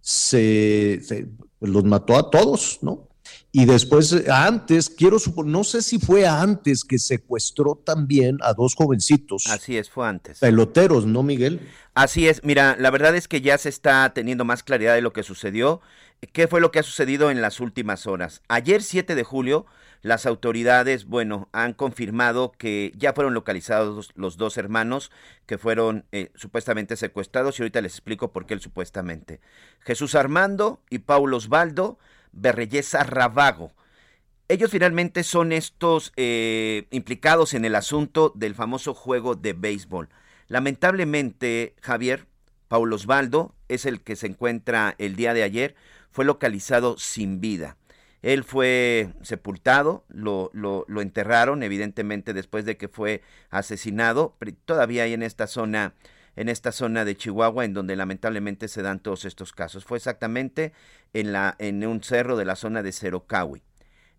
[0.00, 1.00] se,
[1.60, 3.08] los mató a todos, ¿no?
[3.52, 8.74] Y después, antes, quiero suponer, no sé si fue antes que secuestró también a dos
[8.76, 9.46] jovencitos.
[9.48, 10.38] Así es, fue antes.
[10.38, 11.60] Peloteros, ¿no, Miguel?
[11.94, 15.12] Así es, mira, la verdad es que ya se está teniendo más claridad de lo
[15.12, 15.80] que sucedió.
[16.32, 18.42] ¿Qué fue lo que ha sucedido en las últimas horas?
[18.48, 19.66] Ayer 7 de julio,
[20.02, 25.10] las autoridades, bueno, han confirmado que ya fueron localizados los dos hermanos
[25.46, 29.40] que fueron eh, supuestamente secuestrados y ahorita les explico por qué el supuestamente.
[29.80, 31.98] Jesús Armando y Paulo Osvaldo
[32.32, 33.72] Berreyesa Ravago.
[34.48, 40.08] Ellos finalmente son estos eh, implicados en el asunto del famoso juego de béisbol.
[40.50, 42.26] Lamentablemente, Javier,
[42.66, 45.76] Paulo Osvaldo es el que se encuentra el día de ayer,
[46.10, 47.76] fue localizado sin vida.
[48.20, 55.22] Él fue sepultado, lo, lo, enterraron, evidentemente después de que fue asesinado, todavía hay en
[55.22, 55.94] esta zona
[56.34, 59.84] en esta zona de Chihuahua en donde lamentablemente se dan todos estos casos.
[59.84, 60.72] Fue exactamente
[61.12, 63.62] en, la, en un cerro de la zona de Cerocawi.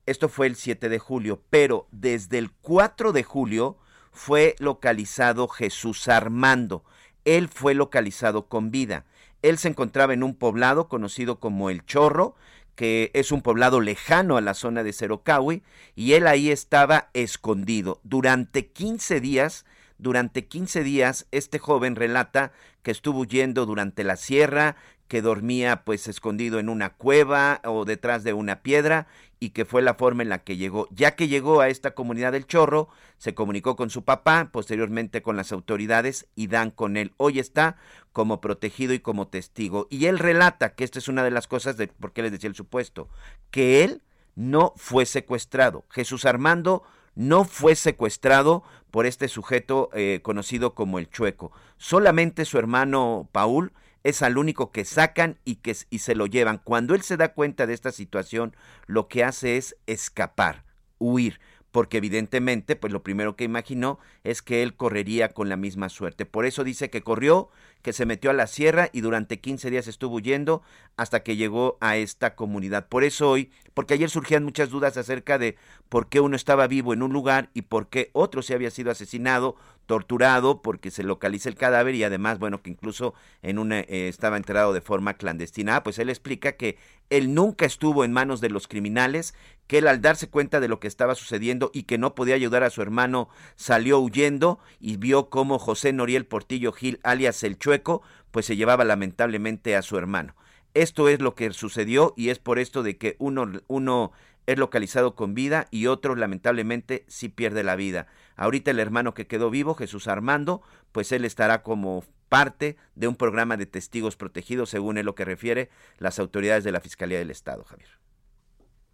[0.05, 3.77] Esto fue el 7 de julio, pero desde el 4 de julio
[4.11, 6.83] fue localizado Jesús Armando.
[7.25, 9.05] Él fue localizado con vida.
[9.41, 12.35] Él se encontraba en un poblado conocido como El Chorro,
[12.75, 15.63] que es un poblado lejano a la zona de Cerocawi,
[15.95, 17.99] y él ahí estaba escondido.
[18.03, 19.65] Durante 15 días
[20.01, 24.75] durante 15 días, este joven relata que estuvo huyendo durante la sierra,
[25.11, 29.07] que dormía pues escondido en una cueva o detrás de una piedra
[29.41, 30.87] y que fue la forma en la que llegó.
[30.89, 35.35] Ya que llegó a esta comunidad del Chorro, se comunicó con su papá, posteriormente con
[35.35, 37.11] las autoridades y dan con él.
[37.17, 37.75] Hoy está
[38.13, 39.85] como protegido y como testigo.
[39.89, 42.47] Y él relata que esta es una de las cosas de por qué les decía
[42.47, 43.09] el supuesto,
[43.49, 44.03] que él
[44.35, 45.83] no fue secuestrado.
[45.89, 46.83] Jesús Armando
[47.15, 51.51] no fue secuestrado por este sujeto eh, conocido como el Chueco.
[51.75, 53.73] Solamente su hermano Paul
[54.03, 56.59] es al único que sacan y que y se lo llevan.
[56.63, 58.55] Cuando él se da cuenta de esta situación,
[58.87, 60.63] lo que hace es escapar,
[60.99, 61.39] huir
[61.71, 66.25] porque evidentemente, pues lo primero que imaginó es que él correría con la misma suerte.
[66.25, 67.49] Por eso dice que corrió,
[67.81, 70.61] que se metió a la sierra y durante 15 días estuvo huyendo
[70.97, 72.87] hasta que llegó a esta comunidad.
[72.87, 75.55] Por eso hoy, porque ayer surgían muchas dudas acerca de
[75.89, 78.91] por qué uno estaba vivo en un lugar y por qué otro se había sido
[78.91, 79.55] asesinado,
[79.85, 84.37] torturado, porque se localiza el cadáver y además, bueno, que incluso en una, eh, estaba
[84.37, 85.77] enterrado de forma clandestina.
[85.77, 86.77] Ah, pues él explica que
[87.09, 89.33] él nunca estuvo en manos de los criminales,
[89.67, 92.63] que él al darse cuenta de lo que estaba sucediendo y que no podía ayudar
[92.63, 98.01] a su hermano, salió huyendo y vio cómo José Noriel Portillo Gil, alias el Chueco,
[98.31, 100.35] pues se llevaba lamentablemente a su hermano.
[100.73, 104.11] Esto es lo que sucedió y es por esto de que uno, uno
[104.45, 108.07] es localizado con vida y otro lamentablemente sí pierde la vida.
[108.35, 110.61] Ahorita el hermano que quedó vivo, Jesús Armando,
[110.91, 115.25] pues él estará como parte de un programa de testigos protegidos, según es lo que
[115.25, 117.89] refiere las autoridades de la Fiscalía del Estado, Javier.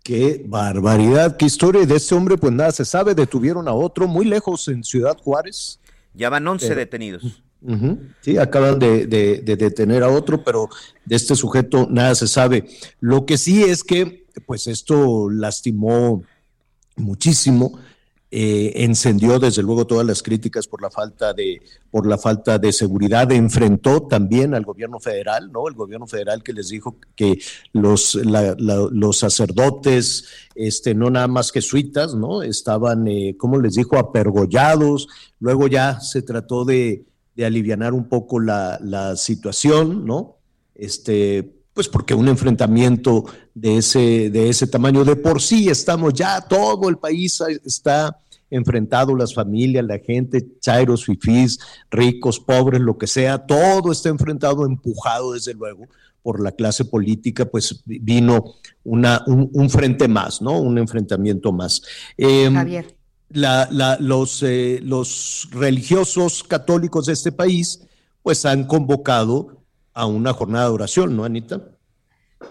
[0.03, 4.25] Qué barbaridad, qué historia de este hombre, pues nada se sabe, detuvieron a otro muy
[4.25, 5.79] lejos en Ciudad Juárez.
[6.13, 7.43] Ya van 11 eh, detenidos.
[8.21, 10.69] Sí, acaban de, detener a otro, pero
[11.05, 12.67] de este sujeto nada se sabe.
[12.99, 16.23] Lo que sí es que, pues esto lastimó
[16.95, 17.79] muchísimo
[18.29, 22.73] eh, encendió desde luego todas las críticas por la falta de por la falta de
[22.73, 23.31] seguridad.
[23.31, 27.39] Enfrentó también al gobierno federal no el gobierno federal que les dijo que
[27.71, 30.25] los los sacerdotes
[30.55, 35.07] este no nada más jesuitas no estaban eh, como les dijo apergollados.
[35.39, 37.05] Luego ya se trató de,
[37.37, 40.35] de alivianar un poco la, la situación no
[40.75, 46.41] este pues porque un enfrentamiento de ese, de ese tamaño, de por sí estamos ya,
[46.41, 48.19] todo el país está
[48.49, 51.59] enfrentado, las familias, la gente, chairos, fifís,
[51.91, 55.87] ricos, pobres, lo que sea, todo está enfrentado, empujado desde luego
[56.23, 60.59] por la clase política, pues vino una, un, frente más, ¿no?
[60.59, 61.83] Un enfrentamiento más.
[62.17, 62.96] Em, Javier.
[63.29, 67.81] Los, eh, los religiosos católicos de este país,
[68.23, 69.63] pues han convocado
[69.93, 71.71] a una jornada de oración, ¿no, Anita?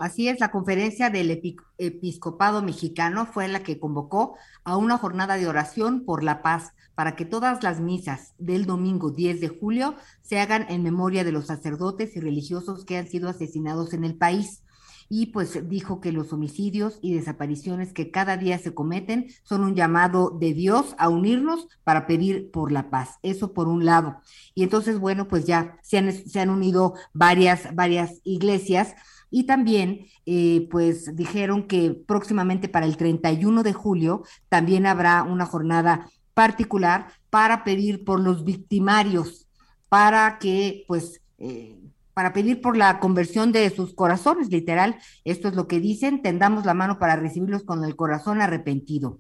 [0.00, 1.40] Así es, la conferencia del
[1.78, 7.14] episcopado mexicano fue la que convocó a una jornada de oración por la paz para
[7.14, 11.46] que todas las misas del domingo 10 de julio se hagan en memoria de los
[11.46, 14.62] sacerdotes y religiosos que han sido asesinados en el país.
[15.08, 19.74] Y pues dijo que los homicidios y desapariciones que cada día se cometen son un
[19.74, 23.18] llamado de Dios a unirnos para pedir por la paz.
[23.22, 24.18] Eso por un lado.
[24.54, 28.94] Y entonces, bueno, pues ya se han, se han unido varias, varias iglesias
[29.30, 35.46] y también, eh, pues dijeron que próximamente para el 31 de julio también habrá una
[35.46, 39.48] jornada particular para pedir por los victimarios,
[39.88, 41.78] para que, pues, eh,
[42.16, 46.64] para pedir por la conversión de sus corazones, literal, esto es lo que dicen, tendamos
[46.64, 49.18] la mano para recibirlos con el corazón arrepentido.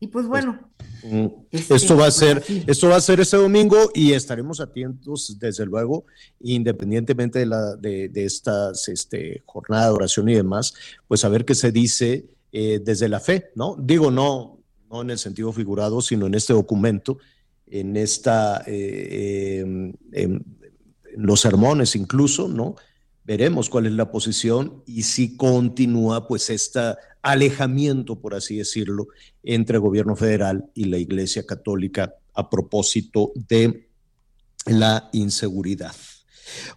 [0.00, 0.68] Y pues bueno.
[1.04, 5.36] Mm, este, esto va a ser, esto va a ser este domingo y estaremos atentos,
[5.38, 6.06] desde luego,
[6.40, 10.74] independientemente de, la, de, de estas este, jornada de oración y demás,
[11.06, 13.76] pues a ver qué se dice eh, desde la fe, ¿no?
[13.78, 14.58] Digo, no,
[14.90, 17.18] no en el sentido figurado, sino en este documento,
[17.68, 20.55] en esta, eh, em, en
[21.16, 22.76] los sermones incluso, ¿no?
[23.24, 29.08] Veremos cuál es la posición y si continúa pues este alejamiento, por así decirlo,
[29.42, 33.88] entre el gobierno federal y la Iglesia Católica a propósito de
[34.66, 35.94] la inseguridad.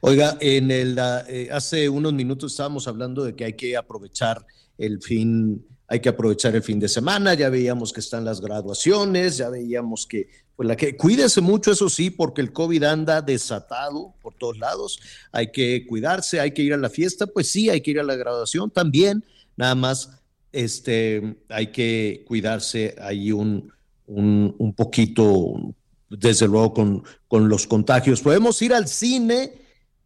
[0.01, 0.97] Oiga, en el,
[1.27, 4.43] eh, hace unos minutos estábamos hablando de que hay que aprovechar
[4.77, 9.37] el fin hay que aprovechar el fin de semana, ya veíamos que están las graduaciones,
[9.37, 14.13] ya veíamos que, pues la que, cuídese mucho, eso sí, porque el COVID anda desatado
[14.21, 14.99] por todos lados,
[15.31, 18.03] hay que cuidarse, hay que ir a la fiesta, pues sí, hay que ir a
[18.03, 19.25] la graduación también,
[19.57, 20.11] nada más,
[20.51, 23.73] este, hay que cuidarse ahí un,
[24.05, 25.73] un, poquito,
[26.07, 28.21] desde luego, con, con los contagios.
[28.21, 29.53] Podemos ir al cine,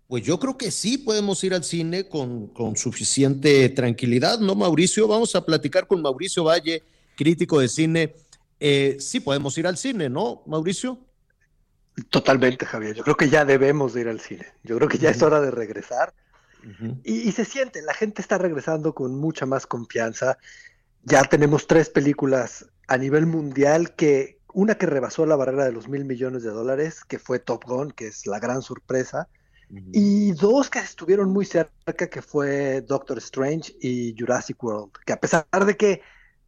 [0.08, 5.08] pues yo creo que sí podemos ir al cine con, suficiente tranquilidad, ¿no, Mauricio?
[5.08, 6.84] Vamos a platicar con Mauricio Valle,
[7.16, 8.16] crítico de cine.
[8.60, 11.00] Eh, sí podemos ir al cine, ¿no, Mauricio?
[12.10, 12.96] Totalmente, Javier.
[12.96, 14.46] Yo creo que ya debemos de ir al cine.
[14.64, 16.14] Yo creo que ya es hora de regresar.
[17.04, 20.38] y, y, se siente, la gente está regresando con mucha más confianza.
[21.04, 25.88] Ya tenemos tres películas a nivel mundial que, una que rebasó la barrera de los
[25.88, 29.28] mil millones de dólares, que fue Top Gun, que es la gran sorpresa
[29.70, 35.20] y dos que estuvieron muy cerca, que fue Doctor Strange y Jurassic World, que a
[35.20, 36.02] pesar de que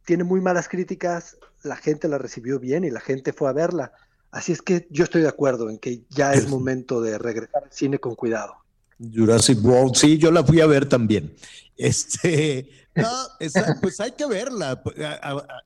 [0.04, 3.92] tiene muy malas críticas, la gente la recibió bien y la gente fue a verla.
[4.30, 7.72] Así es que yo estoy de acuerdo en que ya es momento de regresar al
[7.72, 8.54] cine con cuidado.
[8.98, 11.34] Jurassic World, sí, yo la fui a ver también.
[11.76, 12.68] Este,
[13.82, 14.82] pues hay que verla,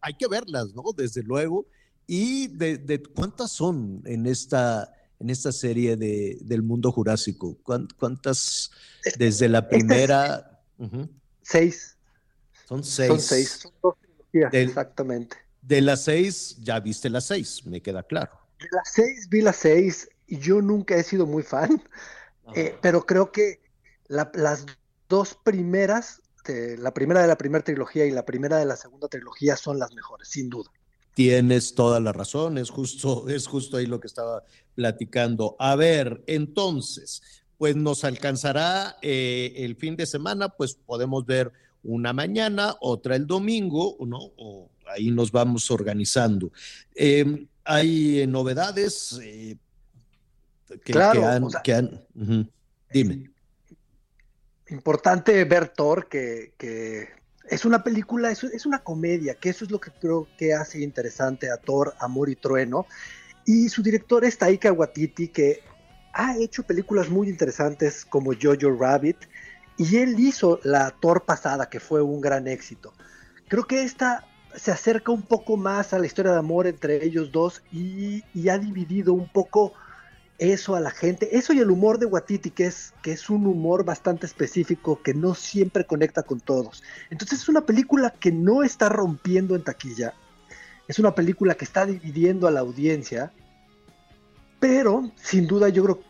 [0.01, 0.85] hay que verlas, ¿no?
[0.97, 1.67] Desde luego.
[2.07, 7.57] ¿Y de, de cuántas son en esta, en esta serie de, del mundo jurásico?
[7.63, 8.71] ¿Cuántas
[9.17, 10.61] desde la primera?
[11.43, 11.97] Seis.
[12.67, 13.09] Son seis.
[13.09, 13.49] Son seis.
[13.63, 15.37] Son dos trilogías, exactamente.
[15.63, 18.33] De las seis, ya viste las seis, me queda claro.
[18.59, 21.83] De las seis vi las seis y yo nunca he sido muy fan,
[22.55, 23.61] eh, pero creo que
[24.09, 24.65] las
[25.09, 29.57] dos primeras, la primera de la primera trilogía y la primera de la segunda trilogía
[29.57, 30.71] son las mejores, sin duda.
[31.15, 35.57] Tienes toda la razón, es justo, es justo ahí lo que estaba platicando.
[35.59, 37.23] A ver, entonces,
[37.59, 43.27] pues nos alcanzará eh, el fin de semana, pues podemos ver una mañana, otra el
[43.27, 44.19] domingo, ¿no?
[44.37, 46.53] O ahí nos vamos organizando.
[46.95, 49.57] Em, hay novedades eh,
[50.85, 51.49] que, han...
[51.63, 52.07] que han
[52.93, 53.31] Dime.
[54.69, 57.09] Importante ver Thor, que, que
[57.51, 61.51] es una película, es, una comedia, que eso es lo que creo que hace interesante
[61.51, 62.87] a Thor, Amor y Trueno.
[63.45, 65.61] Y su director es Taika Waititi, que
[66.13, 69.17] ha hecho películas muy interesantes como Jojo Rabbit,
[69.77, 72.93] y él hizo la Thor pasada, que fue un gran éxito.
[73.49, 77.33] Creo que esta se acerca un poco más a la historia de amor entre ellos
[77.33, 79.75] dos y ha dividido un poco
[80.41, 83.47] eso a la gente, eso y el humor de Watiti, que es, que es un
[83.47, 86.83] humor bastante específico, que no siempre conecta con todos.
[87.11, 90.15] Entonces es una película que no está rompiendo en taquilla,
[90.89, 93.33] es una película que está dividiendo a la audiencia,
[94.59, 96.01] pero sin duda yo creo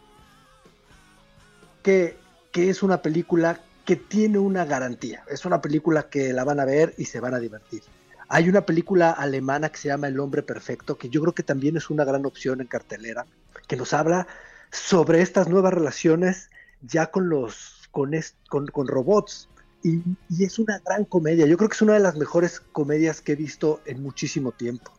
[1.82, 2.16] que,
[2.52, 6.64] que es una película que tiene una garantía, es una película que la van a
[6.64, 7.82] ver y se van a divertir.
[8.28, 11.76] Hay una película alemana que se llama El hombre perfecto, que yo creo que también
[11.76, 13.26] es una gran opción en cartelera
[13.68, 14.26] que nos habla
[14.70, 16.50] sobre estas nuevas relaciones
[16.82, 18.12] ya con los con,
[18.48, 19.48] con, robots.
[19.82, 20.02] Y,
[20.42, 21.46] es una gran comedia.
[21.46, 24.92] Yo creo que es una de las mejores comedias que he visto en muchísimo tiempo.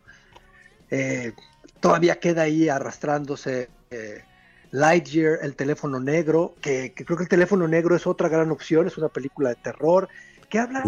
[0.89, 1.33] Eh,
[1.79, 4.23] todavía queda ahí arrastrándose eh,
[4.71, 8.97] Lightyear, El teléfono negro, que, creo que El teléfono negro es otra gran opción, es
[8.97, 10.09] una película de terror
[10.49, 10.83] que habla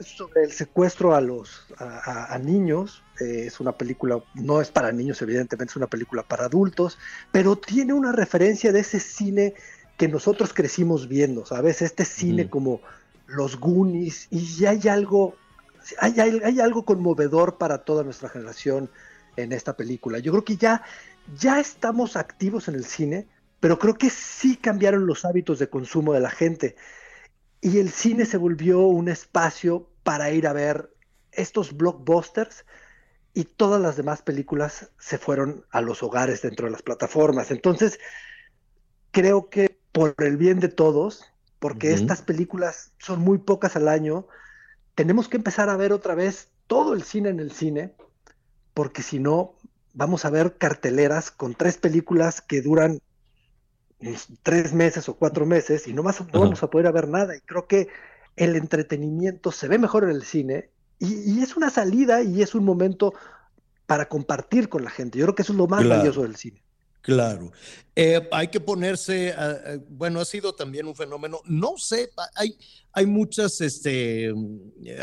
[0.00, 3.02] sobre el secuestro a los a, niños.
[3.20, 6.98] Eh, es una película, no es para niños, evidentemente, es una película para adultos,
[7.32, 9.54] pero tiene una referencia de ese cine
[9.96, 11.80] que nosotros crecimos viendo, ¿sabes?
[11.80, 12.80] Este cine como
[13.26, 15.34] los Goonies, y ya hay algo,
[15.98, 18.90] hay, hay, algo conmovedor para toda nuestra generación
[19.36, 20.18] en esta película.
[20.18, 20.82] Yo creo que ya,
[21.38, 23.26] ya estamos activos en el cine,
[23.60, 26.76] pero creo que sí cambiaron los hábitos de consumo de la gente.
[27.62, 30.90] Y el cine se volvió un espacio para ir a ver
[31.32, 32.64] estos blockbusters
[33.36, 37.50] y todas las demás películas se fueron a los hogares dentro de las plataformas.
[37.50, 38.00] Entonces,
[39.10, 41.22] creo que por el bien de todos,
[41.58, 44.26] porque estas películas son muy pocas al año,
[44.94, 47.92] tenemos que empezar a ver otra vez todo el cine en el cine,
[48.72, 49.54] porque si no,
[49.92, 53.00] vamos a ver carteleras con tres películas que duran
[54.42, 57.36] tres meses o cuatro meses y no, más, no vamos a poder ver nada.
[57.36, 57.88] Y creo que
[58.34, 62.64] el entretenimiento se ve mejor en el cine y, es una salida y es un
[62.64, 63.14] momento
[63.86, 65.18] para compartir con la gente.
[65.18, 66.62] Yo creo que eso es lo más valioso del cine.
[67.02, 67.52] Claro.
[67.94, 69.32] Eh, hay que ponerse,
[69.90, 72.58] bueno, ha sido también un fenómeno, no sé, hay,
[72.92, 74.34] hay muchas este,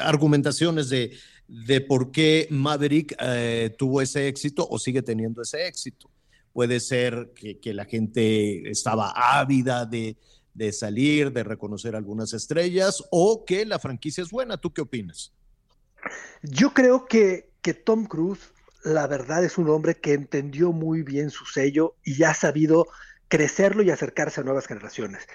[0.01, 1.17] argumentaciones de,
[1.47, 6.09] de por qué Maverick eh, tuvo ese éxito o sigue teniendo ese éxito.
[6.51, 10.17] Puede ser que, la gente estaba ávida de,
[10.53, 14.57] de, salir, de reconocer algunas estrellas o que la franquicia es buena.
[14.57, 15.31] ¿Tú qué opinas?
[16.41, 18.53] Yo creo que, que Tom Cruise
[18.83, 22.87] la verdad es un hombre que entendió muy bien su sello y ha sabido
[23.29, 25.25] crecerlo y acercarse a nuevas generaciones.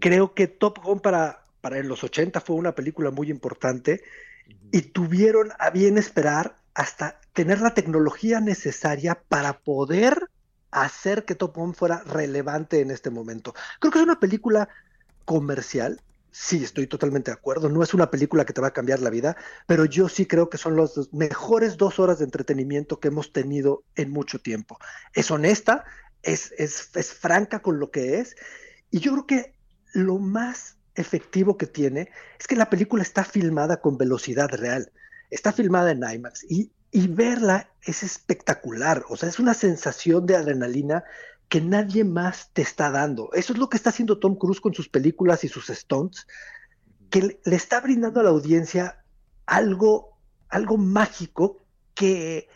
[0.00, 4.02] Creo que Top Gun para, para en los 80 fue una película muy importante
[4.72, 10.28] y tuvieron a bien esperar hasta tener la tecnología necesaria para poder
[10.70, 13.54] hacer que Top Gun fuera relevante en este momento.
[13.78, 14.68] Creo que es una película
[15.24, 16.00] comercial,
[16.38, 17.70] sí, estoy totalmente de acuerdo.
[17.70, 19.36] No es una película que te va a cambiar la vida,
[19.66, 23.84] pero yo sí creo que son las mejores dos horas de entretenimiento que hemos tenido
[23.94, 24.78] en mucho tiempo.
[25.14, 25.84] Es honesta,
[26.22, 28.36] es, es, es franca con lo que es,
[28.90, 29.54] y yo creo que
[29.94, 34.92] lo más efectivo que tiene es que la película está filmada con velocidad real.
[35.30, 39.04] Está filmada en IMAX y, y verla es espectacular.
[39.08, 41.04] O sea, es una sensación de adrenalina
[41.48, 43.30] que nadie más te está dando.
[43.32, 46.26] Eso es lo que está haciendo Tom Cruise con sus películas y sus stunts,
[47.10, 49.04] que le está brindando a la audiencia
[49.46, 50.18] algo,
[50.48, 51.62] algo mágico
[51.94, 52.48] que,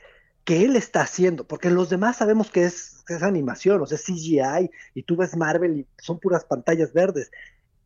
[0.45, 4.71] que él está haciendo, porque los demás sabemos que es, es animación, o sea, CGI,
[4.95, 7.31] y tú ves Marvel y son puras pantallas verdes.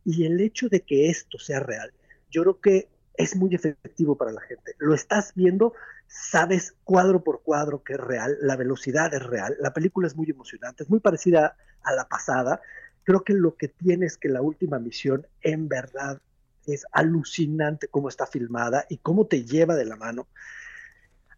[0.04, 1.92] Y el hecho de que esto sea real,
[2.30, 4.74] yo creo que es muy efectivo para la gente.
[4.78, 5.74] Lo estás viendo
[6.06, 10.30] sabes cuadro por cuadro que es real, la velocidad es real, la película es muy
[10.30, 12.60] emocionante, es muy parecida a la pasada.
[13.02, 16.20] Creo que lo que tiene es que la última misión en verdad
[16.66, 20.28] es alucinante cómo está filmada y cómo te lleva de la mano.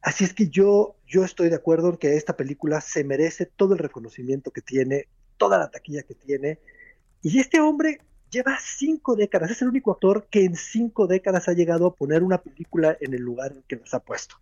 [0.03, 3.73] Así es que yo, yo estoy de acuerdo en que esta película se merece todo
[3.73, 6.61] el reconocimiento que tiene, toda la taquilla que tiene.
[7.23, 8.01] Y este hombre
[8.37, 12.23] lleva cinco décadas, es el único actor que en cinco décadas ha llegado a poner
[12.23, 14.37] una película en el lugar en que nos ha puesto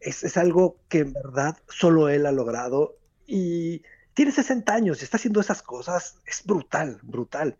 [0.00, 2.96] es, algo que en verdad solo él ha logrado
[3.26, 3.82] y
[4.14, 6.16] tiene 60 años y está haciendo esas cosas.
[6.26, 7.56] Es brutal, brutal.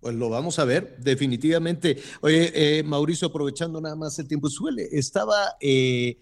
[0.00, 2.00] Pues lo vamos a ver, definitivamente.
[2.22, 6.18] Oye, eh, Mauricio, aprovechando nada más el tiempo, suele, estaba eh,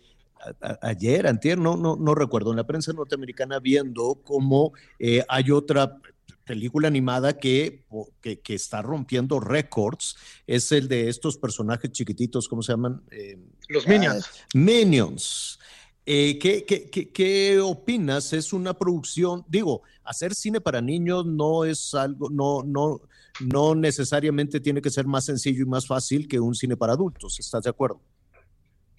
[0.82, 6.00] ayer, antier, no, no, recuerdo, en la prensa norteamericana viendo cómo eh, hay otra
[6.48, 7.84] película animada que,
[8.22, 10.16] que, está rompiendo récords
[10.46, 13.02] es el de estos personajes chiquititos, ¿cómo se llaman?
[13.10, 13.38] Eh,
[13.68, 14.26] Los Minions.
[14.26, 15.58] Ah, Minions.
[16.06, 18.32] Eh, ¿qué, qué, qué, opinas?
[18.32, 23.02] Es una producción, digo, hacer cine para niños no es algo, no, no,
[23.40, 27.38] no necesariamente tiene que ser más sencillo y más fácil que un cine para adultos,
[27.38, 28.00] ¿estás de acuerdo?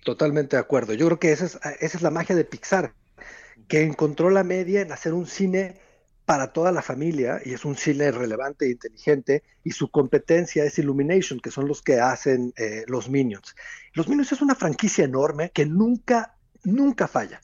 [0.05, 0.93] Totalmente de acuerdo.
[0.93, 2.93] Yo creo que esa es, esa es la magia de Pixar,
[3.67, 5.88] que encontró la media en hacer un cine
[6.29, 10.77] para toda la familia y es un cine relevante e inteligente y su competencia es
[10.77, 13.55] Illumination, que son los que hacen eh, los Minions.
[13.93, 17.41] Los Minions es una franquicia enorme que nunca, nunca falla.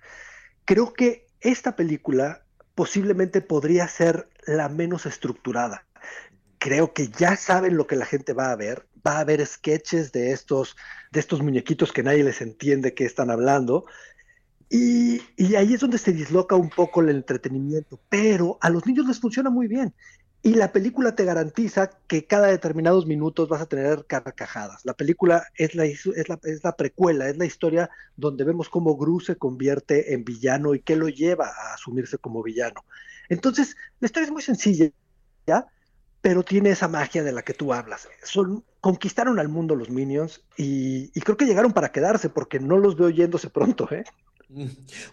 [0.66, 2.45] Creo que esta película
[2.76, 5.88] posiblemente podría ser la menos estructurada.
[6.60, 8.86] Creo que ya saben lo que la gente va a ver.
[9.03, 10.78] Va a haber sketches de estos,
[11.12, 13.88] de estos muñequitos que nadie les entiende qué están hablando.
[14.70, 15.22] Y,
[15.56, 19.50] ahí es donde se disloca un poco el entretenimiento, pero a los niños les funciona
[19.50, 19.94] muy bien.
[20.42, 24.86] Y la película te garantiza que cada determinados minutos vas a tener carcajadas.
[24.86, 30.24] La película es la, precuela, es la historia donde vemos cómo Gru se convierte en
[30.24, 32.86] villano y qué lo lleva a asumirse como villano.
[33.28, 34.92] Entonces, la historia es muy sencilla,
[35.48, 35.66] ¿ya?
[36.22, 38.08] Pero tiene esa magia de la que tú hablas.
[38.82, 42.96] Conquistaron al mundo los Minions y, y creo que llegaron para quedarse porque no los
[42.96, 44.04] veo yéndose pronto, ¿eh?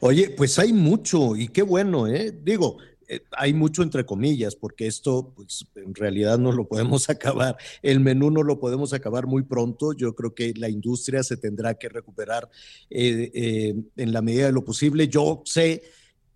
[0.01, 2.33] Oye, pues hay mucho y qué bueno, ¿eh?
[2.43, 2.79] Digo,
[3.09, 7.57] eh, hay mucho entre comillas, porque esto, pues en realidad no lo podemos acabar.
[7.83, 9.93] El menú no lo podemos acabar muy pronto.
[9.93, 12.49] Yo creo que la industria se tendrá que recuperar
[12.91, 15.09] eh, eh, en la medida de lo posible.
[15.09, 15.83] Yo sé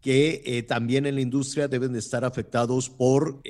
[0.02, 3.43] que también en la industria deben de estar afectados por,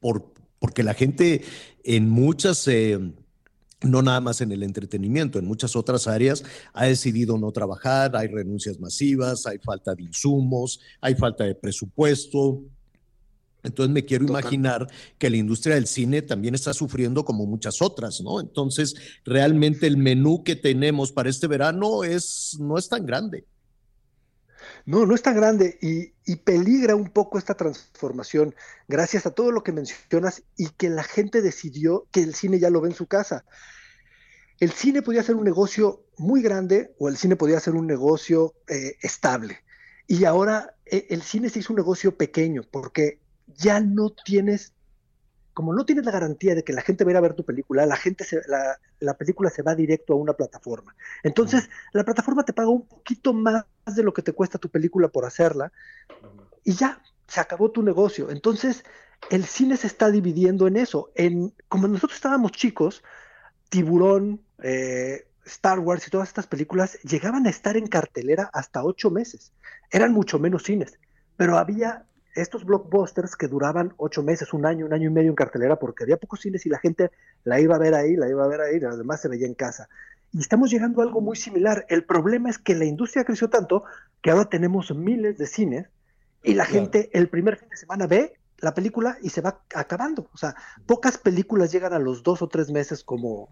[0.00, 1.42] por porque la gente
[1.84, 2.66] en muchas
[3.82, 6.42] no nada más en el entretenimiento, en muchas otras áreas
[6.72, 12.62] ha decidido no trabajar, hay renuncias masivas, hay falta de insumos, hay falta de presupuesto.
[13.62, 14.86] Entonces me quiero imaginar
[15.18, 18.40] que la industria del cine también está sufriendo como muchas otras, ¿no?
[18.40, 18.94] Entonces,
[19.24, 23.44] realmente el menú que tenemos para este verano es, no es tan grande.
[24.86, 28.54] No, no es tan grande y, y, peligra un poco esta transformación
[28.86, 32.70] gracias a todo lo que mencionas y que la gente decidió que el cine ya
[32.70, 33.44] lo ve en su casa.
[34.60, 38.54] El cine podía ser un negocio muy grande o el cine podía ser un negocio
[38.68, 39.58] eh, estable.
[40.06, 43.18] Y ahora eh, el cine se hizo un negocio pequeño porque
[43.48, 44.72] ya no tienes
[45.56, 47.42] como no tienes la garantía de que la gente va a ir a ver tu
[47.42, 50.94] película, la gente se, la, la, película se va directo a una plataforma.
[51.22, 55.08] Entonces, la plataforma te paga un poquito más de lo que te cuesta tu película
[55.08, 55.72] por hacerla
[56.62, 58.30] y ya, se acabó tu negocio.
[58.30, 58.84] Entonces,
[59.30, 61.10] el cine se está dividiendo en eso.
[61.14, 63.02] En, como nosotros estábamos chicos,
[63.70, 69.10] Tiburón, eh, Star Wars y todas estas películas llegaban a estar en cartelera hasta ocho
[69.10, 69.54] meses.
[69.90, 70.98] Eran mucho menos cines,
[71.38, 72.04] pero había
[72.40, 76.04] estos blockbusters que duraban ocho meses, un año, un año y medio en cartelera, porque
[76.04, 77.10] había pocos cines y la gente
[77.44, 79.54] la iba a ver ahí, la iba a ver ahí, y además se veía en
[79.54, 79.88] casa.
[80.32, 81.86] Y estamos llegando a algo muy similar.
[81.88, 83.84] El problema es que la industria creció tanto
[84.22, 85.86] que ahora tenemos miles de cines
[86.42, 90.28] y la gente el primer fin de semana ve la película y se va acabando.
[90.32, 90.54] O sea,
[90.86, 93.48] pocas películas llegan a los dos o tres meses como,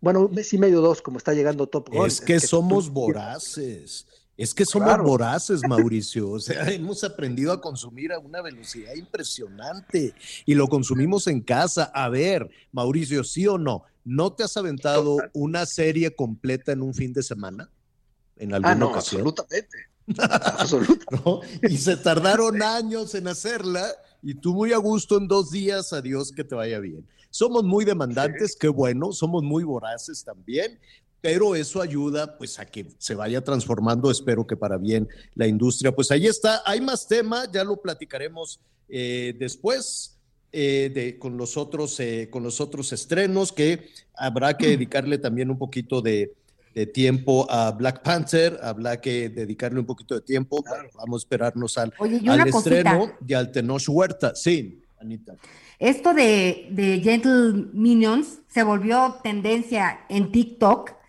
[0.00, 2.06] bueno, un mes y medio, dos, como está llegando Top Gun.
[2.06, 4.06] Es que, somos voraces.
[4.36, 6.30] Es que somos voraces, Mauricio.
[6.30, 10.14] O sea, hemos aprendido a consumir a una velocidad impresionante
[10.46, 11.90] y lo consumimos en casa.
[11.94, 13.84] A ver, Mauricio, ¿sí o no?
[14.04, 17.70] ¿No te has aventado una serie completa en un fin de semana?
[18.36, 19.20] ¿En alguna ah, no, ocasión?
[19.20, 19.78] Absolutamente.
[20.58, 21.68] Absolutamente.
[21.68, 23.86] Y se tardaron años en hacerla
[24.22, 27.06] y tú muy a gusto en dos días, adiós, que te vaya bien.
[27.30, 30.78] Somos muy demandantes, qué bueno, somos muy voraces también,
[31.22, 35.94] pero eso ayuda pues a que se vaya transformando, espero que para bien la industria.
[35.94, 40.18] Pues ahí está, hay más tema, ya lo platicaremos eh, después.
[40.54, 45.48] Eh, de, con, los otros, eh, con los otros estrenos que habrá que dedicarle también
[45.48, 46.34] un poquito de,
[46.92, 50.62] tiempo a Black Panther, habrá que dedicarle un poquito de tiempo,
[50.94, 54.34] vamos a esperarnos al, al estreno y al Tenoch Huerta.
[54.34, 55.36] Sí, Anita.
[55.78, 61.01] Esto de, de Gentle Minions se volvió tendencia en TikTok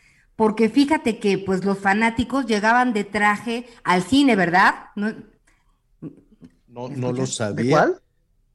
[0.43, 4.87] porque fíjate que pues los fanáticos llegaban de traje al cine, ¿verdad?
[4.93, 7.77] No, no, lo sabía.
[7.77, 8.01] ¿Cuál?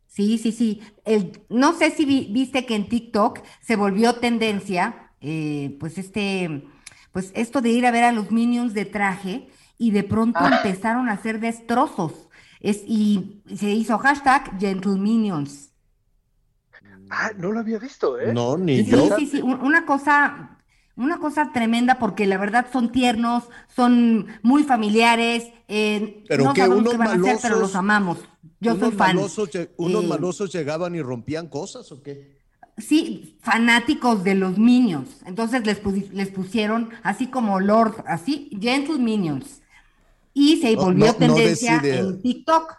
[0.06, 0.82] Sí, sí, sí.
[1.06, 6.68] El, no sé si viste que en TikTok se volvió tendencia, eh, pues este,
[7.10, 9.48] pues esto de ir a ver a los minions de traje
[9.78, 10.60] y de pronto ah.
[10.62, 12.28] empezaron a hacer destrozos.
[12.60, 15.70] Es, y se hizo hashtag Gentle Minions.
[17.08, 18.34] Ah, no lo había visto, ¿eh?
[18.34, 19.16] No, ni sí, yo.
[19.16, 20.57] Sí, sí, una cosa
[20.98, 23.44] una cosa tremenda porque la verdad son tiernos,
[23.74, 28.18] son muy familiares, eh, pero no que sabemos qué van a hacer, pero los amamos.
[28.60, 29.16] Yo soy fan.
[29.16, 32.36] ¿Unos eh, malosos llegaban y rompían cosas o qué?
[32.76, 35.22] Sí, fanáticos de los Minions.
[35.24, 35.80] Entonces les,
[36.12, 39.62] les pusieron así como Lord, así, Gentle Minions.
[40.34, 42.74] Y se volvió tendencia en TikTok.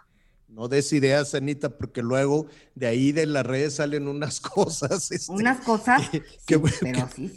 [0.52, 5.10] No des ideas, Anita, porque luego de ahí de las redes salen unas cosas.
[5.12, 6.02] Este, unas cosas.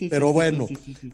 [0.10, 0.68] pero, bueno,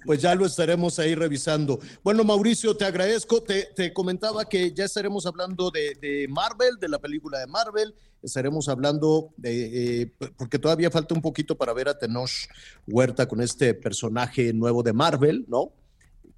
[0.06, 1.80] pues ya lo estaremos ahí revisando.
[2.04, 3.44] Bueno, Mauricio, te agradezco.
[3.44, 7.94] Te, comentaba que ya estaremos hablando de, Marvel, de la película de Marvel.
[8.22, 12.32] Estaremos hablando de, eh, porque todavía falta un poquito para ver a Tenoch
[12.88, 15.72] Huerta con este personaje nuevo de Marvel, ¿no?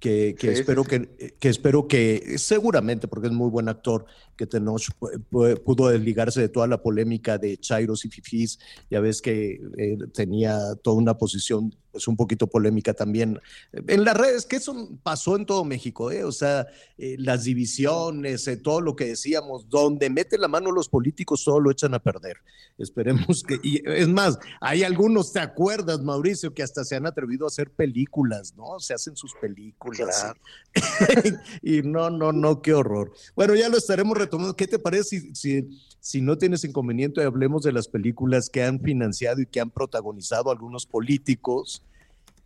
[0.02, 4.04] Que, espero Que, que, espero que seguramente, porque es muy buen actor,
[4.36, 4.82] que Tenoch
[5.30, 8.58] pudo desligarse de toda la polémica de Chairos y Fifis.
[8.90, 13.38] Ya ves que eh, tenía toda una posición pues un poquito polémica también
[13.72, 16.24] en las redes, que eso pasó en todo México, ¿eh?
[16.24, 16.66] o sea,
[16.98, 21.60] eh, las divisiones, eh, todo lo que decíamos, donde meten la mano los políticos, todo
[21.60, 22.38] lo echan a perder.
[22.78, 27.44] Esperemos que, y es más, hay algunos, ¿te acuerdas, Mauricio, que hasta se han atrevido
[27.44, 28.80] a hacer películas, ¿no?
[28.80, 30.32] Se hacen sus películas.
[31.62, 33.12] y no, no, no, qué horror.
[33.36, 34.56] Bueno, ya lo estaremos retomando.
[34.56, 38.80] ¿Qué te parece si, si, si no tienes inconveniente, hablemos de las películas que han
[38.80, 41.81] financiado y que han protagonizado algunos políticos?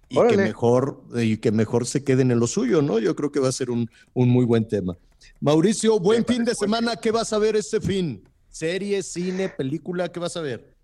[0.09, 2.99] Y que mejor y que mejor se queden en lo suyo, ¿no?
[2.99, 4.97] Yo creo que va a ser un, un muy buen tema.
[5.41, 6.97] Mauricio, buen fin de semana.
[6.97, 8.29] ¿Qué vas a ver este fin?
[8.49, 10.11] ¿Serie, cine, película?
[10.11, 10.75] ¿Qué vas a ver?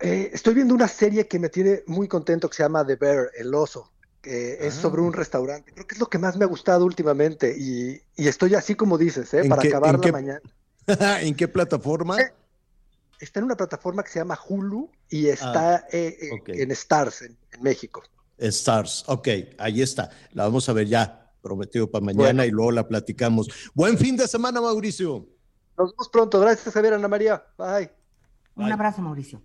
[0.00, 3.30] Eh, estoy viendo una serie que me tiene muy contento que se llama The Bear,
[3.36, 5.16] El Oso, que es sobre un ah.
[5.16, 5.72] restaurante.
[5.72, 8.98] Creo que es lo que más me ha gustado últimamente y, y estoy así como
[8.98, 9.44] dices, ¿eh?
[9.48, 10.40] para acabar la mañana.
[11.20, 12.20] ¿En qué plataforma?
[12.20, 12.32] Eh,
[13.20, 16.16] está en una plataforma que se llama Hulu y está ah, eh,
[16.46, 18.02] en Stars, en México.
[18.38, 19.04] Stars.
[19.06, 20.10] Ok, ahí está.
[20.32, 23.48] La vamos a ver ya, prometido para mañana y luego la platicamos.
[23.74, 25.28] Buen fin de semana, Mauricio.
[25.78, 26.40] Nos vemos pronto.
[26.40, 27.44] Gracias, Javier, Ana María.
[27.58, 27.90] Bye.
[28.54, 29.42] Un abrazo, Mauricio.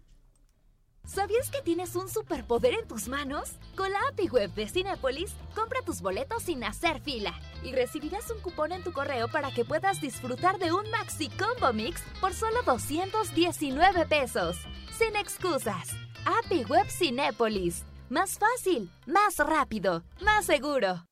[1.06, 3.54] ¿Sabías que tienes un superpoder en tus manos?
[3.76, 8.40] Con la API Web de Cinepolis, compra tus boletos sin hacer fila y recibirás un
[8.40, 12.62] cupón en tu correo para que puedas disfrutar de un Maxi Combo Mix por solo
[12.66, 14.58] 219 pesos.
[14.98, 15.90] Sin excusas.
[16.26, 17.84] API Web Cinepolis.
[18.12, 21.06] Más fácil, más rápido, más seguro.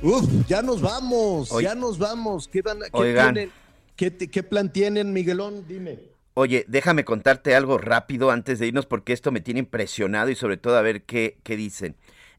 [0.00, 2.48] Uf, ya nos vamos, ya nos vamos.
[2.48, 2.62] ¿Qué,
[4.16, 5.68] ¿qué, plan tienen, Miguelón?
[5.68, 5.98] Dime.
[6.32, 10.56] Oye, déjame contarte algo rápido antes de irnos porque esto me tiene impresionado y sobre
[10.56, 11.94] todo a ver qué, qué dicen.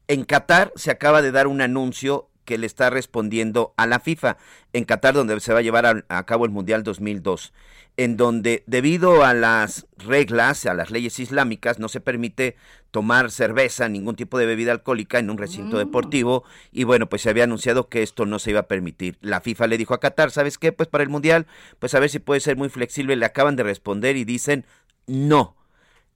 [0.08, 4.36] En Qatar se acaba de dar un anuncio que le está respondiendo a la FIFA,
[4.72, 7.52] en Qatar donde se va a llevar a, a cabo el Mundial 2002
[7.96, 12.56] en donde debido a las reglas, a las leyes islámicas, no se permite
[12.90, 15.78] tomar cerveza, ningún tipo de bebida alcohólica en un recinto mm.
[15.78, 19.18] deportivo y bueno, pues se había anunciado que esto no se iba a permitir.
[19.20, 20.72] La FIFA le dijo a Qatar, ¿sabes qué?
[20.72, 21.46] Pues para el Mundial,
[21.78, 24.64] pues a ver si puede ser muy flexible, le acaban de responder y dicen,
[25.06, 25.56] no,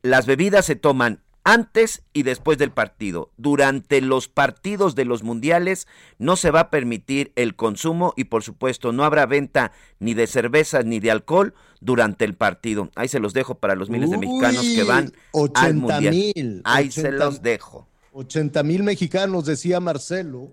[0.03, 3.31] las bebidas se toman antes y después del partido.
[3.39, 5.87] Durante los partidos de los mundiales
[6.19, 10.27] no se va a permitir el consumo y por supuesto no habrá venta ni de
[10.27, 12.91] cerveza ni de alcohol durante el partido.
[12.97, 15.11] Ahí se los dejo para los miles de mexicanos que van
[15.55, 16.61] al mundial.
[16.65, 17.89] Ahí se los dejo.
[18.13, 20.53] 80 mil mexicanos, decía Marcelo.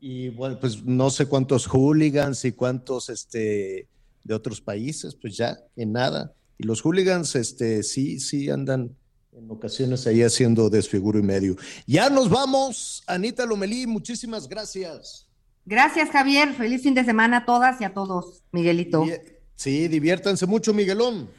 [0.00, 3.86] Y bueno, pues no sé cuántos hooligans y cuántos este,
[4.24, 6.34] de otros países, pues ya, en nada.
[6.58, 8.96] Y los hooligans, este, sí, sí andan
[9.32, 11.56] en ocasiones ahí haciendo desfiguro y medio.
[11.86, 15.26] Ya nos vamos, Anita Lomelí, muchísimas gracias.
[15.64, 16.52] Gracias, Javier.
[16.54, 19.04] Feliz fin de semana a todas y a todos, Miguelito.
[19.54, 21.30] Sí, diviértanse mucho, Miguelón.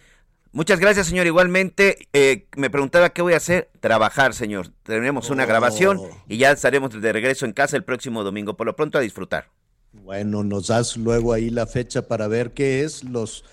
[0.51, 1.27] Muchas gracias, señor.
[1.27, 3.69] Igualmente, eh, me preguntaba qué voy a hacer.
[3.79, 4.69] Trabajar, señor.
[4.83, 6.09] Tenemos una grabación oh.
[6.27, 8.55] y ya estaremos de regreso en casa el próximo domingo.
[8.55, 9.49] Por lo pronto, a disfrutar.
[9.91, 13.45] Bueno, nos das luego ahí la fecha para ver qué es los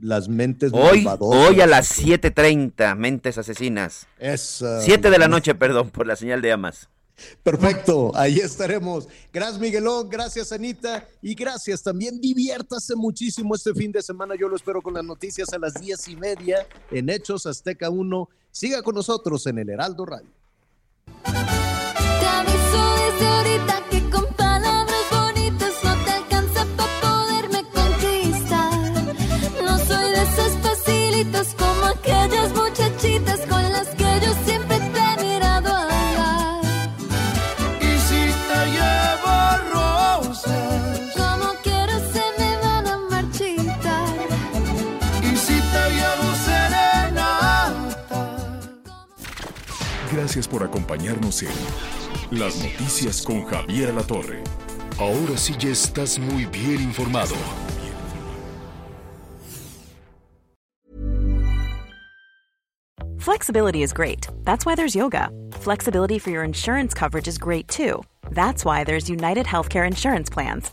[0.00, 4.06] las mentes hoy, Hoy a las 7.30, mentes asesinas.
[4.18, 6.88] Es, 7 de la noche, perdón, por la señal de amas.
[7.42, 9.08] Perfecto, ahí estaremos.
[9.32, 12.20] Gracias Miguelón, gracias Anita y gracias también.
[12.20, 14.34] Diviértase muchísimo este fin de semana.
[14.38, 18.28] Yo lo espero con las noticias a las diez y media en Hechos Azteca 1.
[18.50, 21.57] Siga con nosotros en el Heraldo Radio.
[50.28, 54.44] Gracias por acompañarnos en Las Noticias con Javier La Torre.
[54.98, 57.34] Ahora sí ya estás muy bien informado.
[63.18, 64.28] Flexibility is great.
[64.44, 65.30] That's why there's yoga.
[65.62, 68.02] Flexibility for your insurance coverage is great too.
[68.30, 70.72] That's why there's United Healthcare Insurance Plans.